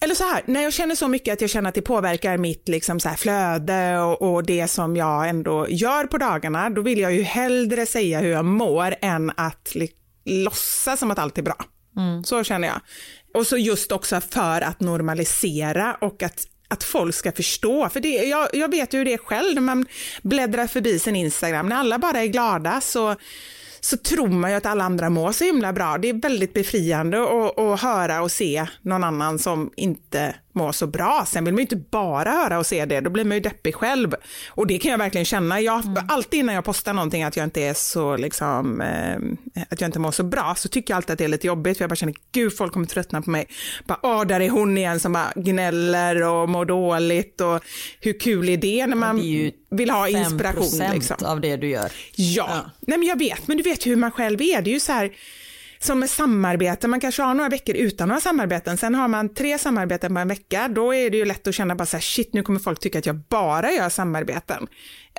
eller 0.00 0.14
så 0.14 0.24
här, 0.24 0.42
när 0.46 0.62
jag 0.62 0.72
känner 0.72 0.94
så 0.94 1.08
mycket 1.08 1.32
att 1.32 1.40
jag 1.40 1.50
känner 1.50 1.68
att 1.68 1.74
det 1.74 1.82
påverkar 1.82 2.36
mitt 2.36 2.68
liksom 2.68 3.00
så 3.00 3.08
flöde 3.08 3.98
och, 3.98 4.22
och, 4.22 4.44
det 4.44 4.68
som 4.68 4.96
jag 4.96 5.28
ändå 5.28 5.66
gör 5.68 6.04
på 6.04 6.18
dagarna, 6.18 6.70
då 6.70 6.82
vill 6.82 6.98
jag 6.98 7.14
ju 7.14 7.22
hellre 7.22 7.86
säga 7.86 8.20
hur 8.20 8.30
jag 8.30 8.44
mår 8.44 8.94
än 9.00 9.32
att 9.36 9.76
låtsas 10.24 11.00
som 11.00 11.10
att 11.10 11.18
allt 11.18 11.38
är 11.38 11.42
bra. 11.42 11.64
Mm. 11.96 12.24
Så 12.24 12.44
känner 12.44 12.68
jag. 12.68 12.80
Och 13.34 13.46
så 13.46 13.56
just 13.56 13.92
också 13.92 14.20
för 14.20 14.60
att 14.60 14.80
normalisera 14.80 15.94
och 16.00 16.22
att 16.22 16.46
att 16.70 16.84
folk 16.84 17.14
ska 17.14 17.32
förstå. 17.32 17.88
För 17.88 18.00
det, 18.00 18.08
jag, 18.08 18.48
jag 18.52 18.70
vet 18.70 18.94
ju 18.94 18.98
hur 18.98 19.04
det 19.04 19.12
är 19.12 19.18
själv 19.18 19.54
när 19.54 19.62
man 19.62 19.86
bläddrar 20.22 20.66
förbi 20.66 20.98
sin 20.98 21.16
Instagram. 21.16 21.68
När 21.68 21.76
alla 21.76 21.98
bara 21.98 22.22
är 22.22 22.26
glada 22.26 22.80
så, 22.80 23.16
så 23.80 23.96
tror 23.96 24.28
man 24.28 24.50
ju 24.50 24.56
att 24.56 24.66
alla 24.66 24.84
andra 24.84 25.10
mår 25.10 25.32
så 25.32 25.44
himla 25.44 25.72
bra. 25.72 25.98
Det 25.98 26.08
är 26.08 26.14
väldigt 26.14 26.54
befriande 26.54 27.22
att, 27.22 27.58
att 27.58 27.80
höra 27.80 28.22
och 28.22 28.30
se 28.30 28.66
någon 28.82 29.04
annan 29.04 29.38
som 29.38 29.70
inte 29.76 30.34
må 30.58 30.72
så 30.72 30.86
bra. 30.86 31.24
Sen 31.26 31.44
vill 31.44 31.54
man 31.54 31.58
ju 31.58 31.62
inte 31.62 31.76
bara 31.76 32.30
höra 32.30 32.58
och 32.58 32.66
se 32.66 32.84
det, 32.84 33.00
då 33.00 33.10
blir 33.10 33.24
man 33.24 33.36
ju 33.36 33.40
deppig 33.40 33.74
själv. 33.74 34.14
Och 34.48 34.66
det 34.66 34.78
kan 34.78 34.90
jag 34.90 34.98
verkligen 34.98 35.24
känna. 35.24 35.60
Jag, 35.60 35.84
mm. 35.84 36.04
Alltid 36.08 36.44
när 36.44 36.54
jag 36.54 36.64
postar 36.64 36.92
någonting 36.92 37.22
att 37.22 37.36
jag 37.36 37.44
inte 37.44 37.62
är 37.62 37.74
så 37.74 38.16
liksom, 38.16 38.80
eh, 38.80 39.62
att 39.70 39.80
jag 39.80 39.88
inte 39.88 39.98
mår 39.98 40.10
så 40.10 40.22
bra, 40.22 40.54
så 40.56 40.68
tycker 40.68 40.92
jag 40.92 40.96
alltid 40.96 41.12
att 41.12 41.18
det 41.18 41.24
är 41.24 41.28
lite 41.28 41.46
jobbigt, 41.46 41.76
för 41.76 41.82
jag 41.82 41.90
bara 41.90 41.96
känner, 41.96 42.14
gud 42.32 42.56
folk 42.56 42.72
kommer 42.72 42.86
tröttna 42.86 43.22
på 43.22 43.30
mig. 43.30 43.46
Bara, 43.86 43.98
åh, 44.02 44.26
där 44.26 44.40
är 44.40 44.50
hon 44.50 44.78
igen 44.78 45.00
som 45.00 45.12
bara 45.12 45.32
gnäller 45.36 46.22
och 46.22 46.48
mår 46.48 46.64
dåligt 46.64 47.40
och 47.40 47.64
hur 48.00 48.20
kul 48.20 48.48
är 48.48 48.56
det 48.56 48.86
när 48.86 48.96
man 48.96 49.16
det 49.16 49.52
vill 49.70 49.90
ha 49.90 50.08
inspiration? 50.08 50.92
Liksom. 50.94 51.16
av 51.24 51.40
det 51.40 51.56
du 51.56 51.68
gör. 51.68 51.92
Ja. 52.16 52.46
ja, 52.48 52.70
nej 52.80 52.98
men 52.98 53.08
jag 53.08 53.18
vet, 53.18 53.48
men 53.48 53.56
du 53.56 53.62
vet 53.62 53.86
hur 53.86 53.96
man 53.96 54.10
själv 54.10 54.42
är, 54.42 54.62
det 54.62 54.70
är 54.70 54.74
ju 54.74 54.80
så 54.80 54.92
här, 54.92 55.10
som 55.78 55.98
med 56.00 56.10
samarbete, 56.10 56.88
man 56.88 57.00
kanske 57.00 57.22
har 57.22 57.34
några 57.34 57.48
veckor 57.50 57.76
utan 57.76 58.08
några 58.08 58.20
samarbeten, 58.20 58.76
sen 58.76 58.94
har 58.94 59.08
man 59.08 59.34
tre 59.34 59.58
samarbeten 59.58 60.14
på 60.14 60.20
en 60.20 60.28
vecka, 60.28 60.68
då 60.68 60.94
är 60.94 61.10
det 61.10 61.16
ju 61.16 61.24
lätt 61.24 61.46
att 61.46 61.54
känna 61.54 61.74
bara 61.74 61.86
så 61.86 61.96
här, 61.96 62.02
shit 62.02 62.32
nu 62.32 62.42
kommer 62.42 62.60
folk 62.60 62.80
tycka 62.80 62.98
att 62.98 63.06
jag 63.06 63.16
bara 63.16 63.72
gör 63.72 63.88
samarbeten 63.88 64.68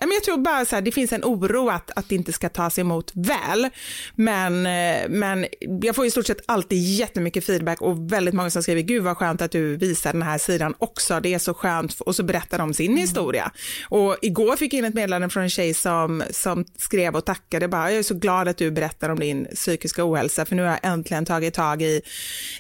jag 0.02 0.24
tror 0.24 0.38
bara 0.38 0.66
så 0.66 0.76
här, 0.76 0.82
det 0.82 0.92
finns 0.92 1.14
en 1.14 1.24
oro 1.24 1.70
att, 1.70 1.92
att 1.96 2.10
det 2.10 2.16
inte 2.16 2.34
ska 2.34 2.50
tas 2.50 2.80
emot 2.80 3.12
väl. 3.16 3.70
Men, 4.16 4.66
eh, 4.66 5.10
men 5.10 5.46
jag 5.82 5.96
får 5.96 6.06
i 6.06 6.12
stort 6.12 6.28
sett 6.28 6.42
alltid 6.46 6.78
jättemycket 6.78 7.46
feedback 7.46 7.82
och 7.82 8.12
väldigt 8.12 8.34
många 8.34 8.50
som 8.50 8.64
skriver, 8.64 8.82
gud 8.82 9.04
vad 9.04 9.18
skönt 9.18 9.42
att 9.42 9.52
du 9.52 9.76
visar 9.76 10.14
den 10.14 10.22
här 10.22 10.38
sidan 10.38 10.74
också, 10.78 11.20
det 11.20 11.34
är 11.34 11.40
så 11.40 11.54
skönt, 11.54 12.00
och 12.00 12.16
så 12.16 12.24
berättar 12.24 12.58
de 12.58 12.74
sin 12.74 12.92
mm. 12.92 13.02
historia. 13.02 13.52
Och 13.90 14.18
igår 14.22 14.56
fick 14.56 14.74
jag 14.74 14.78
in 14.78 14.86
ett 14.86 14.94
meddelande 14.94 15.30
från 15.30 15.44
en 15.44 15.50
tjej 15.50 15.74
som, 15.74 16.24
som 16.32 16.66
skrev 16.78 17.16
och 17.16 17.26
tackade, 17.26 17.68
bara, 17.68 17.92
jag 17.92 18.00
är 18.00 18.04
så 18.04 18.16
glad 18.16 18.48
att 18.48 18.58
du 18.58 18.72
berättar 18.72 19.10
om 19.10 19.20
din 19.20 19.48
psykiska 19.56 20.06
ohälsa, 20.12 20.46
för 20.50 20.56
nu 20.56 20.62
har 20.62 20.70
jag 20.70 20.80
äntligen 20.94 21.26
tagit 21.26 21.54
tag 21.54 21.82
i, 21.82 22.02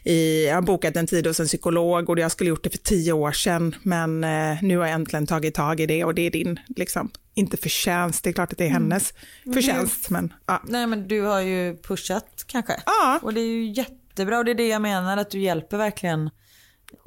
i 0.04 0.46
jag 0.48 0.56
har 0.56 0.62
bokat 0.62 0.96
en 0.96 1.08
tid 1.08 1.28
hos 1.28 1.40
en 1.40 1.46
psykolog 1.46 2.10
och 2.10 2.20
jag 2.20 2.32
skulle 2.32 2.50
gjort 2.50 2.64
det 2.64 2.70
för 2.70 2.78
tio 2.78 3.14
år 3.14 3.32
sedan, 3.32 3.76
men 3.84 4.24
eh, 4.24 4.58
nu 4.62 4.78
har 4.78 4.86
jag 4.86 4.94
äntligen 4.94 5.28
tagit 5.28 5.56
tag 5.56 5.80
i 5.80 5.86
det 5.86 6.04
och 6.04 6.16
det 6.16 6.22
är 6.22 6.32
din 6.32 6.60
liksom, 6.68 7.12
inte 7.34 7.58
förtjänst, 7.58 8.24
det 8.24 8.30
är 8.30 8.34
klart 8.34 8.52
att 8.52 8.58
det 8.58 8.66
är 8.66 8.70
hennes 8.70 9.14
mm. 9.46 9.54
förtjänst. 9.54 10.10
Men, 10.10 10.34
ja. 10.46 10.62
Nej 10.68 10.88
men 10.88 11.08
du 11.08 11.22
har 11.22 11.42
ju 11.42 11.78
pushat 11.78 12.46
kanske. 12.48 12.74
Ja. 12.86 13.20
Och 13.22 13.34
det 13.34 13.42
är 13.42 13.46
ju 13.48 13.72
jätte 13.72 13.94
jättebra 14.20 14.38
och 14.38 14.46
det 14.46 14.52
är 14.52 14.56
det 14.56 14.68
jag 14.68 14.82
menar 14.82 15.18
att 15.18 15.32
du 15.32 15.40
hjälper 15.40 15.78
verkligen 15.78 16.30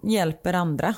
hjälper 0.03 0.55
andra. 0.55 0.95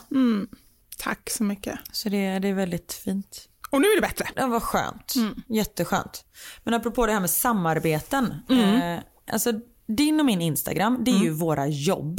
Tack 0.99 1.31
så 1.31 1.45
mycket. 1.45 1.79
Så 1.93 2.09
det, 2.09 2.39
det 2.39 2.49
är 2.49 2.55
väldigt 2.55 2.93
fint. 2.93 3.49
Och 3.71 3.81
nu 3.81 3.87
är 3.87 3.97
det 3.97 4.07
bättre. 4.07 4.29
Det 4.35 4.47
var 4.47 4.61
skönt. 4.61 5.15
Jätteskönt. 5.49 6.25
Men 6.65 6.75
apropå 6.75 7.07
det 7.07 7.13
här 7.13 7.21
med 7.21 7.31
samarbeten. 7.31 8.35
Mm. 8.49 8.99
Eh, 8.99 9.05
alltså 9.33 9.53
din 9.87 10.21
och 10.21 10.27
min 10.27 10.41
Instagram, 10.41 10.99
det 11.05 11.11
är 11.11 11.19
ju 11.23 11.31
våra 11.31 11.67
jobb. 11.67 12.17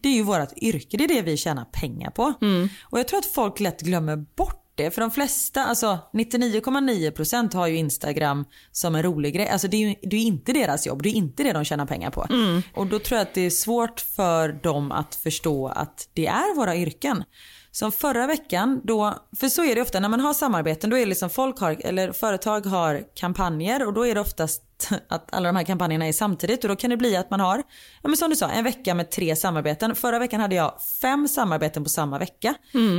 Det 0.00 0.08
är 0.08 0.12
ju 0.12 0.22
vårt 0.22 0.52
yrke, 0.56 0.96
det 0.96 1.04
är 1.04 1.08
det 1.08 1.22
vi 1.22 1.36
tjänar 1.36 1.64
pengar 1.64 2.10
på. 2.10 2.32
Mm. 2.40 2.68
Och 2.82 2.98
jag 2.98 3.08
tror 3.08 3.18
att 3.18 3.26
folk 3.26 3.60
lätt 3.60 3.80
glömmer 3.80 4.16
bort 4.16 4.62
det. 4.76 4.90
För 4.90 5.00
de 5.00 5.10
flesta, 5.10 5.64
alltså 5.64 5.98
99,9% 6.12 7.54
har 7.54 7.66
ju 7.66 7.76
Instagram 7.76 8.44
som 8.72 8.94
en 8.94 9.02
rolig 9.02 9.34
grej. 9.34 9.48
Alltså 9.48 9.68
det 9.68 9.76
är 9.76 9.88
ju 9.88 9.94
det 10.02 10.16
är 10.16 10.20
inte 10.20 10.52
deras 10.52 10.86
jobb, 10.86 11.02
det 11.02 11.08
är 11.08 11.14
inte 11.14 11.42
det 11.42 11.52
de 11.52 11.64
tjänar 11.64 11.86
pengar 11.86 12.10
på. 12.10 12.26
Mm. 12.30 12.62
Och 12.74 12.86
då 12.86 12.98
tror 12.98 13.18
jag 13.18 13.26
att 13.26 13.34
det 13.34 13.46
är 13.46 13.50
svårt 13.50 14.00
för 14.00 14.48
dem 14.48 14.92
att 14.92 15.14
förstå 15.14 15.68
att 15.68 16.08
det 16.14 16.26
är 16.26 16.56
våra 16.56 16.76
yrken. 16.76 17.24
Som 17.70 17.92
förra 17.92 18.26
veckan, 18.26 18.80
då, 18.84 19.14
för 19.40 19.48
så 19.48 19.64
är 19.64 19.74
det 19.74 19.82
ofta 19.82 20.00
när 20.00 20.08
man 20.08 20.20
har 20.20 20.34
samarbeten, 20.34 20.90
då 20.90 20.96
är 20.96 21.00
det 21.00 21.06
liksom 21.06 21.30
folk 21.30 21.60
har, 21.60 21.76
eller 21.80 22.12
företag 22.12 22.66
har 22.66 23.02
kampanjer 23.14 23.86
och 23.86 23.92
då 23.92 24.06
är 24.06 24.14
det 24.14 24.20
oftast 24.20 24.62
att 25.08 25.34
alla 25.34 25.48
de 25.48 25.56
här 25.56 25.64
kampanjerna 25.64 26.06
är 26.06 26.12
samtidigt 26.12 26.64
och 26.64 26.68
då 26.68 26.76
kan 26.76 26.90
det 26.90 26.96
bli 26.96 27.16
att 27.16 27.30
man 27.30 27.40
har, 27.40 27.62
ja 28.02 28.08
men 28.08 28.16
som 28.16 28.30
du 28.30 28.36
sa, 28.36 28.48
en 28.48 28.64
vecka 28.64 28.94
med 28.94 29.10
tre 29.10 29.36
samarbeten. 29.36 29.94
Förra 29.94 30.18
veckan 30.18 30.40
hade 30.40 30.54
jag 30.54 30.74
fem 31.02 31.28
samarbeten 31.28 31.84
på 31.84 31.90
samma 31.90 32.18
vecka 32.18 32.54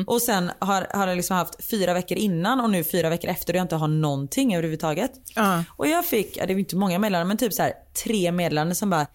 och 0.08 0.22
sen 0.22 0.52
har, 0.60 0.88
har 0.94 1.08
jag 1.08 1.16
liksom 1.16 1.38
haft 1.38 1.70
fyra 1.70 1.94
veckor 1.94 2.18
innan 2.18 2.60
och 2.60 2.70
nu 2.70 2.84
fyra 2.84 3.10
veckor 3.10 3.30
efter 3.30 3.54
och 3.54 3.58
jag 3.58 3.64
inte 3.64 3.76
har 3.76 3.88
någonting 3.88 4.56
överhuvudtaget. 4.56 5.12
Ja. 5.36 5.64
Och 5.78 5.88
jag 5.88 6.06
fick, 6.06 6.38
ja, 6.38 6.46
det 6.46 6.54
var 6.54 6.60
inte 6.60 6.76
många 6.76 7.00
meddelanden 7.00 7.28
men 7.28 7.38
typ 7.38 7.54
så 7.54 7.62
här 7.62 7.74
tre 8.04 8.32
meddelanden 8.32 8.76
som 8.76 8.90
bara 8.90 9.08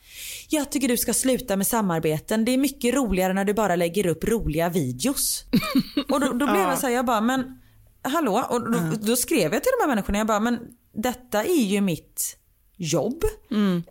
Jag 0.49 0.71
tycker 0.73 0.89
du 0.89 0.97
ska 0.97 1.15
sluta 1.15 1.57
med 1.57 1.67
samarbeten. 1.67 2.45
Det 2.45 2.53
är 2.53 2.59
mycket 2.59 2.95
roligare 2.95 3.33
när 3.33 3.45
du 3.45 3.55
bara 3.55 3.77
lägger 3.77 4.07
upp 4.07 4.25
roliga 4.25 4.69
videos. 4.69 5.45
och 6.11 6.21
då, 6.21 6.27
då 6.27 6.47
blev 6.47 6.61
jag 6.61 6.79
så 6.79 6.87
här, 6.87 6.95
jag 6.95 7.07
bara 7.07 7.21
men 7.21 7.59
hallå? 8.03 8.47
Och 8.51 8.73
då, 8.73 8.79
då 9.01 9.17
skrev 9.17 9.53
jag 9.53 9.63
till 9.63 9.73
de 9.79 9.83
här 9.83 9.89
människorna, 9.89 10.19
jag 10.19 10.27
bara 10.27 10.41
men 10.41 10.59
detta 10.95 11.45
är 11.45 11.65
ju 11.65 11.81
mitt 11.81 12.37
jobb. 12.83 13.25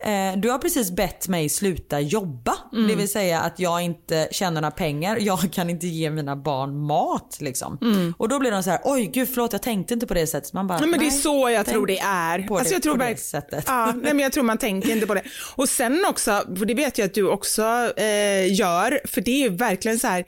Eh, 0.01 0.39
du 0.39 0.49
har 0.49 0.57
precis 0.57 0.91
bett 0.91 1.27
mig 1.27 1.49
sluta 1.49 1.99
jobba. 1.99 2.53
Det 2.87 2.95
vill 2.95 3.09
säga 3.09 3.39
att 3.41 3.59
jag 3.59 3.81
inte 3.81 4.27
tjänar 4.31 4.61
några 4.61 4.71
pengar. 4.71 5.17
Jag 5.21 5.51
kan 5.51 5.69
inte 5.69 5.87
ge 5.87 6.09
mina 6.09 6.35
barn 6.35 6.77
mat. 6.77 7.37
Liksom. 7.39 7.77
Och 8.17 8.29
då 8.29 8.39
blir 8.39 8.51
de 8.51 8.63
så 8.63 8.69
här, 8.69 8.79
oj 8.83 9.05
gud 9.13 9.29
förlåt 9.29 9.53
jag 9.53 9.61
tänkte 9.61 9.93
inte 9.93 10.07
på 10.07 10.13
det 10.13 10.27
sättet. 10.27 10.53
Man 10.53 10.67
bara, 10.67 10.79
Nej, 10.79 10.89
men 10.89 10.99
det 10.99 11.07
är 11.07 11.11
så 11.11 11.49
jag 11.49 11.65
tror 11.65 11.87
det 11.87 11.99
är. 11.99 12.39
På 12.47 12.57
Alltså, 12.57 12.69
det, 12.69 12.75
jag 12.75 12.83
tror 12.83 12.97
på 12.97 13.03
det 13.03 13.19
sättet. 13.19 13.63
Ja, 13.67 13.85
nej, 13.85 14.13
men 14.13 14.19
jag 14.19 14.31
tror 14.31 14.43
man 14.43 14.57
tänker 14.57 14.91
inte 14.91 15.07
på 15.07 15.13
det. 15.13 15.23
Och 15.55 15.69
sen 15.69 16.05
också, 16.09 16.31
för 16.57 16.65
det 16.65 16.73
vet 16.73 16.97
jag 16.97 17.05
att 17.05 17.13
du 17.13 17.27
också 17.27 17.61
eh, 17.97 18.53
gör, 18.53 18.99
för 19.07 19.21
det 19.21 19.31
är 19.31 19.49
ju 19.49 19.49
verkligen 19.49 19.99
så 19.99 20.07
här, 20.07 20.25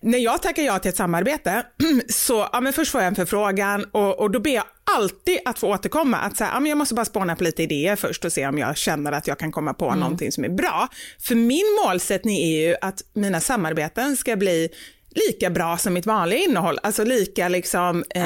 när 0.00 0.18
jag 0.18 0.42
tackar 0.42 0.62
ja 0.62 0.78
till 0.78 0.88
ett 0.88 0.96
samarbete 0.96 1.66
så, 2.08 2.48
ja 2.52 2.60
men 2.60 2.72
först 2.72 2.92
får 2.92 3.00
jag 3.00 3.08
en 3.08 3.14
förfrågan 3.14 3.84
och, 3.92 4.20
och 4.20 4.30
då 4.30 4.40
ber 4.40 4.50
jag 4.50 4.64
alltid 4.96 5.38
att 5.44 5.58
få 5.58 5.68
återkomma. 5.74 6.16
Att 6.16 6.36
säga, 6.36 6.50
ja 6.52 6.60
men 6.60 6.68
jag 6.68 6.78
måste 6.78 6.94
bara 6.94 7.04
spåna 7.04 7.36
på 7.36 7.44
lite 7.44 7.62
idéer 7.62 7.96
först 7.96 8.24
och 8.24 8.32
se 8.32 8.46
om 8.46 8.58
jag 8.58 8.76
känner 8.76 9.12
att 9.12 9.26
jag 9.26 9.38
kan 9.38 9.52
komma 9.52 9.74
på 9.74 9.94
någonting 9.94 10.32
som 10.32 10.44
är 10.44 10.48
bra. 10.48 10.88
För 11.20 11.34
min 11.34 11.64
målsättning 11.84 12.36
är 12.36 12.68
ju 12.68 12.76
att 12.80 13.02
mina 13.14 13.40
samarbeten 13.40 14.16
ska 14.16 14.36
bli 14.36 14.68
lika 15.14 15.50
bra 15.50 15.76
som 15.78 15.94
mitt 15.94 16.06
vanliga 16.06 16.38
innehåll, 16.40 16.78
alltså 16.82 17.04
lika 17.04 17.48
liksom 17.48 18.04
eh, 18.14 18.22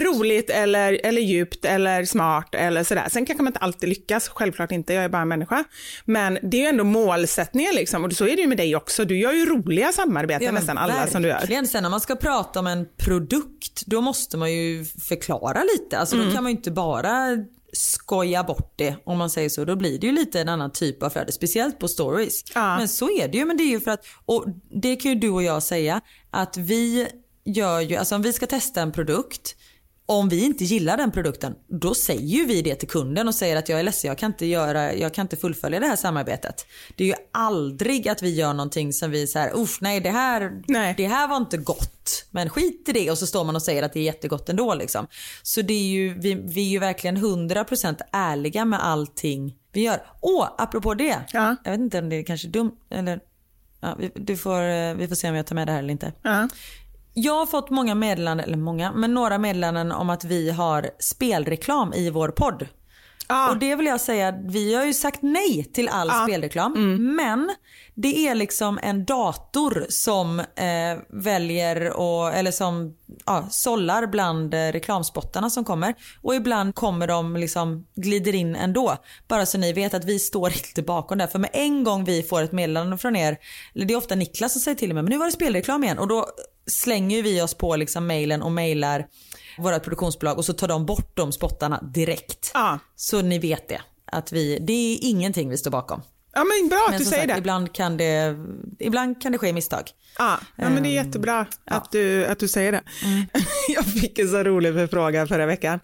roligt 0.00 0.50
eller, 0.50 1.00
eller 1.06 1.20
djupt 1.22 1.64
eller 1.64 2.04
smart 2.04 2.54
eller 2.54 2.84
sådär. 2.84 3.08
Sen 3.10 3.26
kanske 3.26 3.42
man 3.42 3.50
inte 3.50 3.60
alltid 3.60 3.88
lyckas, 3.88 4.28
självklart 4.28 4.72
inte, 4.72 4.94
jag 4.94 5.04
är 5.04 5.08
bara 5.08 5.22
en 5.22 5.28
människa. 5.28 5.64
Men 6.04 6.38
det 6.42 6.56
är 6.56 6.60
ju 6.60 6.66
ändå 6.66 6.84
målsättningen 6.84 7.74
liksom 7.74 8.04
och 8.04 8.12
så 8.12 8.24
är 8.26 8.36
det 8.36 8.42
ju 8.42 8.48
med 8.48 8.56
dig 8.58 8.76
också. 8.76 9.04
Du 9.04 9.18
gör 9.18 9.32
ju 9.32 9.46
roliga 9.46 9.92
samarbeten 9.92 10.46
Ja, 10.46 10.52
nästan 10.52 10.78
alla 10.78 11.06
som 11.06 11.22
du 11.22 11.28
gör. 11.28 11.34
verkligen. 11.38 11.66
Sen 11.66 11.82
när 11.82 11.90
man 11.90 12.00
ska 12.00 12.16
prata 12.16 12.58
om 12.60 12.66
en 12.66 12.86
produkt 12.98 13.82
då 13.86 14.00
måste 14.00 14.36
man 14.36 14.52
ju 14.52 14.84
förklara 14.84 15.62
lite. 15.62 15.98
Alltså 15.98 16.16
Mm. 16.16 16.28
då 16.28 16.34
kan 16.34 16.42
man 16.42 16.52
ju 16.52 16.56
inte 16.56 16.70
bara 16.70 17.14
skoja 17.74 18.44
bort 18.44 18.74
det 18.76 18.96
om 19.04 19.18
man 19.18 19.30
säger 19.30 19.48
så. 19.48 19.64
Då 19.64 19.76
blir 19.76 19.98
det 19.98 20.06
ju 20.06 20.12
lite 20.12 20.40
en 20.40 20.48
annan 20.48 20.72
typ 20.72 21.02
av 21.02 21.10
flöde. 21.10 21.32
Speciellt 21.32 21.78
på 21.78 21.88
stories. 21.88 22.42
Ja. 22.54 22.76
Men 22.78 22.88
så 22.88 23.10
är 23.10 23.28
det 23.28 23.38
ju. 23.38 23.44
Men 23.44 23.56
det 23.56 23.62
är 23.62 23.70
ju 23.70 23.80
för 23.80 23.90
att, 23.90 24.04
och 24.24 24.44
det 24.70 24.96
kan 24.96 25.12
ju 25.12 25.18
du 25.18 25.30
och 25.30 25.42
jag 25.42 25.62
säga, 25.62 26.00
att 26.30 26.56
vi 26.56 27.08
gör 27.44 27.80
ju, 27.80 27.96
alltså 27.96 28.14
om 28.14 28.22
vi 28.22 28.32
ska 28.32 28.46
testa 28.46 28.82
en 28.82 28.92
produkt 28.92 29.56
om 30.06 30.28
vi 30.28 30.44
inte 30.44 30.64
gillar 30.64 30.96
den 30.96 31.10
produkten, 31.10 31.54
då 31.68 31.94
säger 31.94 32.46
vi 32.46 32.62
det 32.62 32.74
till 32.74 32.88
kunden 32.88 33.28
och 33.28 33.34
säger 33.34 33.56
att 33.56 33.68
jag 33.68 33.78
är 33.78 33.82
ledsen, 33.82 34.08
jag 34.08 34.18
kan 34.18 34.30
inte, 34.30 34.46
göra, 34.46 34.94
jag 34.94 35.14
kan 35.14 35.24
inte 35.24 35.36
fullfölja 35.36 35.80
det 35.80 35.86
här 35.86 35.96
samarbetet. 35.96 36.66
Det 36.96 37.04
är 37.04 37.08
ju 37.08 37.14
aldrig 37.32 38.08
att 38.08 38.22
vi 38.22 38.34
gör 38.34 38.52
någonting 38.52 38.92
som 38.92 39.10
vi 39.10 39.26
säger, 39.26 39.58
usch 39.58 39.78
nej 39.80 40.00
det 40.00 40.10
här, 40.10 40.62
Nej. 40.66 40.94
det 40.96 41.06
här 41.06 41.28
var 41.28 41.36
inte 41.36 41.56
gott. 41.56 42.26
Men 42.30 42.50
skit 42.50 42.88
i 42.88 42.92
det 42.92 43.10
och 43.10 43.18
så 43.18 43.26
står 43.26 43.44
man 43.44 43.56
och 43.56 43.62
säger 43.62 43.82
att 43.82 43.92
det 43.92 44.00
är 44.00 44.04
jättegott 44.04 44.48
ändå. 44.48 44.74
Liksom. 44.74 45.06
Så 45.42 45.62
det 45.62 45.74
är 45.74 45.86
ju, 45.86 46.14
vi, 46.18 46.34
vi 46.34 46.66
är 46.66 46.70
ju 46.70 46.78
verkligen 46.78 47.16
100% 47.16 48.00
ärliga 48.12 48.64
med 48.64 48.84
allting 48.84 49.56
vi 49.72 49.80
gör. 49.80 50.02
Åh, 50.20 50.48
apropå 50.58 50.94
det. 50.94 51.20
Ja. 51.32 51.56
Jag 51.64 51.70
vet 51.70 51.80
inte 51.80 51.98
om 51.98 52.08
det 52.08 52.16
är 52.16 52.22
kanske 52.22 52.48
dumt, 52.48 52.76
eller 52.90 53.20
ja, 53.80 53.96
vi, 53.98 54.10
du 54.14 54.36
får, 54.36 54.62
eh, 54.62 54.94
vi 54.94 55.08
får 55.08 55.14
se 55.14 55.28
om 55.28 55.34
jag 55.34 55.46
tar 55.46 55.54
med 55.54 55.68
det 55.68 55.72
här 55.72 55.78
eller 55.78 55.92
inte. 55.92 56.12
Ja. 56.22 56.48
Jag 57.16 57.38
har 57.38 57.46
fått 57.46 57.70
många 57.70 57.94
meddelanden, 57.94 58.46
eller 58.46 58.56
många, 58.56 58.92
men 58.92 59.14
några 59.14 59.38
meddelanden 59.38 59.92
om 59.92 60.10
att 60.10 60.24
vi 60.24 60.50
har 60.50 60.90
spelreklam 60.98 61.92
i 61.92 62.10
vår 62.10 62.28
podd. 62.28 62.68
Ja. 63.28 63.50
Och 63.50 63.58
det 63.58 63.76
vill 63.76 63.86
jag 63.86 64.00
säga, 64.00 64.34
vi 64.44 64.74
har 64.74 64.84
ju 64.84 64.94
sagt 64.94 65.22
nej 65.22 65.64
till 65.64 65.88
all 65.88 66.10
spelreklam. 66.10 66.72
Men 67.16 67.54
det 67.94 68.28
är 68.28 68.34
liksom 68.34 68.78
en 68.82 69.04
dator 69.04 69.86
som 69.88 70.40
eh, 70.40 70.98
väljer 71.08 71.90
och, 71.90 72.34
eller 72.34 72.50
som 72.50 72.94
ja, 73.26 73.46
sållar 73.50 74.06
bland 74.06 74.54
eh, 74.54 74.58
reklamspottarna 74.58 75.50
som 75.50 75.64
kommer. 75.64 75.94
Och 76.22 76.34
ibland 76.34 76.74
kommer 76.74 77.06
de 77.06 77.36
liksom 77.36 77.86
glider 77.94 78.34
in 78.34 78.56
ändå. 78.56 78.96
Bara 79.28 79.46
så 79.46 79.58
ni 79.58 79.72
vet 79.72 79.94
att 79.94 80.04
vi 80.04 80.18
står 80.18 80.52
inte 80.68 80.82
bakom 80.82 81.18
det. 81.18 81.28
För 81.28 81.38
med 81.38 81.50
en 81.52 81.84
gång 81.84 82.04
vi 82.04 82.22
får 82.22 82.42
ett 82.42 82.52
meddelande 82.52 82.98
från 82.98 83.16
er, 83.16 83.38
eller 83.74 83.84
det 83.84 83.94
är 83.94 83.98
ofta 83.98 84.14
Niklas 84.14 84.52
som 84.52 84.60
säger 84.60 84.78
till 84.78 84.94
mig, 84.94 85.02
men 85.02 85.10
nu 85.10 85.18
var 85.18 85.26
det 85.26 85.32
spelreklam 85.32 85.84
igen. 85.84 85.98
Och 85.98 86.08
då 86.08 86.26
slänger 86.66 87.22
vi 87.22 87.42
oss 87.42 87.54
på 87.54 87.76
liksom 87.76 88.06
mailen 88.06 88.42
och 88.42 88.52
mailar 88.52 89.06
våra 89.58 89.80
produktionsbolag 89.80 90.38
och 90.38 90.44
så 90.44 90.52
tar 90.52 90.68
de 90.68 90.86
bort 90.86 91.16
de 91.16 91.32
spottarna 91.32 91.82
direkt. 91.94 92.50
Ja. 92.54 92.78
Så 92.96 93.22
ni 93.22 93.38
vet 93.38 93.68
det. 93.68 93.80
Att 94.12 94.32
vi, 94.32 94.58
det 94.60 94.72
är 94.72 94.98
ingenting 95.02 95.48
vi 95.50 95.56
står 95.58 95.70
bakom. 95.70 96.02
ja, 96.34 96.44
men 96.44 96.68
bra 96.68 96.84
att 96.86 96.90
Men 96.90 96.98
du 96.98 97.04
säger 97.04 97.22
sagt, 97.22 97.34
det. 97.34 97.38
ibland 97.38 97.72
kan 97.74 97.96
det, 97.96 98.36
ibland 98.78 99.22
kan 99.22 99.32
det 99.32 99.38
ske 99.38 99.52
misstag. 99.52 99.82
Ja, 100.18 100.38
ja 100.56 100.70
men 100.70 100.82
det 100.82 100.88
är 100.88 101.00
Ehm, 101.00 101.06
jättebra 101.06 101.46
att, 101.64 101.92
du, 101.92 102.26
att 102.26 102.38
du 102.38 102.48
säger 102.48 102.72
det. 102.72 102.82
Jag 103.74 103.84
fick 103.86 104.18
en 104.18 104.28
så 104.28 104.42
rolig 104.42 104.74
förfrågan 104.74 105.28
förra 105.28 105.46
veckan. 105.46 105.80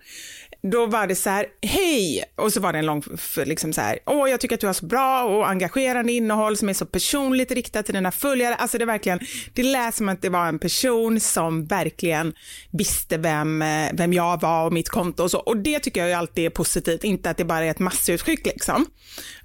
Då 0.62 0.86
var 0.86 1.06
det 1.06 1.14
så 1.14 1.30
här, 1.30 1.46
hej, 1.62 2.24
och 2.36 2.52
så 2.52 2.60
var 2.60 2.72
det 2.72 2.78
en 2.78 2.86
lång, 2.86 3.02
liksom 3.36 3.72
så 3.72 3.80
här, 3.80 3.98
åh 4.06 4.30
jag 4.30 4.40
tycker 4.40 4.54
att 4.54 4.60
du 4.60 4.66
har 4.66 4.74
så 4.74 4.86
bra 4.86 5.24
och 5.24 5.48
engagerande 5.48 6.12
innehåll 6.12 6.56
som 6.56 6.68
är 6.68 6.72
så 6.72 6.86
personligt 6.86 7.50
riktat 7.50 7.86
till 7.86 7.94
dina 7.94 8.12
följare. 8.12 8.54
Alltså 8.54 8.78
det 8.78 8.84
är 8.84 8.86
verkligen, 8.86 9.20
det 9.54 9.62
lät 9.62 9.94
som 9.94 10.08
att 10.08 10.22
det 10.22 10.28
var 10.28 10.46
en 10.46 10.58
person 10.58 11.20
som 11.20 11.66
verkligen 11.66 12.34
visste 12.70 13.18
vem, 13.18 13.62
eh, 13.62 13.90
vem 13.92 14.12
jag 14.12 14.40
var 14.40 14.66
och 14.66 14.72
mitt 14.72 14.88
konto 14.88 15.22
och 15.22 15.30
så. 15.30 15.38
Och 15.38 15.56
det 15.56 15.78
tycker 15.78 16.00
jag 16.00 16.08
ju 16.08 16.14
alltid 16.14 16.46
är 16.46 16.50
positivt, 16.50 17.04
inte 17.04 17.30
att 17.30 17.36
det 17.36 17.44
bara 17.44 17.64
är 17.64 17.70
ett 17.70 17.78
massutskick 17.78 18.46
liksom. 18.46 18.86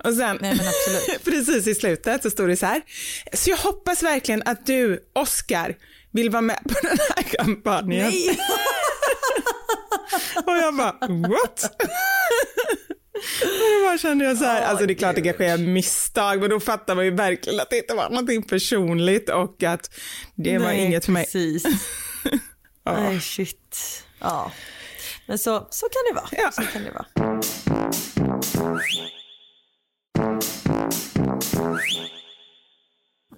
Och 0.04 0.14
sen, 0.14 0.38
Nej, 0.42 0.56
men 0.56 0.68
absolut. 0.68 1.24
precis 1.26 1.68
i 1.68 1.76
slutet 1.76 2.24
så 2.24 2.30
står 2.30 2.48
det 2.48 2.58
så 2.58 2.66
här. 2.66 2.82
Så 3.34 3.50
jag 3.50 3.58
hoppas 3.58 4.04
verkligen 4.04 4.44
att 4.46 4.66
du, 4.66 5.00
Oscar, 5.14 5.76
vill 6.12 6.30
vara 6.30 6.42
med 6.42 6.60
på 6.64 6.88
den 6.88 6.98
här 7.16 7.24
kampanjen. 7.24 8.12
Och 10.46 10.58
jag 10.58 10.76
bara, 10.76 10.96
what? 11.30 11.72
Och 13.42 13.92
då 13.92 13.98
kände 13.98 14.26
jag 14.26 14.38
så 14.38 14.46
här, 14.46 14.62
alltså 14.62 14.86
det 14.86 14.94
är 14.94 14.96
klart 14.96 15.16
det 15.16 15.22
kan 15.22 15.34
ske 15.34 15.58
misstag, 15.58 16.40
men 16.40 16.50
då 16.50 16.60
fattar 16.60 16.96
man 16.96 17.06
ju 17.06 17.12
verkligen 17.12 17.60
att 17.60 17.70
det 17.70 17.78
inte 17.78 17.94
var 17.94 18.10
någonting 18.10 18.44
personligt 18.44 19.30
och 19.30 19.64
att 19.64 19.90
det 20.36 20.58
var 20.58 20.66
Nej, 20.66 20.86
inget 20.86 21.06
för 21.06 21.12
mig. 21.12 21.24
Precis. 21.24 21.64
Nej 22.86 23.22
shit. 23.22 24.04
Ja. 24.20 24.52
Men 25.28 25.40
så, 25.40 25.68
så 25.70 25.86
kan 25.86 26.02
det 26.10 26.16
vara. 26.16 26.30
Ja. 26.32 26.52
Så 26.52 26.62
kan 26.62 26.84
det 26.84 26.92
vara. 26.92 27.06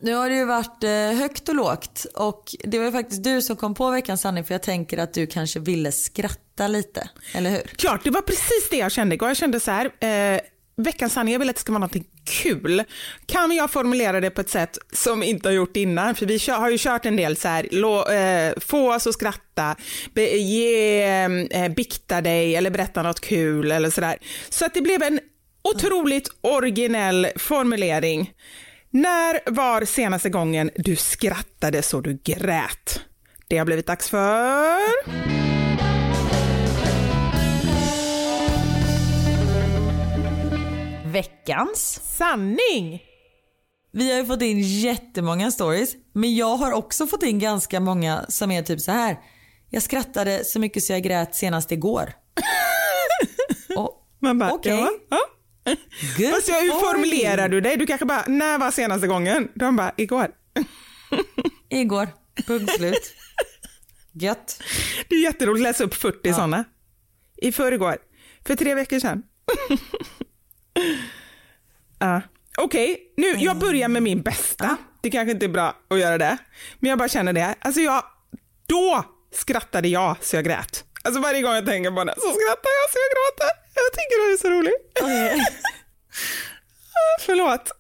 Nu 0.02 0.14
har 0.14 0.30
det 0.30 0.36
ju 0.36 0.46
varit 0.46 0.84
eh, 0.84 1.20
högt 1.20 1.50
och 1.50 1.56
lågt 1.56 2.06
och 2.16 2.56
det 2.64 2.78
var 2.78 2.86
ju 2.86 2.92
faktiskt 2.92 3.24
du 3.24 3.42
som 3.42 3.56
kom 3.56 3.74
på 3.74 3.92
veckans 3.92 4.22
sanning 4.22 4.44
för 4.44 4.54
jag 4.54 4.64
tänker 4.64 4.98
att 4.98 5.14
du 5.14 5.28
kanske 5.28 5.60
ville 5.60 5.92
skratta 5.92 6.47
lite, 6.68 7.10
eller 7.34 7.50
hur? 7.50 7.62
Klart, 7.62 8.04
det 8.04 8.10
var 8.10 8.22
precis 8.22 8.70
det 8.72 8.78
jag 8.78 8.92
kände 8.92 9.16
igår. 9.16 9.28
Jag 9.28 9.38
kände 9.38 9.60
så 9.60 9.72
här, 9.72 9.86
eh, 9.86 10.40
veckans 10.78 11.14
sanning, 11.14 11.34
jag 11.34 11.40
vill 11.40 11.50
att 11.50 11.56
det 11.56 11.62
ska 11.62 11.72
vara 11.72 11.80
någonting 11.80 12.08
kul. 12.26 12.84
Kan 13.26 13.52
jag 13.52 13.72
formulera 13.72 14.20
det 14.20 14.30
på 14.30 14.42
ett 14.42 14.50
sätt 14.50 14.78
som 14.94 15.24
inte 15.24 15.50
har 15.50 15.54
gjort 15.54 15.78
innan? 15.78 16.16
För 16.16 16.26
vi 16.26 16.40
har 16.52 16.70
ju 16.70 16.78
kört 16.78 17.06
en 17.06 17.16
del 17.16 17.38
så 17.38 17.48
här, 17.48 17.68
lo, 17.72 18.10
eh, 18.10 18.54
få 18.58 18.96
oss 18.96 19.08
att 19.08 19.14
skratta, 19.14 19.76
be, 20.14 20.22
ge, 20.38 21.04
eh, 21.52 21.70
bikta 21.70 22.22
dig 22.22 22.56
eller 22.56 22.70
berätta 22.70 23.04
något 23.04 23.20
kul 23.20 23.72
eller 23.72 23.90
sådär. 23.90 24.18
Så 24.50 24.66
att 24.66 24.74
det 24.74 24.82
blev 24.82 25.04
en 25.04 25.20
otroligt 25.64 26.30
originell 26.42 27.28
formulering. 27.36 28.32
När 28.90 29.52
var 29.52 29.86
senaste 29.86 30.30
gången 30.30 30.72
du 30.76 30.96
skrattade 30.96 31.82
så 31.82 32.02
du 32.02 32.20
grät? 32.24 33.02
Det 33.48 33.58
har 33.58 33.66
blivit 33.66 33.88
dags 33.88 34.10
för... 34.10 35.47
Veckans. 41.18 42.00
Sanning! 42.18 43.04
Vi 43.92 44.12
har 44.12 44.20
ju 44.20 44.26
fått 44.26 44.42
in 44.42 44.62
jättemånga 44.62 45.52
stories, 45.52 45.96
men 46.14 46.36
jag 46.36 46.58
har 46.58 46.72
också 46.72 47.08
fått 47.08 47.24
in 47.24 47.40
ganska 47.40 47.80
många 47.80 48.26
som 48.30 48.52
är 48.52 48.62
typ 48.62 48.82
så 48.82 48.92
här. 48.92 49.18
Jag 49.70 49.84
skrattade 49.84 50.46
så 50.46 50.60
mycket 50.60 50.84
så 50.84 50.94
jag 50.94 51.04
grät 51.04 51.36
senast 51.36 51.72
igår. 51.72 52.14
Man 54.20 54.40
bara, 54.40 54.52
Okej. 54.52 54.78
ja, 54.78 54.90
ja. 55.10 55.20
Good 56.18 56.34
Fast 56.34 56.48
jag, 56.48 56.62
hur 56.62 56.70
for 56.70 56.80
formulerar 56.80 57.50
du 57.50 57.62
dig? 57.62 57.78
Du 57.78 57.86
kanske 57.86 58.06
bara, 58.06 58.24
när 58.28 58.58
var 58.58 58.72
senaste 58.72 59.08
gången? 59.08 59.48
De 59.56 59.76
bara, 59.76 59.92
igår. 59.98 60.32
Igår. 61.70 62.08
Punkt 62.48 62.72
slut. 62.78 63.14
Gött. 64.14 64.64
Det 65.10 65.16
är 65.16 65.24
jätteroligt 65.24 65.68
att 65.68 65.70
läsa 65.70 65.84
upp 65.84 65.94
40 65.94 66.20
ja. 66.24 66.34
sådana. 66.34 66.66
I 67.38 67.52
förrgår. 67.52 67.98
För 68.48 68.56
tre 68.56 68.76
veckor 68.76 69.00
sedan. 69.00 69.24
ja. 72.00 72.22
Okej, 72.58 73.14
nu, 73.18 73.36
jag 73.38 73.58
börjar 73.58 73.88
med 73.88 74.04
min 74.04 74.22
bästa. 74.22 74.78
Det 75.02 75.10
kanske 75.10 75.32
inte 75.32 75.46
är 75.46 75.50
bra 75.50 75.76
att 75.90 76.00
göra 76.00 76.18
det. 76.18 76.38
Men 76.80 76.90
jag 76.90 77.00
bara 77.00 77.10
känner 77.10 77.34
det. 77.34 77.56
Alltså 77.60 77.82
jag, 77.82 78.04
då 78.68 79.04
skrattade 79.34 79.88
jag 79.88 80.18
så 80.22 80.36
jag 80.36 80.46
grät. 80.46 80.84
Alltså 81.04 81.22
varje 81.22 81.42
gång 81.42 81.54
jag 81.54 81.66
tänker 81.66 81.92
på 81.92 82.04
det 82.04 82.14
så 82.14 82.22
skrattar 82.22 82.72
jag 82.80 82.92
så 82.92 82.98
jag 83.04 83.12
gråter. 83.16 83.52
Jag 83.74 83.94
tycker 83.94 84.28
det 84.28 84.34
är 84.34 84.38
så 84.38 84.50
roligt. 84.50 85.00
Förlåt. 87.26 87.72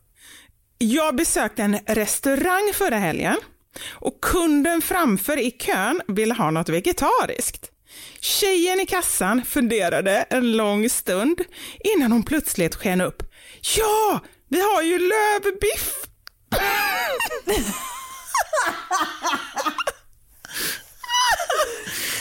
Jag 0.78 1.16
besökte 1.16 1.64
en 1.64 1.80
restaurang 1.86 2.72
förra 2.74 2.98
helgen 2.98 3.38
och 3.90 4.22
kunden 4.22 4.82
framför 4.82 5.38
i 5.38 5.52
kön 5.52 6.02
ville 6.08 6.34
ha 6.34 6.52
något 6.52 6.70
vegetariskt. 6.70 7.72
Tjejen 8.20 8.80
i 8.80 8.86
kassan 8.86 9.46
funderade 9.46 10.26
en 10.30 10.58
lång 10.58 10.90
stund 10.90 11.42
innan 11.80 12.12
hon 12.12 12.24
plötsligt 12.24 12.76
sken 12.76 13.02
upp. 13.02 13.24
Ja, 13.78 14.20
vi 14.50 14.62
har 14.62 14.82
ju 14.82 15.00
lövbiff! 15.00 15.94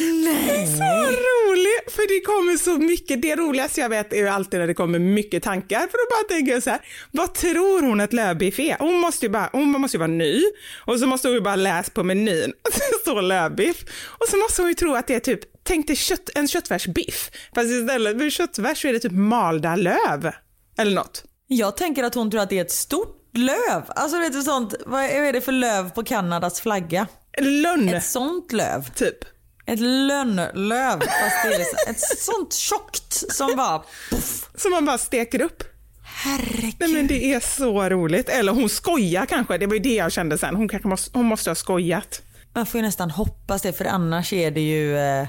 Nej. 0.01 0.67
Så 0.67 0.83
roligt! 0.83 1.93
För 1.93 2.09
det 2.09 2.21
kommer 2.21 2.57
så 2.57 2.79
mycket. 2.79 3.23
Det 3.23 3.37
roligaste 3.37 3.81
jag 3.81 3.89
vet 3.89 4.13
är 4.13 4.17
ju 4.17 4.29
alltid 4.29 4.61
när 4.61 4.67
det 4.67 4.75
kommer 4.75 4.99
mycket 4.99 5.43
tankar. 5.43 5.81
För 5.81 5.87
då 5.87 6.17
bara 6.17 6.37
tänker 6.37 6.53
jag 6.53 6.63
så 6.63 6.71
här, 6.71 6.81
vad 7.11 7.35
tror 7.35 7.83
hon 7.83 8.01
att 8.01 8.13
lövbiff 8.13 8.59
är? 8.59 8.77
Hon 8.79 8.95
måste 9.01 9.27
ju 9.27 9.31
bara, 9.31 9.51
hon 9.53 9.69
måste 9.69 9.97
ju 9.97 9.99
vara 9.99 10.09
ny 10.09 10.43
och 10.87 10.99
så 11.01 11.07
måste 11.07 11.29
hon 11.29 11.35
ju 11.35 11.41
bara 11.41 11.57
läsa 11.57 11.91
på 11.91 12.03
menyn 12.03 12.53
att 12.63 12.75
det 12.75 13.01
står 13.01 13.23
lövbiff. 13.23 13.85
Och 14.21 14.29
så 14.29 14.37
måste 14.37 14.63
hon 14.63 14.69
ju 14.69 14.75
tro 14.75 14.95
att 14.95 15.07
det 15.07 15.15
är 15.15 15.21
typ, 15.21 15.41
tänk 15.63 15.87
dig 15.87 15.97
kött, 15.97 16.31
en 16.35 16.49
köttfärsbiff. 16.49 17.31
Fast 17.55 17.71
istället 17.71 18.19
för 18.19 18.31
köttfärs 18.31 18.83
så 18.83 18.89
är 18.89 18.93
det 18.93 19.01
typ 19.01 19.13
malda 19.13 19.77
löv. 19.77 20.33
Eller 20.79 20.95
något. 20.95 21.25
Jag 21.47 21.77
tänker 21.77 22.05
att 22.05 22.15
hon 22.15 22.31
tror 22.31 22.41
att 22.41 22.51
det 22.51 22.59
är 22.59 22.63
ett 22.65 22.71
stort 22.71 23.17
löv. 23.35 23.83
Alltså 23.89 24.19
vet 24.19 24.33
du 24.33 24.43
sånt, 24.43 24.75
vad 24.87 25.05
är 25.05 25.33
det 25.33 25.41
för 25.41 25.53
löv 25.53 25.91
på 25.91 26.05
Kanadas 26.05 26.61
flagga? 26.61 27.07
Lönn, 27.41 27.89
Ett 27.89 28.05
sånt 28.05 28.53
löv. 28.53 28.91
typ. 28.95 29.19
Ett 29.67 29.81
lönnlöv. 29.81 31.01
Så, 31.43 31.91
ett 31.91 32.01
sånt 32.19 32.53
tjockt 32.53 33.33
som 33.33 33.57
bara 33.57 33.83
puff. 34.11 34.49
Som 34.57 34.71
man 34.71 34.85
bara 34.85 34.99
steker 34.99 35.41
upp. 35.43 35.63
Herregud. 36.05 36.75
Nej 36.79 36.89
men 36.93 37.07
det 37.07 37.33
är 37.35 37.41
så 37.41 37.89
roligt. 37.89 38.29
Eller 38.29 38.53
hon 38.53 38.69
skojar 38.69 39.27
kanske, 39.27 39.59
det 39.59 39.67
var 39.67 39.75
ju 39.75 39.81
det 39.81 39.95
jag 39.95 40.13
kände 40.13 40.39
sen. 40.39 40.57
Hon 40.57 40.69
kanske 40.69 40.89
måste, 40.89 41.19
hon 41.19 41.27
måste 41.27 41.51
ha 41.51 41.55
skojat. 41.55 42.23
Man 42.55 42.67
får 42.67 42.79
ju 42.81 42.87
nästan 42.87 43.11
hoppas 43.11 43.63
det 43.63 43.73
för 43.73 43.85
annars 43.85 44.33
är 44.33 44.51
det 44.51 44.61
ju 44.61 44.99
eh, 44.99 45.27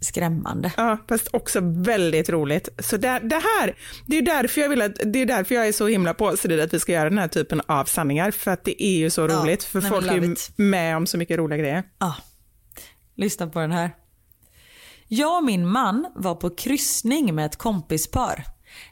skrämmande. 0.00 0.72
Ja, 0.76 0.98
fast 1.08 1.28
också 1.32 1.60
väldigt 1.62 2.28
roligt. 2.28 2.68
Så 2.78 2.96
det, 2.96 3.20
det 3.22 3.42
här, 3.58 3.76
det 4.06 4.18
är 4.18 4.22
därför 4.22 4.60
jag 4.60 4.68
vill 4.68 4.82
att, 4.82 5.00
det 5.04 5.18
är 5.18 5.26
därför 5.26 5.54
jag 5.54 5.68
är 5.68 5.72
så 5.72 5.86
himla 5.86 6.14
påstridig 6.14 6.60
att 6.62 6.74
vi 6.74 6.80
ska 6.80 6.92
göra 6.92 7.08
den 7.08 7.18
här 7.18 7.28
typen 7.28 7.62
av 7.66 7.84
sanningar. 7.84 8.30
För 8.30 8.50
att 8.50 8.64
det 8.64 8.82
är 8.82 8.98
ju 8.98 9.10
så 9.10 9.20
Ja, 9.20 9.26
roligt. 9.26 9.64
För 9.64 9.80
folk 9.80 10.06
är 10.06 10.14
ju 10.14 10.36
med 10.56 10.96
om 10.96 11.06
så 11.06 11.18
mycket 11.18 11.38
roliga 11.38 11.58
grejer. 11.58 11.82
Ja. 11.98 12.14
Lyssna 13.16 13.46
på 13.46 13.58
den 13.58 13.72
här. 13.72 13.90
Jag 15.08 15.36
och 15.36 15.44
min 15.44 15.68
man 15.68 16.06
var 16.14 16.34
på 16.34 16.50
kryssning 16.50 17.34
med 17.34 17.46
ett 17.46 17.56
kompispar. 17.56 18.44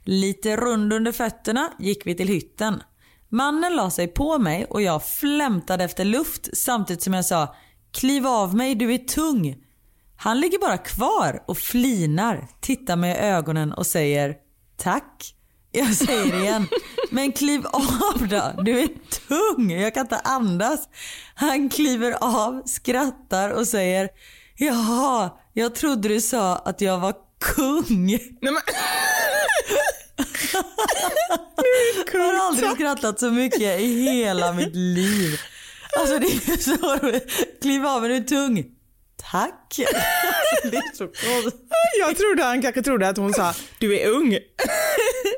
Lite 0.05 0.57
rund 0.57 0.93
under 0.93 1.13
fötterna 1.13 1.73
gick 1.79 2.07
vi 2.07 2.15
till 2.15 2.29
hytten. 2.29 2.83
Mannen 3.29 3.77
la 3.77 3.91
sig 3.91 4.09
på 4.09 4.39
mig 4.39 4.65
och 4.65 4.83
jag 4.83 5.07
flämtade 5.09 5.85
efter 5.85 6.05
luft 6.05 6.57
samtidigt 6.57 7.03
som 7.03 7.15
jag 7.15 7.25
sa 7.25 7.55
“Kliv 7.93 8.27
av 8.27 8.55
mig, 8.55 8.75
du 8.75 8.95
är 8.95 8.99
tung”. 8.99 9.66
Han 10.17 10.41
ligger 10.41 10.59
bara 10.59 10.79
kvar 10.79 11.43
och 11.47 11.59
flinar, 11.59 12.49
tittar 12.61 12.97
mig 12.97 13.11
i 13.11 13.19
ögonen 13.19 13.73
och 13.73 13.87
säger 13.87 14.35
“Tack”. 14.77 15.33
Jag 15.73 15.95
säger 15.95 16.41
igen 16.43 16.67
“Men 17.11 17.33
kliv 17.33 17.67
av 17.67 18.29
då, 18.29 18.63
du 18.63 18.81
är 18.81 18.89
tung, 19.29 19.71
jag 19.71 19.95
kan 19.95 20.01
inte 20.01 20.19
andas”. 20.19 20.89
Han 21.35 21.69
kliver 21.69 22.13
av, 22.21 22.63
skrattar 22.67 23.51
och 23.51 23.67
säger 23.67 24.09
“Jaha, 24.57 25.31
jag 25.53 25.75
trodde 25.75 26.09
du 26.09 26.21
sa 26.21 26.57
att 26.57 26.81
jag 26.81 26.99
var 26.99 27.15
kung”. 27.57 28.07
Nej, 28.07 28.39
men, 28.41 28.59
Jag 32.13 32.21
har 32.21 32.47
aldrig 32.47 32.71
skrattat 32.71 33.21
så 33.21 33.31
mycket 33.31 33.81
i 33.81 34.03
hela 34.03 34.53
mitt 34.53 34.75
liv. 34.77 35.41
Alltså 35.99 36.19
det 36.19 36.27
är 36.27 36.57
så 36.57 36.97
roligt. 37.07 37.61
Kliv 37.63 37.87
av, 37.87 38.01
men 38.03 38.11
du 38.11 38.17
är 38.17 38.21
tung. 38.21 38.65
Tack. 39.31 39.77
Det 40.71 40.77
är 40.77 40.97
så 40.97 41.07
konstigt. 41.07 41.63
jag 41.99 42.17
trodde 42.17 42.43
han 42.43 42.63
kanske 42.63 42.83
trodde 42.83 43.09
att 43.09 43.17
hon 43.17 43.33
sa 43.33 43.55
du 43.79 43.99
är 43.99 44.09
ung. 44.09 44.39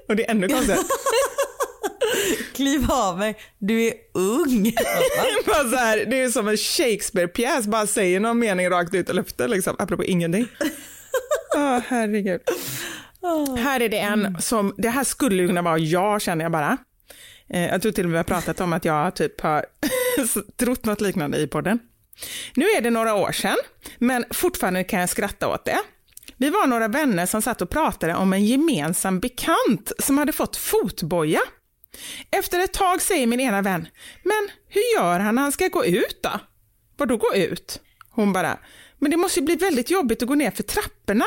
Och 0.09 0.17
det 0.17 0.25
är 0.27 0.31
ännu 0.31 0.49
konstigare. 0.49 0.81
Kliv 2.55 2.91
av 2.91 3.19
mig, 3.19 3.37
du 3.59 3.83
är 3.87 3.93
ung. 4.15 4.73
Bara 5.47 5.71
så 5.71 5.77
här, 5.77 6.05
det 6.07 6.21
är 6.21 6.29
som 6.31 6.49
en 6.49 6.57
Shakespeare-pjäs, 6.57 7.67
bara 7.67 7.87
säger 7.87 8.21
någon 8.21 8.39
mening 8.39 8.71
rakt 8.71 8.95
ut 8.95 9.11
i 9.11 9.13
luften 9.13 9.51
liksom, 9.51 9.77
apropå 9.79 10.05
ingenting. 10.05 10.49
Åh 11.57 11.79
herregud. 11.89 12.41
Här 13.59 13.81
är 13.81 13.89
det 13.89 13.99
en 13.99 14.37
som, 14.41 14.75
det 14.77 14.89
här 14.89 15.05
skulle 15.05 15.47
kunna 15.47 15.63
vara 15.63 15.79
jag 15.79 16.23
känner 16.23 16.45
jag 16.45 16.53
bara. 16.53 16.79
Eh, 17.51 17.67
Jag 17.69 17.83
tror 17.83 17.93
till 17.93 18.05
och 18.05 18.11
med 18.11 18.13
vi 18.13 18.17
har 18.19 18.41
pratat 18.41 18.61
om 18.61 18.73
att 18.73 18.85
jag 18.85 19.17
typ 19.17 19.41
har 19.41 19.67
trott 20.57 20.85
något 20.85 21.01
liknande 21.01 21.39
i 21.39 21.47
podden. 21.47 21.79
Nu 22.55 22.67
är 22.71 22.81
det 22.81 22.91
några 22.91 23.15
år 23.15 23.33
sedan, 23.33 23.57
men 23.99 24.25
fortfarande 24.31 24.85
kan 24.85 25.01
jag 25.01 25.09
skratta 25.09 25.49
åt 25.49 25.65
det. 25.65 25.79
Vi 26.37 26.51
var 26.51 26.67
några 26.67 26.89
vänner 26.89 27.27
som 27.27 27.43
satt 27.43 27.63
och 27.63 27.71
pratade 27.71 28.15
om 28.15 28.33
en 28.33 28.45
gemensam 28.45 29.21
bekant 29.21 29.93
som 29.99 30.19
hade 30.19 30.33
fått 30.33 30.57
fotboja. 30.57 31.41
Efter 32.31 32.61
ett 32.61 32.73
tag 32.73 33.03
säger 33.03 33.27
min 33.27 33.41
ena 33.41 33.63
vän, 33.63 33.89
men 34.23 34.49
hur 34.69 34.97
gör 34.97 35.21
han 35.21 35.35
när 35.35 35.43
han 35.43 35.53
ska 35.53 35.69
gå 35.69 35.85
ut 35.85 36.19
då? 36.23 36.41
Vadå 36.97 37.17
gå 37.17 37.35
ut? 37.35 37.81
Hon 38.11 38.33
bara, 38.33 38.59
men 38.99 39.11
det 39.11 39.17
måste 39.17 39.41
ju 39.41 39.47
bli 39.47 39.57
väldigt 39.57 39.91
jobbigt 39.91 40.23
att 40.23 40.29
gå 40.29 40.35
ner 40.35 40.51
för 40.51 40.63
trapporna. 40.63 41.25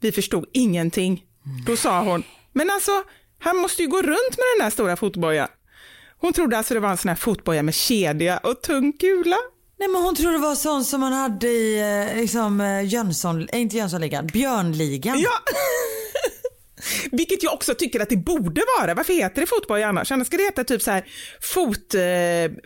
Vi 0.00 0.12
förstod 0.12 0.44
ingenting. 0.52 1.24
Då 1.66 1.76
sa 1.76 2.00
hon, 2.00 2.22
men 2.52 2.70
alltså, 2.70 3.02
han 3.38 3.56
måste 3.56 3.82
ju 3.82 3.88
gå 3.88 3.96
runt 3.96 4.36
med 4.36 4.44
den 4.56 4.64
där 4.64 4.70
stora 4.70 4.96
fotbojan. 4.96 5.48
Hon 6.18 6.32
trodde 6.32 6.58
alltså 6.58 6.74
det 6.74 6.80
var 6.80 6.90
en 6.90 6.96
sån 6.96 7.08
här 7.08 7.16
fotboja 7.16 7.62
med 7.62 7.74
kedja 7.74 8.38
och 8.38 8.62
tung 8.62 8.92
kula. 8.92 9.36
Nej 9.78 9.88
men 9.88 10.02
hon 10.02 10.14
tror 10.14 10.32
det 10.32 10.38
var 10.38 10.54
sån 10.54 10.84
som 10.84 11.00
man 11.00 11.12
hade 11.12 11.48
i 11.48 11.80
eh, 12.10 12.20
liksom, 12.20 12.60
eh, 12.60 12.86
Jönsson, 12.86 13.48
eh, 13.48 13.60
inte 13.60 13.76
Jönssonligan, 13.76 14.26
Björnligan. 14.26 15.20
Ja! 15.20 15.30
Vilket 17.12 17.42
jag 17.42 17.54
också 17.54 17.74
tycker 17.74 18.00
att 18.00 18.08
det 18.08 18.16
borde 18.16 18.62
vara. 18.78 18.94
Varför 18.94 19.12
heter 19.12 19.40
det 19.40 19.46
fotboja 19.46 19.88
annars? 19.88 20.12
Annars 20.12 20.26
ska 20.26 20.36
det 20.36 20.42
heta 20.42 20.64
typ 20.64 20.82
så 20.82 20.90
här 20.90 21.04
fot... 21.40 21.92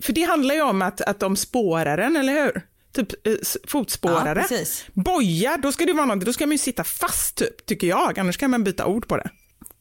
För 0.02 0.12
det 0.12 0.22
handlar 0.22 0.54
ju 0.54 0.62
om 0.62 0.82
att, 0.82 1.00
att 1.00 1.20
de 1.20 1.36
spårar 1.36 1.96
den, 1.96 2.16
eller 2.16 2.32
hur? 2.32 2.62
Typ 2.92 3.26
eh, 3.26 3.34
fotspårare. 3.66 4.46
Ja. 4.50 4.59
Boja, 4.92 5.56
då 5.56 5.72
ska 5.72 5.84
det 5.84 5.92
vara 5.92 6.06
något, 6.06 6.24
då 6.24 6.32
ska 6.32 6.46
man 6.46 6.52
ju 6.52 6.59
sitta 6.59 6.84
fast 6.84 7.36
typ, 7.36 7.66
tycker 7.66 7.86
jag. 7.86 8.18
Annars 8.18 8.36
kan 8.36 8.50
man 8.50 8.64
byta 8.64 8.86
ord 8.86 9.09
på 9.09 9.16
det. 9.16 9.30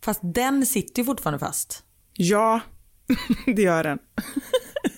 Fast 0.03 0.19
den 0.23 0.65
sitter 0.65 1.01
ju 1.01 1.05
fortfarande 1.05 1.39
fast. 1.39 1.83
Ja, 2.13 2.59
det 3.55 3.61
gör 3.61 3.83
den. 3.83 3.99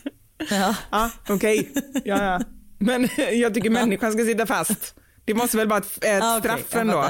Ja. 0.49 0.75
Ja, 0.91 1.11
okej. 1.29 1.71
Ja, 2.05 2.23
ja. 2.23 2.41
Men 2.79 3.09
jag 3.39 3.53
tycker 3.53 3.69
människan 3.69 4.11
ska 4.11 4.25
sitta 4.25 4.45
fast. 4.45 4.95
Det 5.25 5.33
måste 5.33 5.57
väl 5.57 5.67
vara 5.67 5.79
ett, 5.79 5.97
ett 5.97 6.19
Ja, 6.19 6.37
okej, 6.37 6.51
straff 6.51 6.81
ändå. 6.81 7.05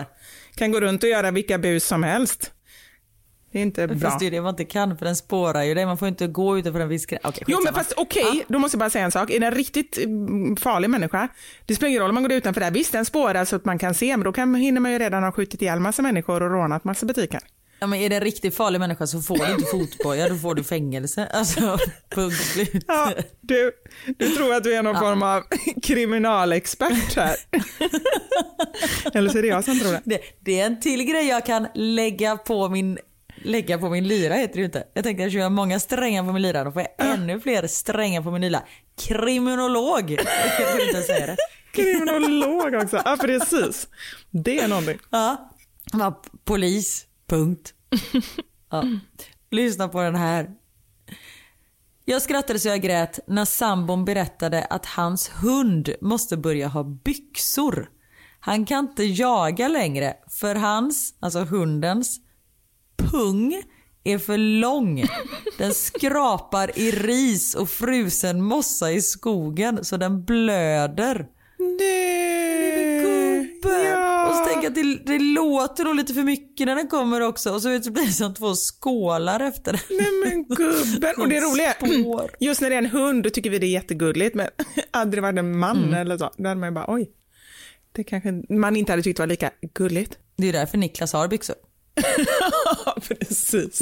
Kan 0.55 0.71
gå 0.71 0.79
runt 0.79 1.03
och 1.03 1.09
göra 1.09 1.31
vilka 1.31 1.57
bus 1.57 1.85
som 1.85 2.03
helst. 2.03 2.51
Det 3.51 3.57
är 3.57 3.61
inte 3.61 3.87
bra. 3.87 3.97
Fast 3.99 4.19
det 4.19 4.27
är 4.27 4.31
det 4.31 4.41
man 4.41 4.49
inte 4.49 4.65
kan 4.65 4.97
för 4.97 5.05
den 5.05 5.15
spårar 5.15 5.63
ju 5.63 5.73
dig. 5.73 5.85
Man 5.85 5.97
får 5.97 6.07
inte 6.07 6.27
gå 6.27 6.57
utanför 6.57 6.79
en 6.79 6.89
viss 6.89 7.05
gräns. 7.05 7.21
Okej, 7.23 7.43
Jo 7.47 7.59
men 7.63 7.73
fast 7.73 7.93
okej, 7.97 8.45
då 8.47 8.59
måste 8.59 8.75
jag 8.75 8.79
bara 8.79 8.89
säga 8.89 9.05
en 9.05 9.11
sak. 9.11 9.29
Är 9.31 9.39
det 9.39 9.45
en 9.45 9.53
riktigt 9.55 9.97
mm, 9.97 10.57
farlig 10.57 10.89
människa, 10.89 11.27
det 11.65 11.75
spelar 11.75 11.89
ingen 11.89 12.01
roll 12.01 12.09
om 12.09 12.13
man 12.13 12.23
går 12.23 12.31
utanför 12.31 12.61
det 12.61 12.65
här. 12.65 12.73
Visst, 12.73 12.91
den 12.91 13.05
spårar 13.05 13.45
så 13.45 13.55
att 13.55 13.65
man 13.65 13.79
kan 13.79 13.93
se, 13.93 14.17
men 14.17 14.23
då 14.23 14.31
kan, 14.33 14.55
hinner 14.55 14.81
man 14.81 14.91
ju 14.91 14.99
redan 14.99 15.23
ha 15.23 15.31
skjutit 15.31 15.61
ihjäl 15.61 15.79
massa 15.79 16.01
människor 16.01 16.43
och 16.43 16.51
rånat 16.51 16.83
massa 16.83 17.05
butiker. 17.05 17.39
Ja, 17.79 17.87
men 17.87 17.99
är 17.99 18.09
det 18.09 18.15
en 18.15 18.21
riktigt 18.21 18.55
farlig 18.55 18.79
människa 18.79 19.07
så 19.07 19.21
får 19.21 19.37
du 19.37 19.51
inte 19.51 19.65
fotboja, 19.71 20.29
då 20.29 20.35
får 20.35 20.55
du 20.55 20.63
fängelse. 20.63 21.25
Alltså, 21.33 21.77
punkt 22.09 22.35
slut. 22.37 22.83
Ja, 22.87 23.13
du, 23.41 23.71
du 24.17 24.29
tror 24.29 24.53
att 24.53 24.63
du 24.63 24.73
är 24.75 24.83
någon 24.83 24.99
form 24.99 25.23
av 25.23 25.43
kriminalexpert 25.83 27.15
här. 27.15 27.35
Eller 29.13 29.29
så 29.29 29.37
är 29.37 29.41
det 29.41 29.47
jag 29.47 29.63
som 29.63 29.79
tror 29.79 29.91
det. 29.91 30.01
Det, 30.03 30.19
det 30.39 30.59
är 30.59 30.65
en 30.65 30.79
till 30.79 31.03
grej 31.03 31.27
jag 31.27 31.45
kan 31.45 31.67
lägga 31.73 32.37
på 32.37 32.69
min 32.69 32.97
lägga 33.43 33.77
på 33.77 33.89
min 33.89 34.07
lyra 34.07 34.33
heter 34.33 34.53
det 34.53 34.59
ju 34.59 34.65
inte. 34.65 34.83
Jag 34.93 35.03
tänkte 35.03 35.25
att 35.25 35.33
jag 35.33 35.41
kör 35.41 35.49
många 35.49 35.79
strängar 35.79 36.23
på 36.23 36.31
min 36.31 36.41
lyra, 36.41 36.63
då 36.63 36.71
får 36.71 36.81
jag 36.81 37.13
ännu 37.13 37.39
fler 37.39 37.67
strängar 37.67 38.21
på 38.21 38.31
min 38.31 38.41
lyra. 38.41 38.61
Kriminolog! 39.07 40.11
Jag 40.59 40.75
vill 40.75 40.87
inte 40.87 41.01
säga 41.01 41.25
det. 41.25 41.37
Kriminolog 41.73 42.73
också. 42.73 43.01
Ja, 43.05 43.17
precis. 43.21 43.87
Det 44.29 44.59
är 44.59 44.67
någonting. 44.67 44.99
Ja. 45.09 45.51
Polis. 46.45 47.05
Punkt. 47.29 47.73
Ja. 48.71 48.83
Lyssna 49.51 49.87
på 49.87 50.01
den 50.01 50.15
här. 50.15 50.49
Jag 52.05 52.21
skrattade 52.21 52.59
så 52.59 52.67
jag 52.67 52.81
grät 52.81 53.19
när 53.27 53.45
sambon 53.45 54.05
berättade 54.05 54.63
att 54.63 54.85
hans 54.85 55.29
hund 55.29 55.89
måste 56.01 56.37
börja 56.37 56.67
ha 56.67 56.83
byxor. 56.83 57.89
Han 58.39 58.65
kan 58.65 58.85
inte 58.85 59.03
jaga 59.03 59.67
längre 59.67 60.13
för 60.29 60.55
hans, 60.55 61.13
alltså 61.19 61.39
hundens, 61.39 62.19
pung 62.97 63.63
är 64.03 64.17
för 64.17 64.37
lång. 64.37 65.05
Den 65.57 65.73
skrapar 65.73 66.79
i 66.79 66.91
ris 66.91 67.55
och 67.55 67.69
frusen 67.69 68.41
mossa 68.43 68.91
i 68.91 69.01
skogen 69.01 69.85
så 69.85 69.97
den 69.97 70.25
blöder. 70.25 71.27
Nej. 71.59 73.55
Ja. 73.63 74.29
Och 74.29 74.35
så 74.35 74.45
tänker 74.45 74.63
jag 74.63 74.69
att 74.69 75.05
det, 75.05 75.13
det 75.17 75.19
låter 75.19 75.83
nog 75.83 75.95
lite 75.95 76.13
för 76.13 76.23
mycket 76.23 76.67
när 76.67 76.75
den 76.75 76.87
kommer 76.87 77.21
också 77.21 77.53
och 77.53 77.61
så 77.61 77.67
blir 77.69 78.05
det 78.05 78.11
som 78.11 78.33
två 78.33 78.55
skålar 78.55 79.39
efter 79.39 79.71
den. 79.71 79.81
Nej 79.97 80.07
men 80.25 80.43
gubben. 80.55 81.15
Och 81.17 81.29
det 81.29 81.39
roliga 81.39 81.73
Spår. 81.73 82.23
är, 82.23 82.29
just 82.45 82.61
när 82.61 82.69
det 82.69 82.75
är 82.75 82.79
en 82.79 82.85
hund 82.85 83.23
då 83.23 83.29
tycker 83.29 83.49
vi 83.49 83.59
det 83.59 83.65
är 83.65 83.71
jättegulligt 83.71 84.35
men 84.35 84.47
hade 84.91 85.17
det 85.17 85.21
varit 85.21 85.39
en 85.39 85.57
man 85.59 85.93
eller 85.93 86.17
så, 86.17 86.31
då 86.37 86.47
hade 86.47 86.59
man 86.59 86.69
ju 86.69 86.73
bara 86.73 86.85
oj. 86.93 87.09
Det 87.91 88.03
kanske 88.03 88.43
man 88.49 88.75
inte 88.75 88.91
hade 88.91 89.03
tyckt 89.03 89.19
var 89.19 89.27
lika 89.27 89.51
gulligt. 89.73 90.17
Det 90.37 90.49
är 90.49 90.53
därför 90.53 90.77
Niklas 90.77 91.13
har 91.13 91.27
byxor. 91.27 91.55
Precis. 93.07 93.79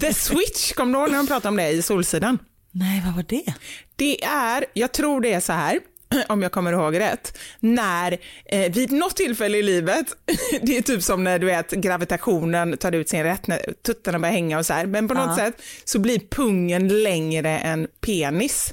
The 0.00 0.14
Switch, 0.14 0.72
kom 0.72 0.92
du 0.92 0.98
ihåg 0.98 1.10
när 1.10 1.16
de 1.18 1.26
pratade 1.26 1.48
om 1.48 1.56
det 1.56 1.70
i 1.70 1.82
Solsidan? 1.82 2.38
Nej, 2.70 3.02
vad 3.06 3.14
var 3.14 3.24
det? 3.28 3.54
Det 3.96 4.24
är, 4.24 4.64
jag 4.74 4.92
tror 4.92 5.20
det 5.20 5.32
är 5.32 5.40
så 5.40 5.52
här, 5.52 5.80
om 6.28 6.42
jag 6.42 6.52
kommer 6.52 6.72
ihåg 6.72 6.98
rätt, 6.98 7.38
när 7.60 8.18
eh, 8.46 8.72
vid 8.72 8.92
något 8.92 9.16
tillfälle 9.16 9.58
i 9.58 9.62
livet, 9.62 10.06
det 10.62 10.76
är 10.78 10.82
typ 10.82 11.02
som 11.02 11.24
när 11.24 11.38
du 11.38 11.46
vet 11.46 11.70
gravitationen 11.70 12.76
tar 12.76 12.92
ut 12.92 13.08
sin 13.08 13.22
rätt, 13.22 13.46
när 13.46 13.74
tuttarna 13.86 14.18
börjar 14.18 14.32
hänga 14.32 14.58
och 14.58 14.66
så 14.66 14.72
här, 14.72 14.86
men 14.86 15.08
på 15.08 15.14
något 15.14 15.26
Ja. 15.28 15.36
sätt 15.36 15.62
så 15.84 15.98
blir 15.98 16.18
pungen 16.30 17.02
längre 17.02 17.58
än 17.58 17.86
penis. 18.00 18.72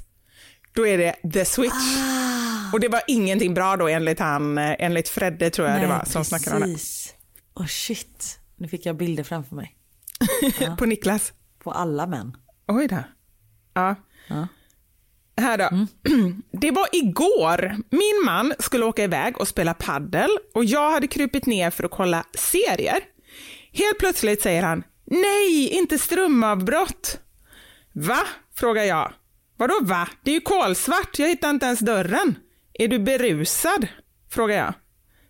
Då 0.73 0.87
är 0.87 0.97
det 0.97 1.31
the 1.33 1.45
switch. 1.45 1.73
Ah. 1.97 2.73
Och 2.73 2.79
det 2.79 2.87
var 2.87 3.01
ingenting 3.07 3.53
bra 3.53 3.75
då 3.77 3.87
enligt 3.87 4.19
han, 4.19 4.57
eh, 4.57 4.75
enligt 4.79 5.09
Fredde 5.09 5.49
tror 5.49 5.67
jag 5.69 5.81
det 5.81 5.87
var 5.87 6.05
som 6.05 6.25
snackade 6.25 6.55
om 6.55 6.61
det. 6.61 6.67
precis. 6.73 7.13
Åh 7.55 7.65
shit, 7.65 8.39
nu 8.55 8.67
fick 8.67 8.85
jag 8.85 8.97
bilder 8.97 9.23
framför 9.23 9.55
mig. 9.55 9.75
På 10.77 10.85
Niklas. 10.85 11.33
På 11.63 11.71
alla 11.71 12.07
män. 12.07 12.37
Oj 12.67 12.87
då. 12.87 13.03
Ja. 13.73 13.95
Ja. 14.27 14.47
Här 15.39 15.57
då. 15.57 15.87
Det 16.51 16.71
var 16.71 16.87
igår. 16.91 17.75
Min 17.89 18.25
man 18.25 18.53
skulle 18.59 18.85
åka 18.85 19.03
iväg 19.03 19.37
och 19.37 19.47
spela 19.47 19.73
paddel 19.73 20.29
och 20.53 20.65
jag 20.65 20.91
hade 20.91 21.07
krupit 21.07 21.45
ner 21.45 21.69
för 21.69 21.83
att 21.83 21.91
kolla 21.91 22.23
serier. 22.33 22.99
Helt 23.73 23.99
plötsligt 23.99 24.41
säger 24.41 24.63
han, 24.63 24.83
nej, 25.05 25.69
inte 25.69 25.99
strömavbrott. 25.99 27.19
Va? 27.93 28.19
frågar 28.55 28.83
jag. 28.83 29.13
Vadå 29.57 29.79
va? 29.81 30.07
Det 30.23 30.31
är 30.31 30.35
ju 30.35 30.41
kolsvart, 30.41 31.19
jag 31.19 31.27
hittar 31.27 31.49
inte 31.49 31.65
ens 31.65 31.79
dörren. 31.79 32.35
Är 32.73 32.87
du 32.87 32.99
berusad? 32.99 33.87
frågar 34.29 34.57
jag. 34.57 34.73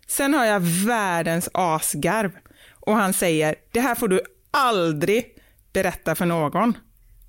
Sen 0.06 0.34
har 0.34 0.44
jag 0.44 0.60
världens 0.86 1.48
asgarv 1.54 2.32
och 2.80 2.94
han 2.94 3.12
säger, 3.12 3.54
det 3.72 3.80
här 3.80 3.94
får 3.94 4.08
du 4.08 4.20
aldrig 4.50 5.24
berätta 5.72 6.14
för 6.14 6.26
någon. 6.26 6.74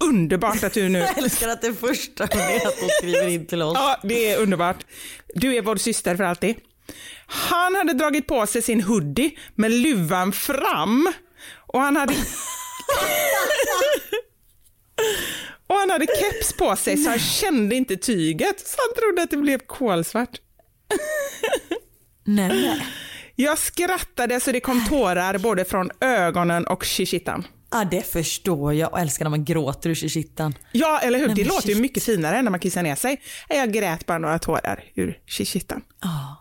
Underbart 0.01 0.63
att 0.63 0.73
du 0.73 0.89
nu 0.89 0.99
Jag 0.99 1.17
älskar 1.17 1.47
att 1.49 1.61
det 1.61 1.73
första 1.73 2.23
är 2.23 2.67
att 2.67 2.79
hon 2.79 2.89
skriver 2.97 3.27
in 3.27 3.45
till 3.45 3.61
oss. 3.61 3.77
Ja, 3.77 3.99
det 4.03 4.31
är 4.31 4.39
underbart. 4.39 4.85
Du 5.35 5.55
är 5.55 5.61
vår 5.61 5.75
syster 5.75 6.15
för 6.15 6.23
alltid. 6.23 6.55
Han 7.25 7.75
hade 7.75 7.93
dragit 7.93 8.27
på 8.27 8.47
sig 8.47 8.61
sin 8.61 8.81
hoodie 8.81 9.31
med 9.55 9.71
luvan 9.71 10.31
fram 10.31 11.13
och 11.67 11.79
han 11.79 11.97
hade 11.97 12.13
och 15.67 15.75
han 15.75 15.89
hade 15.89 16.05
keps 16.05 16.53
på 16.53 16.75
sig 16.75 16.97
så 16.97 17.09
han 17.09 17.19
kände 17.19 17.75
inte 17.75 17.97
tyget 17.97 18.59
så 18.59 18.77
han 18.77 18.95
trodde 19.03 19.21
att 19.21 19.29
det 19.31 19.37
blev 19.37 19.59
kolsvart. 19.59 20.37
Nej, 22.23 22.47
nej. 22.47 22.87
Jag 23.35 23.57
skrattade 23.57 24.39
så 24.39 24.51
det 24.51 24.59
kom 24.59 24.85
tårar 24.89 25.37
både 25.37 25.65
från 25.65 25.91
ögonen 26.01 26.67
och 26.67 26.85
shishittan. 26.85 27.47
Ja, 27.71 27.83
det 27.91 28.01
förstår 28.11 28.73
jag 28.73 28.91
och 28.93 28.99
älskar 28.99 29.25
när 29.25 29.29
man 29.29 29.45
gråter 29.45 29.89
ur 29.89 29.95
kittan. 29.95 30.53
Ja, 30.71 30.99
eller 30.99 31.19
hur? 31.19 31.27
Nej, 31.27 31.35
Det 31.35 31.43
låter 31.43 31.69
ju 31.69 31.75
mycket 31.81 32.03
finare 32.03 32.41
när 32.41 32.51
man 32.51 32.59
kissar 32.59 32.83
ner 32.83 32.95
sig. 32.95 33.21
Jag 33.49 33.73
grät 33.73 34.05
bara 34.05 34.17
några 34.17 34.39
tårar 34.39 34.83
ur 34.95 35.19
shishittan. 35.27 35.81
Ja, 36.01 36.37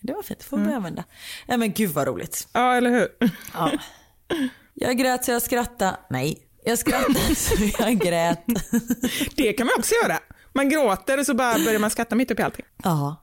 det 0.00 0.12
var 0.12 0.22
fint. 0.22 0.38
Det 0.40 0.46
får 0.46 0.56
vi 0.58 0.72
använda. 0.72 1.04
Nej 1.48 1.58
men 1.58 1.72
gud 1.72 1.90
vad 1.90 2.06
roligt. 2.06 2.48
Ja, 2.52 2.74
eller 2.74 2.90
hur? 2.90 3.08
Ja. 3.54 3.70
Jag 4.74 4.98
grät 4.98 5.24
så 5.24 5.30
jag 5.30 5.42
skrattade. 5.42 5.96
Nej, 6.10 6.38
jag 6.64 6.78
skrattade 6.78 7.34
så 7.36 7.54
jag 7.78 7.98
grät. 7.98 8.44
Det 9.36 9.52
kan 9.52 9.66
man 9.66 9.74
också 9.78 9.94
göra. 10.04 10.18
Man 10.52 10.68
gråter 10.68 11.18
och 11.18 11.26
så 11.26 11.34
bara 11.34 11.58
börjar 11.64 11.78
man 11.78 11.90
skratta 11.90 12.14
mitt 12.16 12.30
upp 12.30 12.38
i 12.38 12.42
allting. 12.42 12.64
Ja. 12.84 13.16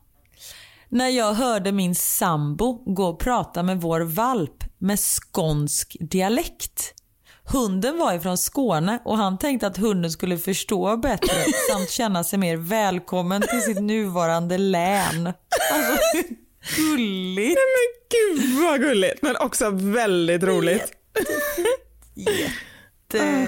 När 0.90 1.10
jag 1.10 1.34
hörde 1.34 1.72
min 1.72 1.96
sambo 1.96 2.94
gå 2.94 3.06
och 3.06 3.20
prata 3.20 3.64
med 3.64 3.82
vår 3.82 4.02
valp 4.02 4.64
med 4.78 5.00
skånsk 5.00 5.98
dialekt. 6.00 6.94
Hunden 7.52 7.98
var 7.98 8.14
ifrån 8.14 8.38
Skåne 8.38 9.00
och 9.06 9.18
han 9.18 9.38
tänkte 9.38 9.68
att 9.68 9.78
hunden 9.78 10.12
skulle 10.12 10.38
förstå 10.38 10.98
bättre 10.98 11.34
samt 11.72 11.90
känna 11.90 12.24
sig 12.24 12.40
mer 12.40 12.58
välkommen 12.58 13.42
till 13.42 13.62
sitt 13.62 13.82
nuvarande 13.82 14.58
län. 14.58 15.28
Alltså, 15.74 16.24
gulligt. 16.78 17.58
Men 17.58 18.36
gud 18.38 18.60
vad 18.64 18.80
gulligt, 18.80 19.22
men 19.22 19.36
också 19.38 19.70
väldigt 19.70 20.44
roligt. 20.44 20.92
Det, 23.08 23.46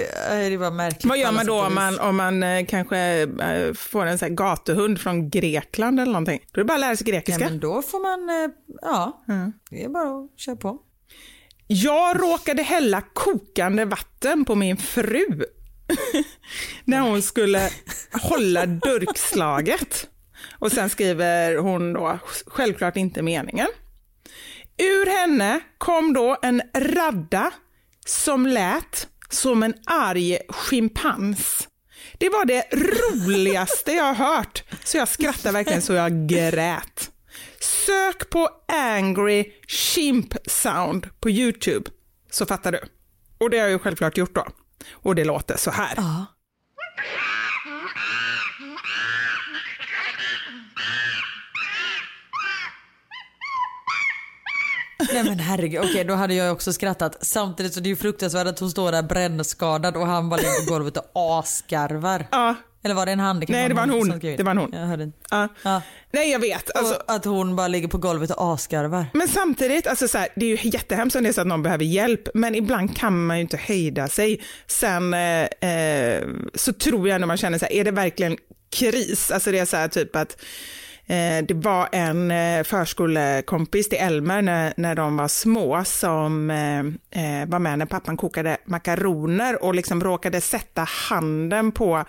det 0.50 0.56
var 0.56 0.70
märkligt. 0.70 1.04
Vad 1.04 1.18
gör 1.18 1.32
man 1.32 1.46
då 1.46 1.62
om 1.64 1.74
man, 1.74 1.98
om 1.98 2.16
man 2.16 2.42
eh, 2.42 2.66
kanske 2.66 2.98
eh, 2.98 3.72
får 3.74 4.06
en 4.06 4.18
sån 4.18 4.28
här 4.28 4.34
gatuhund 4.36 5.00
från 5.00 5.30
Grekland 5.30 6.00
eller 6.00 6.12
någonting? 6.12 6.40
Då 6.52 6.60
är 6.60 6.64
det 6.64 6.68
bara 6.68 6.74
att 6.74 6.80
lära 6.80 6.96
sig 6.96 7.06
Ja, 7.08 7.12
grekiska. 7.12 7.44
men 7.44 7.60
då 7.60 7.82
får 7.82 8.00
man, 8.00 8.44
eh, 8.44 8.50
ja, 8.82 9.24
det 9.70 9.84
är 9.84 9.88
bara 9.88 10.24
att 10.24 10.40
köra 10.40 10.56
på. 10.56 10.78
Jag 11.66 12.22
råkade 12.22 12.62
hälla 12.62 13.02
kokande 13.12 13.84
vatten 13.84 14.44
på 14.44 14.54
min 14.54 14.76
fru 14.76 15.44
när 16.84 17.00
hon 17.00 17.22
skulle 17.22 17.70
hålla 18.12 18.66
durkslaget. 18.66 20.08
Och 20.58 20.72
sen 20.72 20.90
skriver 20.90 21.56
hon 21.56 21.92
då, 21.92 22.18
självklart 22.46 22.96
inte 22.96 23.22
meningen. 23.22 23.66
Ur 24.78 25.06
henne 25.06 25.60
kom 25.78 26.12
då 26.12 26.36
en 26.42 26.62
radda 26.76 27.50
som 28.06 28.46
lät 28.46 29.08
som 29.30 29.62
en 29.62 29.74
arg 29.86 30.38
schimpans. 30.48 31.68
Det 32.18 32.28
var 32.28 32.44
det 32.44 32.64
roligaste 32.72 33.92
jag 33.92 34.14
har 34.14 34.36
hört, 34.36 34.64
så 34.84 34.96
jag 34.96 35.08
skrattade 35.08 35.52
verkligen 35.52 35.82
så 35.82 35.92
jag 35.92 36.28
grät. 36.28 37.10
Sök 37.86 38.30
på 38.30 38.48
angry 38.68 39.52
chimp 39.66 40.34
sound 40.46 41.20
på 41.20 41.30
Youtube 41.30 41.90
så 42.30 42.46
fattar 42.46 42.72
du. 42.72 42.80
Och 43.38 43.50
det 43.50 43.56
har 43.56 43.64
jag 43.64 43.70
ju 43.72 43.78
självklart 43.78 44.16
gjort 44.16 44.34
då. 44.34 44.46
Och 44.92 45.14
det 45.14 45.24
låter 45.24 45.56
så 45.56 45.70
här. 45.70 45.94
Ja. 45.96 46.26
Nej 55.12 55.24
men 55.24 55.38
herregud, 55.38 55.84
okej 55.84 56.04
då 56.04 56.14
hade 56.14 56.34
jag 56.34 56.52
också 56.52 56.72
skrattat. 56.72 57.26
Samtidigt 57.26 57.74
så 57.74 57.80
det 57.80 57.86
är 57.86 57.90
ju 57.90 57.96
fruktansvärt 57.96 58.46
att 58.46 58.58
hon 58.58 58.70
står 58.70 58.92
där 58.92 59.02
brännskadad 59.02 59.96
och 59.96 60.06
han 60.06 60.28
bara 60.28 60.36
ligger 60.36 60.66
på 60.66 60.72
golvet 60.72 60.96
och 60.96 61.38
asgarvar. 61.38 62.28
Ja, 62.30 62.54
Eller 62.84 62.94
var 62.94 63.06
det 63.06 63.12
en 63.12 63.20
han? 63.20 63.46
kan 63.46 63.56
Nej, 63.56 63.68
det 63.68 63.74
var 63.74 63.82
en 63.82 63.90
hon. 63.90 64.18
Det 64.18 64.42
var 64.42 64.50
en 64.50 64.58
hon. 64.58 64.70
Jag 64.72 64.86
hörde 64.86 65.12
ja. 65.30 65.48
Ja. 65.62 65.82
Nej, 66.12 66.30
jag 66.30 66.38
vet. 66.38 66.76
Alltså, 66.76 66.94
och 66.94 67.14
att 67.14 67.24
hon 67.24 67.56
bara 67.56 67.68
ligger 67.68 67.88
på 67.88 67.98
golvet 67.98 68.30
och 68.30 68.54
asgarvar. 68.54 69.06
Men 69.14 69.28
samtidigt, 69.28 69.86
alltså 69.86 70.08
så 70.08 70.18
här, 70.18 70.28
det 70.36 70.46
är 70.46 70.56
ju 70.56 70.70
jättehemskt 70.70 71.16
om 71.16 71.22
det 71.22 71.28
är 71.28 71.32
så 71.32 71.40
att 71.40 71.46
någon 71.46 71.62
behöver 71.62 71.84
hjälp, 71.84 72.28
men 72.34 72.54
ibland 72.54 72.96
kan 72.96 73.26
man 73.26 73.36
ju 73.36 73.42
inte 73.42 73.56
hejda 73.56 74.08
sig. 74.08 74.40
Sen 74.66 75.14
eh, 75.14 75.42
eh, 75.42 76.22
så 76.54 76.72
tror 76.72 77.08
jag 77.08 77.20
när 77.20 77.26
man 77.26 77.36
känner 77.36 77.58
så 77.58 77.64
här, 77.64 77.72
är 77.72 77.84
det 77.84 77.90
verkligen 77.90 78.36
kris? 78.76 79.30
Alltså 79.30 79.50
det 79.50 79.58
är 79.58 79.64
så 79.64 79.76
här 79.76 79.88
typ 79.88 80.16
att 80.16 80.36
Eh, 81.06 81.44
det 81.44 81.54
var 81.54 81.88
en 81.92 82.30
eh, 82.30 82.62
förskolekompis 82.62 83.88
till 83.88 83.98
Elmer 83.98 84.42
när, 84.42 84.74
när 84.76 84.94
de 84.94 85.16
var 85.16 85.28
små 85.28 85.84
som 85.84 86.50
eh, 86.50 87.46
var 87.46 87.58
med 87.58 87.78
när 87.78 87.86
pappan 87.86 88.16
kokade 88.16 88.56
makaroner 88.64 89.62
och 89.62 89.74
liksom 89.74 90.04
råkade 90.04 90.40
sätta 90.40 90.82
handen 90.82 91.72
på 91.72 92.04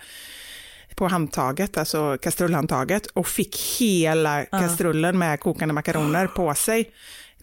på 0.96 1.08
handtaget, 1.08 1.78
alltså 1.78 2.18
kastrullhandtaget 2.22 3.06
och 3.06 3.28
fick 3.28 3.56
hela 3.78 4.44
kastrullen 4.44 5.18
med 5.18 5.40
kokande 5.40 5.74
makaroner 5.74 6.26
på 6.26 6.54
sig. 6.54 6.90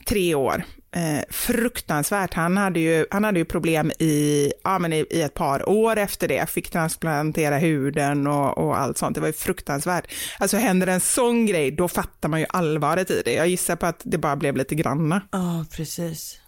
Tre 0.05 0.35
år. 0.35 0.63
Eh, 0.95 1.23
fruktansvärt. 1.29 2.33
Han 2.33 2.57
hade 2.57 2.79
ju, 2.79 3.05
han 3.11 3.23
hade 3.23 3.39
ju 3.39 3.45
problem 3.45 3.91
i, 3.99 4.51
ja, 4.63 4.79
men 4.79 4.93
i, 4.93 5.05
i 5.09 5.21
ett 5.21 5.33
par 5.33 5.69
år 5.69 5.97
efter 5.97 6.27
det, 6.27 6.49
fick 6.49 6.69
transplantera 6.69 7.57
huden 7.57 8.27
och, 8.27 8.57
och 8.57 8.79
allt 8.79 8.97
sånt. 8.97 9.15
Det 9.15 9.21
var 9.21 9.27
ju 9.27 9.33
fruktansvärt. 9.33 10.11
Alltså 10.39 10.57
händer 10.57 10.87
en 10.87 10.99
sån 10.99 11.45
grej, 11.45 11.71
då 11.71 11.87
fattar 11.87 12.29
man 12.29 12.39
ju 12.39 12.45
allvaret 12.49 13.11
i 13.11 13.21
det. 13.25 13.33
Jag 13.33 13.47
gissar 13.47 13.75
på 13.75 13.85
att 13.85 14.01
det 14.03 14.17
bara 14.17 14.35
blev 14.35 14.57
lite 14.57 14.75
granna. 14.75 15.21
Ja, 15.31 15.65
precis. 15.71 16.39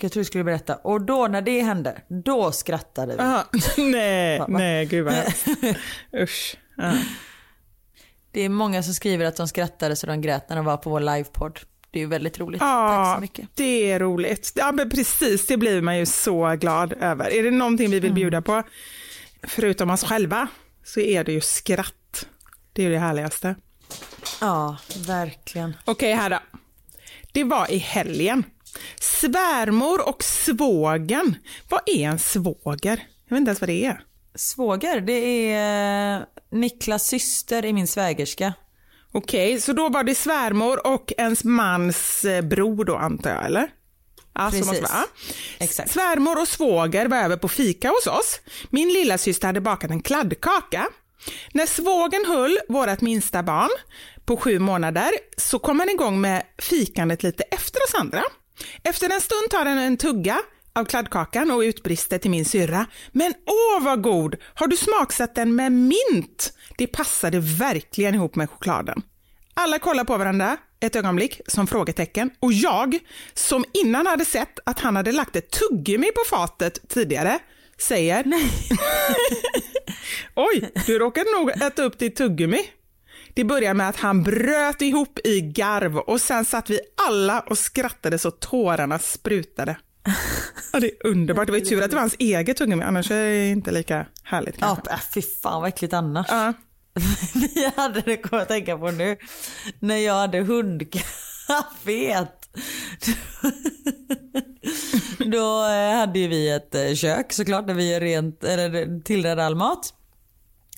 Du 0.00 0.24
skulle 0.24 0.44
berätta. 0.44 0.74
Och 0.76 1.00
då 1.00 1.26
när 1.28 1.42
det 1.42 1.60
hände, 1.62 2.02
då 2.08 2.52
skrattade 2.52 3.12
vi. 3.16 3.22
Ah, 3.22 3.44
nej, 3.78 4.42
nej, 4.48 4.86
gud 4.86 5.04
vad. 5.04 5.14
Usch. 6.22 6.56
Ja. 6.76 6.92
Det 8.32 8.40
är 8.40 8.48
många 8.48 8.82
som 8.82 8.94
skriver 8.94 9.24
att 9.24 9.36
de 9.36 9.48
skrattade 9.48 9.96
så 9.96 10.06
de 10.06 10.20
grät 10.20 10.48
när 10.48 10.56
de 10.56 10.64
var 10.64 10.76
på 10.76 10.90
vår 10.90 11.00
livepodd. 11.00 11.60
Det 11.90 11.98
är 11.98 12.00
ju 12.00 12.08
väldigt 12.08 12.38
roligt. 12.38 12.60
Tack 12.60 12.68
Ja, 12.68 13.12
så 13.16 13.20
mycket. 13.20 13.48
det 13.54 13.90
är 13.92 14.00
roligt. 14.00 14.52
Ja, 14.54 14.72
men 14.72 14.90
precis, 14.90 15.46
det 15.46 15.56
blir 15.56 15.82
man 15.82 15.98
ju 15.98 16.06
så 16.06 16.56
glad 16.60 16.92
över. 17.00 17.32
Är 17.32 17.42
det 17.42 17.50
någonting 17.50 17.90
vi 17.90 18.00
vill 18.00 18.04
Mm. 18.10 18.14
bjuda 18.14 18.42
på, 18.42 18.62
förutom 19.42 19.90
oss 19.90 20.04
själva, 20.04 20.48
så 20.84 21.00
är 21.00 21.24
det 21.24 21.32
ju 21.32 21.40
skratt. 21.40 22.26
Det 22.72 22.82
är 22.82 22.86
ju 22.86 22.92
det 22.92 22.98
härligaste. 22.98 23.54
Ja, 24.40 24.76
verkligen. 25.06 25.76
Okej, 25.84 26.12
här 26.14 26.30
då. 26.30 26.38
Det 27.32 27.44
var 27.44 27.70
i 27.72 27.78
helgen. 27.78 28.44
Svärmor 29.00 30.08
och 30.08 30.24
svågen. 30.24 31.36
Vad 31.68 31.80
är 31.86 32.08
en 32.08 32.18
svåger? 32.18 33.06
Jag 33.28 33.36
vet 33.36 33.38
inte 33.38 33.48
ens 33.48 33.60
vad 33.60 33.68
det 33.68 33.84
är. 33.84 34.00
Svåger, 34.34 35.00
det 35.00 35.52
är 35.52 36.16
eh, 36.16 36.22
Niklas 36.50 37.06
syster 37.06 37.64
i 37.64 37.72
min 37.72 37.86
svägerska. 37.86 38.54
Okej, 39.12 39.60
så 39.60 39.72
då 39.72 39.88
var 39.88 40.04
det 40.04 40.14
svärmor 40.14 40.86
och 40.86 41.12
ens 41.18 41.44
mans 41.44 42.24
eh, 42.24 42.42
bror 42.42 42.84
då 42.84 42.96
antar 42.96 43.30
jag, 43.30 43.44
eller? 43.46 43.68
Ja, 44.34 44.48
Precis. 44.50 44.66
måste 44.66 44.82
det 44.82 44.88
vara. 44.92 45.04
Exakt. 45.58 45.90
Svärmor 45.90 46.40
och 46.40 46.48
svåger 46.48 47.08
var 47.08 47.16
över 47.16 47.36
på 47.36 47.48
fika 47.48 47.88
hos 47.88 48.06
oss. 48.06 48.40
Min 48.70 48.88
lilla 48.88 49.18
syster 49.18 49.46
hade 49.46 49.60
bakat 49.60 49.90
en 49.90 50.02
kladdkaka. 50.02 50.88
När 51.52 51.66
svågen 51.66 52.24
höll 52.26 52.58
vårt 52.68 53.00
minsta 53.00 53.42
barn 53.42 53.70
på 54.24 54.36
sju 54.36 54.58
månader 54.58 55.10
så 55.36 55.58
kom 55.58 55.80
han 55.80 55.88
igång 55.88 56.20
med 56.20 56.42
fikandet 56.58 57.22
lite 57.22 57.42
efter 57.42 57.80
oss 57.82 57.94
andra. 57.94 58.22
Efter 58.82 59.10
en 59.10 59.20
stund 59.20 59.50
tar 59.50 59.66
han 59.66 59.78
en 59.78 59.96
tugga 59.96 60.38
av 60.74 60.84
kladdkakan 60.84 61.50
och 61.50 61.60
utbrister 61.60 62.18
till 62.18 62.30
min 62.30 62.44
syrra. 62.44 62.86
Men 63.12 63.34
åh 63.46 63.84
vad 63.84 64.02
god! 64.02 64.36
Har 64.54 64.66
du 64.66 64.76
smaksatt 64.76 65.34
den 65.34 65.54
med 65.54 65.72
mint? 65.72 66.52
Det 66.78 66.86
passade 66.86 67.40
verkligen 67.40 68.14
ihop 68.14 68.36
med 68.36 68.50
chokladen. 68.50 69.02
Alla 69.54 69.78
kollar 69.78 70.04
på 70.04 70.16
varandra 70.16 70.56
ett 70.80 70.96
ögonblick 70.96 71.40
som 71.46 71.66
frågetecken 71.66 72.30
och 72.40 72.52
jag, 72.52 72.98
som 73.34 73.64
innan 73.84 74.06
hade 74.06 74.24
sett 74.24 74.58
att 74.66 74.80
han 74.80 74.96
hade 74.96 75.12
lagt 75.12 75.36
ett 75.36 75.50
tuggummi 75.50 76.06
på 76.06 76.36
fatet 76.36 76.88
tidigare, 76.88 77.38
säger 77.78 78.24
Nej. 78.24 78.50
Oj, 80.36 80.70
du 80.86 80.98
råkade 80.98 81.30
nog 81.38 81.50
äta 81.50 81.82
upp 81.82 81.98
ditt 81.98 82.16
tuggummi. 82.16 82.66
Det 83.34 83.44
började 83.44 83.74
med 83.74 83.88
att 83.88 83.96
han 83.96 84.22
bröt 84.22 84.82
ihop 84.82 85.18
i 85.24 85.40
garv 85.40 85.98
och 85.98 86.20
sen 86.20 86.44
satt 86.44 86.70
vi 86.70 86.80
alla 87.08 87.40
och 87.40 87.58
skrattade 87.58 88.18
så 88.18 88.30
tårarna 88.30 88.98
sprutade. 88.98 89.76
Ja, 90.72 90.80
det 90.80 90.86
är 90.86 91.06
underbart. 91.06 91.46
Det 91.46 91.52
var 91.52 91.58
ju 91.58 91.64
tur 91.64 91.82
att 91.82 91.90
det 91.90 91.96
var 91.96 92.00
hans 92.00 92.16
eget 92.18 92.56
tuggummi, 92.56 92.84
annars 92.84 93.10
är 93.10 93.24
det 93.24 93.48
inte 93.48 93.70
lika 93.70 94.06
härligt 94.22 94.56
Ja, 94.60 94.66
kanske. 94.76 94.92
äh, 94.92 94.98
fy 95.14 95.22
fan 95.42 95.60
vad 95.60 95.68
äckligt 95.68 95.92
annars. 95.94 96.26
Ja. 96.30 96.52
Vi 97.34 97.72
hade 97.76 98.00
det, 98.00 98.16
kommer 98.16 98.40
jag 98.40 98.48
tänka 98.48 98.78
på 98.78 98.90
nu, 98.90 99.16
när 99.78 99.96
jag 99.96 100.14
hade 100.14 100.40
hundkaféet. 100.40 102.40
Då 105.18 105.64
eh, 105.68 105.96
hade 105.96 106.18
ju 106.18 106.28
vi 106.28 106.50
ett 106.50 106.74
eh, 106.74 106.94
kök 106.94 107.32
såklart 107.32 107.66
där 107.66 107.74
vi 107.74 108.00
rent, 108.00 108.44
eller 108.44 109.00
tillredde 109.00 109.46
all 109.46 109.54
mat. 109.54 109.94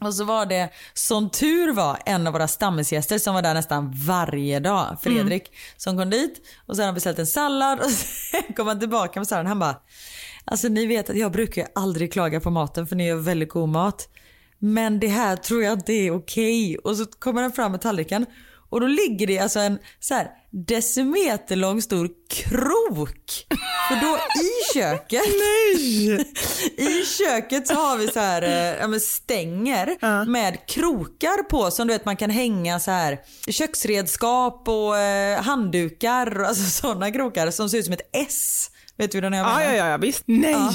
Och 0.01 0.15
så 0.15 0.25
var 0.25 0.47
det, 0.47 0.71
som 0.95 1.31
tur 1.31 1.73
var, 1.73 1.99
en 2.07 2.27
av 2.27 2.33
våra 2.33 2.49
stammisgäster 2.49 3.19
som 3.19 3.35
var 3.35 3.43
där 3.43 3.55
nästan 3.55 3.93
varje 3.95 4.61
dag, 4.61 4.97
Fredrik, 5.03 5.53
som 5.77 5.99
kom 5.99 6.11
dit. 6.11 6.41
Och 6.67 6.77
så 6.77 6.83
hade 6.83 6.89
han 6.89 6.95
beställt 6.95 7.19
en 7.19 7.27
sallad 7.27 7.81
och 7.81 7.91
sen 8.31 8.55
kom 8.57 8.67
han 8.67 8.81
tillbaka 8.81 9.21
med 9.21 9.29
salladen. 9.29 9.47
Han 9.47 9.59
bara, 9.59 9.81
alltså 10.45 10.69
ni 10.69 10.87
vet 10.87 11.11
att 11.11 11.17
jag 11.17 11.33
brukar 11.33 11.63
ju 11.63 11.69
aldrig 11.75 12.13
klaga 12.13 12.41
på 12.41 12.51
maten 12.51 12.87
för 12.87 12.97
ni 12.97 13.07
gör 13.07 13.17
väldigt 13.17 13.49
god 13.49 13.69
mat. 13.69 14.09
Men 14.59 15.01
det 15.01 15.09
här 15.09 15.37
tror 15.37 15.63
jag 15.63 15.73
inte 15.73 15.93
är 15.93 16.11
okej. 16.11 16.79
Och 16.79 16.97
så 16.97 17.07
kommer 17.07 17.43
han 17.43 17.53
fram 17.53 17.73
med 17.73 17.81
tallriken 17.81 18.27
och 18.71 18.81
då 18.81 18.87
ligger 18.87 19.27
det 19.27 19.39
alltså 19.39 19.59
en 19.59 19.79
så 20.01 20.15
här 20.15 20.31
decimeterlång 20.65 21.83
stor 21.83 22.11
krok. 22.31 23.47
För 23.89 24.01
då 24.01 24.19
i 24.43 24.75
köket, 24.75 25.23
i 26.77 27.05
köket 27.05 27.67
så 27.67 27.75
har 27.75 27.99
vi 27.99 28.09
så 28.09 28.21
här 28.21 28.89
men 28.89 29.01
stänger 29.01 29.97
med 30.27 30.67
krokar 30.67 31.43
på 31.43 31.71
som 31.71 31.87
du 31.87 31.95
vet 31.95 32.05
man 32.05 32.17
kan 32.17 32.31
hänga 32.31 32.81
så 32.81 32.91
här 32.91 33.19
köksredskap 33.49 34.69
och 34.69 34.99
eh, 34.99 35.43
handdukar 35.43 36.41
och 36.41 36.47
alltså 36.47 36.65
sådana 36.83 37.11
krokar 37.11 37.51
som 37.51 37.71
ser 37.71 37.79
ut 37.79 37.85
som 37.85 37.95
ett 37.95 38.11
S. 38.13 38.71
Vet 38.99 39.13
du 39.13 39.21
vad 39.21 39.25
jag 39.25 39.31
menar? 39.31 39.61
Ja, 39.61 39.75
ja, 39.75 39.89
ja, 39.89 39.97
visst. 39.97 40.23
Nej! 40.27 40.53
Ja. 40.53 40.73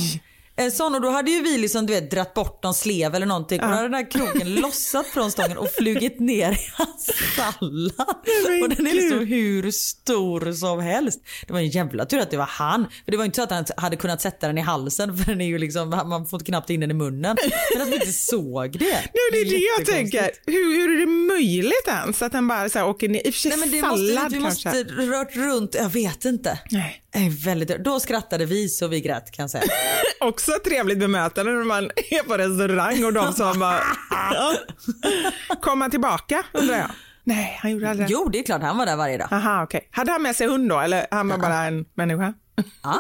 En 0.62 0.72
sån 0.72 0.96
och 0.96 1.02
då 1.02 1.10
hade 1.10 1.32
ju 1.32 1.42
vi 1.42 1.58
liksom 1.58 1.86
du 1.86 1.94
vet 1.94 2.12
dratt 2.12 2.34
bort 2.34 2.64
någon 2.64 2.74
slev 2.74 3.16
eller 3.16 3.26
någonting 3.26 3.62
och 3.62 3.68
då 3.68 3.74
hade 3.74 3.88
den 3.88 3.94
här 3.94 4.12
kroken 4.12 4.56
lossat 4.62 5.08
från 5.08 5.32
stången 5.32 5.58
och 5.58 5.70
flugit 5.78 6.20
ner 6.20 6.52
i 6.52 6.58
hans 6.74 7.12
sallad. 7.36 8.18
Och 8.64 8.70
den 8.70 8.88
är 8.88 8.94
liksom 8.94 9.20
hur 9.20 9.72
stor 9.72 10.54
som 10.54 10.80
helst. 10.80 11.20
Det 11.48 11.54
var 11.54 11.60
en 11.60 11.70
jävla 11.70 12.06
tur 12.06 12.20
att 12.20 12.32
det 12.32 12.38
var 12.38 12.46
han. 12.46 12.86
För 13.06 13.12
det 13.12 13.18
var 13.18 13.26
inte 13.26 13.36
så 13.36 13.44
att 13.44 13.52
han 13.52 13.66
hade 13.78 13.96
kunnat 13.96 14.22
sätta 14.22 14.48
den 14.48 14.58
i 14.58 14.62
halsen 14.62 15.18
för 15.18 15.26
den 15.26 15.42
är 15.42 15.46
ju 15.46 15.58
liksom, 15.58 15.90
man 15.90 16.26
får 16.28 16.40
knappt 16.40 16.70
in 16.70 16.80
den 16.80 16.92
i 16.92 16.94
munnen. 16.94 17.38
Men 17.74 17.82
att 17.82 17.88
vi 17.88 17.94
inte 17.96 18.12
såg 18.14 18.72
det. 18.80 18.86
Ja, 19.14 19.22
det 19.32 19.38
är 19.38 19.46
det 19.46 19.66
jag 19.78 19.86
tänker. 19.96 20.32
Hur, 20.46 20.76
hur 20.76 20.96
är 20.96 21.00
det 21.00 21.12
möjligt 21.36 21.88
ens 21.88 22.22
att 22.22 22.32
den 22.32 22.48
bara 22.48 22.70
så 22.70 22.80
här 22.80 22.88
åker 22.88 23.10
ner? 23.10 23.28
I 23.28 23.30
och 23.30 23.34
för 23.34 23.40
sig 23.40 23.52
Nej 23.52 23.60
men 23.60 23.72
det 23.72 23.80
sallad 23.80 24.24
måste, 24.24 24.38
vi 24.38 24.44
kanske. 24.44 24.70
måste 24.70 24.84
rört 24.84 25.36
runt, 25.36 25.76
jag 25.76 25.90
vet 25.90 26.26
inte. 26.26 26.60
Nej. 26.72 27.04
Är 27.14 27.46
väldigt, 27.46 27.84
då 27.84 28.00
skrattade 28.00 28.46
vi 28.46 28.70
så 28.70 28.88
vi 28.88 29.02
grät 29.02 29.32
kan 29.32 29.44
jag 29.44 29.50
säga. 29.50 29.64
Också 30.20 30.52
ett 30.52 30.64
trevligt 30.64 31.00
bemötande 31.00 31.52
när 31.52 31.64
man 31.64 31.84
är 31.84 32.24
på 32.24 32.38
restaurang 32.38 33.06
och 33.06 33.14
de 33.14 33.34
som 33.34 33.60
bara... 33.60 33.80
Kom 35.62 35.82
han 35.82 35.92
tillbaka 35.92 36.44
undrar 36.54 36.78
jag? 36.78 36.92
Nej, 37.24 37.58
han 37.62 37.72
gjorde 37.72 37.90
aldrig 37.90 38.08
det. 38.08 38.14
Jo 38.14 38.30
det 38.30 38.40
är 38.40 38.44
klart 38.44 38.62
han 38.62 38.78
var 38.78 38.86
där 38.86 38.96
varje 38.96 39.18
dag. 39.18 39.28
Aha, 39.32 39.64
okej. 39.64 39.88
Hade 39.92 40.12
han 40.12 40.22
med 40.22 40.36
sig 40.36 40.48
hund 40.48 40.70
då 40.70 40.80
eller 40.80 41.08
han 41.12 41.28
var 41.28 41.38
bara 41.38 41.64
en 41.64 41.86
människa? 41.94 42.34
Ja. 42.84 43.00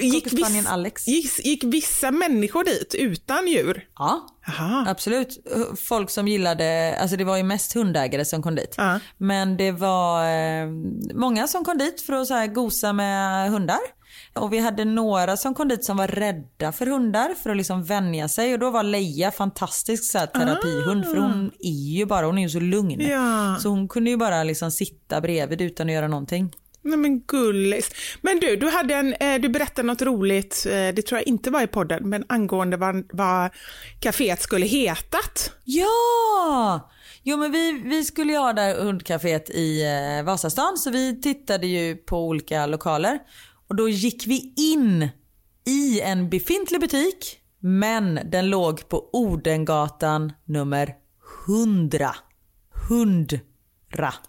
Gick, 0.00 0.24
Cockerspanieln 0.24 0.66
Alex. 0.66 1.06
gick, 1.06 1.44
gick 1.44 1.64
vissa 1.64 2.10
människor 2.10 2.64
dit 2.64 2.94
utan 2.98 3.46
djur? 3.48 3.88
Ja, 3.98 4.26
Jaha. 4.46 4.84
absolut. 4.88 5.46
Folk 5.88 6.10
som 6.10 6.28
gillade, 6.28 6.96
alltså 7.00 7.16
det 7.16 7.24
var 7.24 7.36
ju 7.36 7.42
mest 7.42 7.74
hundägare 7.74 8.24
som 8.24 8.42
kom 8.42 8.54
dit. 8.54 8.74
Ja. 8.76 9.00
Men 9.18 9.56
det 9.56 9.72
var 9.72 10.24
eh, 10.24 10.68
många 11.14 11.46
som 11.46 11.64
kom 11.64 11.78
dit 11.78 12.00
för 12.00 12.12
att 12.12 12.26
så 12.26 12.34
här, 12.34 12.46
gosa 12.46 12.92
med 12.92 13.50
hundar. 13.50 13.80
Och 14.34 14.52
vi 14.52 14.58
hade 14.58 14.84
några 14.84 15.36
som 15.36 15.54
kom 15.54 15.68
dit 15.68 15.84
som 15.84 15.96
var 15.96 16.08
rädda 16.08 16.72
för 16.72 16.86
hundar 16.86 17.34
för 17.42 17.50
att 17.50 17.56
liksom 17.56 17.84
vänja 17.84 18.28
sig. 18.28 18.52
Och 18.52 18.58
då 18.58 18.70
var 18.70 18.82
Leia 18.82 19.30
fantastisk 19.30 20.12
så 20.12 20.18
här, 20.18 20.26
terapihund 20.26 21.04
för 21.04 21.16
hon 21.16 21.50
är 21.58 21.96
ju 21.96 22.06
bara, 22.06 22.26
hon 22.26 22.38
är 22.38 22.42
ju 22.42 22.48
så 22.48 22.60
lugn. 22.60 23.00
Ja. 23.00 23.56
Så 23.60 23.68
hon 23.68 23.88
kunde 23.88 24.10
ju 24.10 24.16
bara 24.16 24.42
liksom 24.42 24.70
sitta 24.70 25.20
bredvid 25.20 25.60
utan 25.60 25.86
att 25.86 25.92
göra 25.92 26.08
någonting. 26.08 26.52
Nej 26.84 26.98
men 26.98 27.20
gullis. 27.20 27.90
Men 28.22 28.40
du, 28.40 28.56
du, 28.56 28.68
hade 28.68 28.94
en, 28.94 29.14
eh, 29.14 29.40
du 29.40 29.48
berättade 29.48 29.86
något 29.86 30.02
roligt, 30.02 30.66
eh, 30.66 30.72
det 30.72 31.02
tror 31.02 31.18
jag 31.18 31.28
inte 31.28 31.50
var 31.50 31.62
i 31.62 31.66
podden, 31.66 32.08
men 32.08 32.24
angående 32.28 32.76
vad, 32.76 33.04
vad 33.12 33.50
kaféet 34.00 34.40
skulle 34.40 34.66
hetat. 34.66 35.52
Ja! 35.64 36.90
Jo 37.22 37.36
men 37.36 37.52
vi, 37.52 37.82
vi 37.84 38.04
skulle 38.04 38.32
ju 38.32 38.38
ha 38.38 38.52
där 38.52 38.74
hundcaféet 38.74 39.50
i 39.50 39.82
eh, 39.82 40.24
Vasastan 40.24 40.76
så 40.76 40.90
vi 40.90 41.20
tittade 41.20 41.66
ju 41.66 41.96
på 41.96 42.28
olika 42.28 42.66
lokaler. 42.66 43.18
Och 43.68 43.76
då 43.76 43.88
gick 43.88 44.26
vi 44.26 44.54
in 44.56 45.08
i 45.66 46.00
en 46.00 46.30
befintlig 46.30 46.80
butik 46.80 47.38
men 47.60 48.20
den 48.24 48.50
låg 48.50 48.88
på 48.88 49.10
Odengatan 49.12 50.32
nummer 50.44 50.94
100. 51.48 52.14
Hund. 52.88 53.40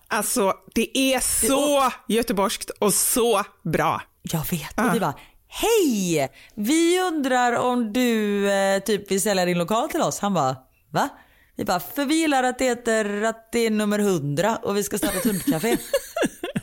Alltså, 0.07 0.53
det 0.75 0.97
är 0.97 1.19
så 1.19 1.91
göteborgskt 2.07 2.69
och 2.69 2.93
så 2.93 3.43
bra. 3.63 4.01
Jag 4.21 4.45
vet. 4.51 4.79
Och 4.79 4.95
vi 4.95 4.99
bara 4.99 5.13
Hej! 5.47 6.29
Vi 6.55 6.99
undrar 6.99 7.53
om 7.53 7.93
du 7.93 8.51
eh, 8.51 8.79
typ 8.79 9.11
vill 9.11 9.21
sälja 9.21 9.45
din 9.45 9.57
lokal 9.57 9.89
till 9.89 10.01
oss? 10.01 10.19
Han 10.19 10.33
bara 10.33 10.55
Va? 10.91 11.09
Vi 11.55 11.65
bara, 11.65 11.79
för 11.79 12.05
vi 12.05 12.15
gillar 12.15 12.43
att 12.43 12.59
det 12.59 12.65
heter 12.65 13.21
att 13.21 13.51
det 13.51 13.59
är 13.59 13.69
nummer 13.69 13.99
100 13.99 14.59
och 14.63 14.77
vi 14.77 14.83
ska 14.83 14.97
starta 14.97 15.17
ett 15.17 15.23
hundcafé. 15.23 15.71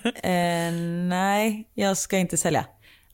eh, 0.05 0.73
nej, 1.09 1.71
jag 1.75 1.97
ska 1.97 2.19
inte 2.19 2.37
sälja. 2.37 2.65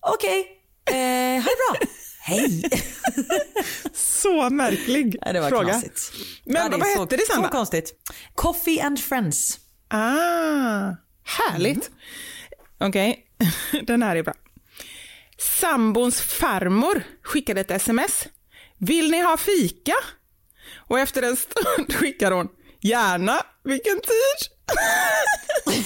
Okej, 0.00 0.46
eh, 0.90 1.42
ha 1.42 1.50
det 1.50 1.78
bra. 1.78 1.88
Hej! 2.20 2.70
Så 3.94 4.50
märklig 4.50 5.16
ja, 5.20 5.32
det 5.32 5.40
var 5.40 5.48
fråga. 5.48 5.72
knasigt. 5.72 6.12
Men 6.44 6.72
ja, 6.72 6.78
vad 6.78 6.88
hette 6.88 7.16
det 7.16 7.26
sen 7.26 7.36
Så 7.36 7.42
då? 7.42 7.48
konstigt. 7.48 7.94
Coffee 8.34 8.80
and 8.80 9.00
Friends. 9.00 9.58
Ah, 9.88 10.96
härligt. 11.24 11.88
Mm. 11.88 12.88
Okej, 12.88 13.26
den 13.82 14.02
här 14.02 14.16
är 14.16 14.22
bra. 14.22 14.34
Sambons 15.38 16.20
farmor 16.20 17.02
skickade 17.22 17.60
ett 17.60 17.70
sms. 17.70 18.28
Vill 18.78 19.10
ni 19.10 19.20
ha 19.20 19.36
fika? 19.36 19.94
Och 20.76 20.98
efter 20.98 21.22
en 21.22 21.36
stund 21.36 21.94
skickar 21.98 22.32
hon, 22.32 22.48
gärna, 22.80 23.42
vilken 23.64 24.00
tid? 24.00 24.48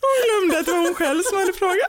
Hon 0.00 0.24
glömde 0.24 0.58
att 0.60 0.66
det 0.66 0.72
var 0.72 0.78
hon 0.78 0.94
själv 0.94 1.22
som 1.22 1.38
hade 1.38 1.52
frågat. 1.52 1.88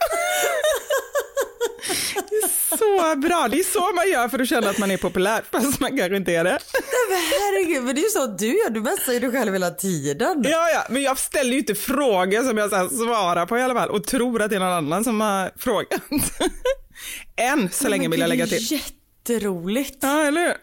Det 2.30 2.36
är 2.36 2.78
så 2.78 3.16
bra, 3.20 3.48
det 3.52 3.60
är 3.60 3.64
så 3.64 3.94
man 3.96 4.10
gör 4.10 4.30
för 4.30 4.40
att 4.40 4.48
känna 4.50 4.70
att 4.70 4.78
man 4.78 4.92
är 4.92 4.98
populär, 4.98 5.44
fast 5.52 5.80
man 5.80 5.98
kanske 5.98 6.18
inte 6.18 6.32
är 6.32 6.44
det. 6.44 6.60
Men 7.10 7.18
herregud, 7.18 7.84
men 7.84 7.96
det 7.96 8.02
är 8.02 8.04
ju 8.04 8.10
så 8.10 8.28
du 8.28 8.48
gör. 8.48 8.70
Du 8.70 8.82
messar 8.82 9.14
ju 9.14 9.20
dig 9.20 9.32
själv 9.32 9.54
hela 9.54 9.72
tiden. 9.72 10.44
Ja, 10.44 10.70
ja, 10.74 10.86
men 10.90 11.02
jag 11.02 11.20
ställer 11.20 11.52
ju 11.52 11.58
inte 11.58 11.76
frågor 11.76 12.44
som 12.44 12.58
jag 12.58 12.70
sen 12.70 12.90
svarar 12.90 13.46
på 13.46 13.58
i 13.58 13.62
alla 13.62 13.74
fall 13.74 13.90
och 13.90 14.04
tror 14.04 14.42
att 14.42 14.50
det 14.50 14.56
är 14.56 14.60
någon 14.60 14.70
annan 14.70 15.04
som 15.04 15.22
har 15.22 15.52
frågat. 15.58 16.02
Än 17.36 17.70
så 17.72 17.88
länge 17.88 18.10
vill 18.10 18.20
jag 18.20 18.30
lägga 18.30 18.48
till. 18.48 18.82
Jätteroligt. 19.30 19.98
Ja, 20.02 20.26
eller 20.26 20.42
hur? 20.42 20.54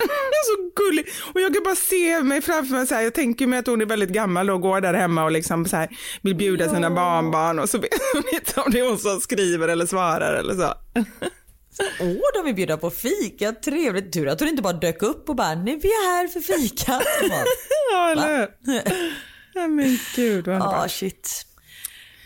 Så 0.47 0.71
gullig. 0.77 1.07
Och 1.35 1.41
jag 1.41 1.55
kan 1.55 1.62
bara 1.62 1.75
se 1.75 2.23
mig 2.23 2.43
framför 2.43 2.75
mig 2.75 2.87
så 2.87 2.95
här, 2.95 3.03
jag 3.03 3.14
tänker 3.14 3.47
mig 3.47 3.59
att 3.59 3.67
hon 3.67 3.81
är 3.81 3.87
väldigt 3.87 4.09
gammal 4.11 4.51
och 4.51 4.61
går 4.61 4.81
där 4.81 4.95
hemma 4.95 5.25
och 5.25 5.31
liksom 5.33 5.67
så 5.67 5.77
här, 5.77 5.89
vill 6.23 6.35
bjuda 6.35 6.69
sina 6.75 6.91
barnbarn 6.91 7.59
och 7.59 7.69
så 7.69 7.79
vet 7.79 7.91
hon 8.12 8.23
inte 8.33 8.61
om 8.61 8.73
det 8.73 8.79
är 8.81 8.89
hon 8.89 8.99
som 8.99 9.21
skriver 9.21 9.69
eller 9.69 9.87
svarar 9.87 10.35
eller 10.35 10.55
så. 10.55 10.75
Åh, 12.01 12.17
de 12.35 12.45
vill 12.45 12.55
bjuda 12.55 12.77
på 12.77 12.91
fika. 12.91 13.53
Trevligt. 13.53 14.12
Tur 14.12 14.29
att 14.29 14.41
hon 14.41 14.49
inte 14.49 14.62
bara 14.62 14.73
dök 14.73 15.03
upp 15.03 15.29
och 15.29 15.37
bara, 15.37 15.55
nu 15.55 15.77
vi 15.83 15.89
är 15.89 16.17
här 16.17 16.29
för 16.29 16.41
fika. 16.41 16.93
Bara, 17.29 17.45
Ja, 17.93 18.11
eller 18.11 18.39
hur? 18.39 18.83
Ja, 19.55 19.67
men 19.69 19.99
gud 20.17 20.47
vad 20.47 20.55
Ja, 20.57 20.61
underbart. 20.61 20.91
shit. 20.91 21.47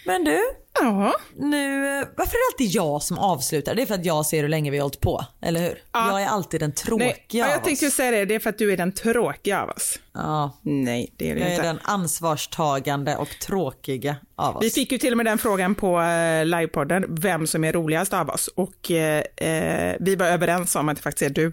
Men 0.04 0.24
du, 0.24 0.40
Ja, 0.80 1.14
nu, 1.36 1.86
eh, 1.86 2.06
varför 2.16 2.32
är 2.34 2.50
det 2.50 2.54
alltid 2.54 2.76
jag 2.76 3.02
som 3.02 3.18
avslutar? 3.18 3.74
Det 3.74 3.82
är 3.82 3.86
för 3.86 3.94
att 3.94 4.04
jag 4.04 4.26
ser 4.26 4.42
hur 4.42 4.48
länge 4.48 4.70
vi 4.70 4.76
har 4.78 4.82
hållit 4.82 5.00
på, 5.00 5.24
eller 5.42 5.60
hur? 5.60 5.82
Ja. 5.92 6.10
Jag 6.10 6.22
är 6.22 6.26
alltid 6.26 6.60
den 6.60 6.72
tråkiga 6.72 7.06
Nej, 7.06 7.26
ja, 7.28 7.50
jag 7.50 7.64
tänkte 7.64 7.90
säga 7.90 8.10
det, 8.10 8.24
det 8.24 8.34
är 8.34 8.38
för 8.38 8.50
att 8.50 8.58
du 8.58 8.72
är 8.72 8.76
den 8.76 8.92
tråkiga 8.92 9.62
av 9.62 9.68
oss. 9.68 9.98
Ja, 10.12 10.58
Nej, 10.62 11.14
det 11.16 11.30
är 11.30 11.34
du 11.34 11.40
jag 11.40 11.48
är 11.48 11.54
inte. 11.54 11.66
den 11.66 11.78
ansvarstagande 11.82 13.16
och 13.16 13.28
tråkiga 13.28 14.16
av 14.36 14.56
oss. 14.56 14.64
Vi 14.64 14.70
fick 14.70 14.92
ju 14.92 14.98
till 14.98 15.12
och 15.12 15.16
med 15.16 15.26
den 15.26 15.38
frågan 15.38 15.74
på 15.74 16.00
eh, 16.00 16.44
livepodden, 16.44 17.06
vem 17.08 17.46
som 17.46 17.64
är 17.64 17.72
roligast 17.72 18.12
av 18.12 18.28
oss. 18.28 18.48
Och 18.48 18.90
eh, 18.90 19.22
eh, 19.36 19.96
vi 20.00 20.16
var 20.16 20.26
överens 20.26 20.76
om 20.76 20.88
att 20.88 20.96
det 20.96 21.02
faktiskt 21.02 21.30
är 21.30 21.34
du. 21.34 21.52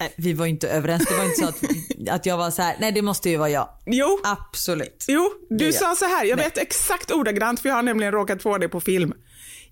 Nej, 0.00 0.14
vi 0.16 0.32
var 0.32 0.46
inte 0.46 0.68
överens. 0.68 1.06
Det 1.08 1.14
var 1.16 1.24
inte 1.24 1.36
så 1.36 1.48
att, 1.48 1.62
att 2.10 2.26
jag 2.26 2.36
var 2.36 2.50
så 2.50 2.62
här, 2.62 2.76
nej 2.80 2.92
det 2.92 3.02
måste 3.02 3.30
ju 3.30 3.36
vara 3.36 3.50
jag. 3.50 3.68
Jo, 3.86 4.20
Absolut. 4.24 5.04
jo, 5.08 5.30
du 5.50 5.72
sa 5.72 5.84
jag. 5.84 5.98
så 5.98 6.04
här, 6.04 6.24
jag 6.24 6.36
vet 6.36 6.58
exakt 6.58 7.10
ordagrant 7.10 7.60
för 7.60 7.68
jag 7.68 7.76
har 7.76 7.82
nämligen 7.82 8.12
råkat 8.12 8.42
få 8.42 8.58
det 8.58 8.68
på 8.68 8.80
film. 8.80 9.12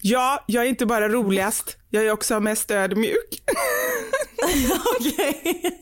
Ja, 0.01 0.45
jag 0.47 0.65
är 0.65 0.69
inte 0.69 0.87
bara 0.87 1.09
roligast, 1.09 1.77
jag 1.91 2.07
är 2.07 2.11
också 2.13 2.41
mest 2.41 2.71
ödmjuk. 2.71 3.43
Okej. 5.01 5.63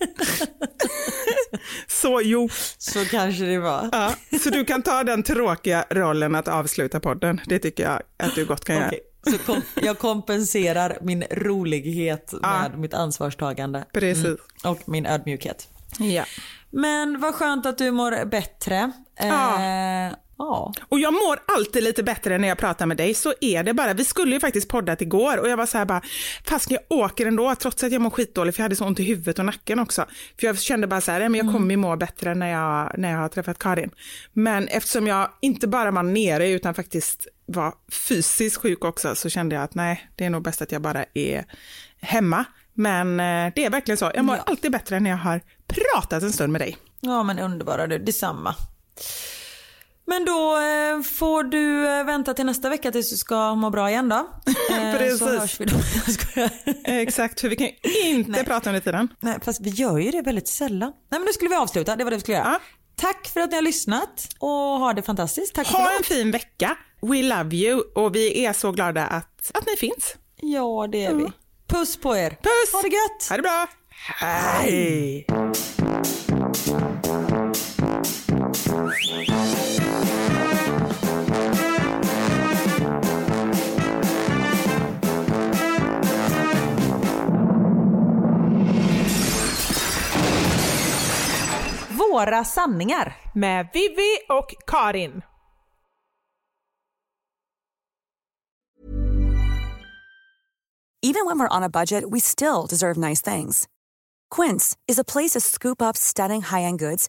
Så 1.86 2.20
jo, 2.24 2.49
Så 2.78 3.05
kanske 3.05 3.45
det 3.45 3.59
var. 3.59 3.88
ja. 3.92 4.14
så 4.42 4.51
du 4.51 4.64
kan 4.64 4.82
ta 4.82 5.05
den 5.05 5.22
tråkiga 5.22 5.84
rollen 5.90 6.34
att 6.34 6.49
avsluta 6.49 7.01
podden. 7.01 7.40
Det 7.47 7.59
tycker 7.59 7.82
jag 7.82 8.01
att 8.18 8.34
du 8.34 8.45
gott 8.45 8.64
kan 8.64 8.76
göra. 8.76 8.92
Så 9.31 9.39
kom, 9.39 9.62
jag 9.83 9.99
kompenserar 9.99 10.99
min 11.03 11.25
rolighet 11.31 12.35
Ja. 12.43 12.68
med 12.68 12.79
mitt 12.79 12.95
ansvarstagande 12.95 13.85
Precis. 13.93 14.37
och 14.64 14.89
min 14.89 15.07
ödmjukhet. 15.07 15.68
Ja. 15.99 16.25
Men 16.70 17.20
vad 17.20 17.35
skönt 17.35 17.66
att 17.66 17.79
du 17.79 17.91
mår 17.91 18.25
bättre. 18.25 18.93
Ja. 19.18 19.55
Eh, 19.55 20.12
ja. 20.39 20.72
Och 20.89 20.99
jag 20.99 21.12
mår 21.12 21.39
alltid 21.57 21.82
lite 21.82 22.03
bättre 22.03 22.39
när 22.39 22.49
jag 22.49 22.59
pratar 22.59 22.87
med 22.87 22.97
dig, 22.97 23.14
så 23.14 23.35
är 23.41 23.62
det 23.62 23.74
bara. 23.74 23.95
Vi 23.95 24.05
skulle 24.05 24.35
ju 24.35 24.41
faktiskt 24.41 24.68
poddat 24.68 25.03
igår 25.03 25.39
och 25.39 25.49
jag 25.49 25.57
var 25.57 25.66
så 25.66 25.78
här 25.78 25.85
bara, 25.85 26.03
fast 26.45 26.70
jag 26.70 26.80
åker 26.89 27.26
ändå 27.26 27.55
trots 27.55 27.85
att 27.85 27.93
jag 27.93 28.03
mår 28.03 28.11
skitdåligt 28.11 28.57
för 28.57 28.61
jag 28.61 28.64
hade 28.64 28.76
så 28.76 28.85
ont 28.85 29.01
i 29.01 29.05
huvudet 29.05 29.39
och 29.39 29.45
nacken 29.45 29.78
också. 29.78 30.07
För 30.41 30.47
jag 30.47 30.59
kände 30.59 30.87
bara 30.87 31.01
så 31.01 31.12
här, 31.12 31.28
men 31.28 31.35
jag 31.47 31.53
kommer 31.55 31.70
ju 31.70 31.76
må 31.76 31.97
bättre 31.97 32.35
när 32.35 32.51
jag, 32.51 32.99
när 32.99 33.11
jag 33.11 33.18
har 33.18 33.28
träffat 33.28 33.59
Karin. 33.59 33.91
Men 34.32 34.68
eftersom 34.68 35.07
jag 35.07 35.30
inte 35.41 35.68
bara 35.68 35.91
var 35.91 36.03
nere 36.03 36.49
utan 36.51 36.74
faktiskt 36.74 37.26
var 37.47 37.74
fysiskt 38.09 38.57
sjuk 38.57 38.85
också 38.85 39.14
så 39.14 39.28
kände 39.28 39.55
jag 39.55 39.64
att 39.64 39.74
nej, 39.74 40.09
det 40.16 40.24
är 40.24 40.30
nog 40.30 40.43
bäst 40.43 40.62
att 40.62 40.72
jag 40.72 40.82
bara 40.82 41.05
är 41.14 41.45
hemma. 42.01 42.45
Men 42.74 43.20
eh, 43.20 43.53
det 43.55 43.64
är 43.64 43.70
verkligen 43.70 43.99
så, 43.99 44.11
jag 44.14 44.24
mår 44.24 44.37
Ja. 44.37 44.43
alltid 44.47 44.72
bättre 44.72 45.01
när 45.01 45.11
jag 45.11 45.16
har 45.16 45.41
pratat 45.66 46.22
en 46.22 46.32
stund 46.32 46.53
med 46.53 46.61
dig. 46.61 46.76
ja 47.01 47.22
men 47.22 47.39
underbara 47.39 47.87
du, 47.87 47.99
detsamma. 47.99 48.55
Men 50.07 50.24
då 50.24 50.57
eh, 50.57 51.02
får 51.02 51.42
du 51.42 51.88
eh, 51.88 52.05
vänta 52.05 52.34
till 52.34 52.46
nästa 52.46 52.68
vecka 52.68 52.92
tills 52.92 53.11
du 53.11 53.16
ska 53.16 53.55
må 53.55 53.70
bra 53.70 53.90
igen 53.90 54.09
då. 54.09 54.30
Eh, 54.70 54.98
Precis. 54.98 55.18
Så 55.18 55.26
hörs 55.28 55.61
vi 55.61 55.64
då. 55.64 55.76
Exakt, 56.84 57.40
för 57.40 57.48
vi 57.48 57.57
kan 57.57 57.66
ju 57.66 58.09
inte 58.11 58.44
prata 58.44 58.70
under 58.70 58.80
tiden. 58.80 59.09
Nej, 59.20 59.38
fast 59.44 59.61
vi 59.61 59.70
gör 59.70 59.98
ju 59.98 60.11
det 60.11 60.22
väldigt 60.22 60.48
sällan. 60.48 60.92
Nej 61.11 61.20
men 61.20 61.26
nu 61.26 61.32
skulle 61.32 61.50
vi 61.50 61.57
avsluta, 61.57 61.96
det 61.96 62.05
var 62.05 62.11
det 62.11 62.16
vi 62.16 62.20
skulle 62.20 62.36
göra. 62.38 62.48
Ja. 62.52 62.61
Tack 62.96 63.26
för 63.28 63.40
att 63.40 63.50
ni 63.50 63.57
har 63.57 63.62
lyssnat 63.62 64.28
och 64.38 64.48
ha 64.48 64.92
det 64.92 65.02
fantastiskt. 65.02 65.55
Tack 65.55 65.66
Ha 65.66 65.90
en 65.98 66.05
fin 66.05 66.30
vecka. 66.30 66.76
We 67.02 67.22
love 67.22 67.57
you 67.57 67.80
och 67.80 68.14
vi 68.14 68.44
är 68.44 68.52
så 68.52 68.72
glada 68.72 69.07
att, 69.07 69.50
att 69.55 69.66
ni 69.66 69.76
finns. 69.76 70.14
Ja 70.36 70.88
det 70.92 71.05
är 71.05 71.14
vi. 71.14 71.32
Puss 71.68 71.96
på 71.96 72.16
er. 72.16 72.30
Puss! 72.30 72.72
Ha 72.72 72.82
det 72.82 72.88
gött. 72.88 73.28
Ha 73.30 73.36
det 73.36 73.42
bra! 73.42 73.66
Hej! 74.18 75.26
Våra 78.75 78.85
sanningar. 92.45 93.16
Med 93.35 93.68
Vivi 93.72 94.18
och 94.29 94.55
Karin. 94.66 95.22
Even 101.03 101.27
when 101.27 101.39
we're 101.39 101.49
on 101.57 101.62
a 101.62 101.68
budget, 101.68 102.05
we 102.11 102.20
still 102.20 102.66
deserve 102.68 102.97
nice 102.97 103.22
things. 103.22 103.68
Quince 104.31 104.77
is 104.89 104.99
a 104.99 105.05
place 105.05 105.31
to 105.31 105.41
scoop 105.41 105.83
up 105.83 105.97
stunning 105.97 106.43
high-end 106.43 106.79
goods 106.79 107.09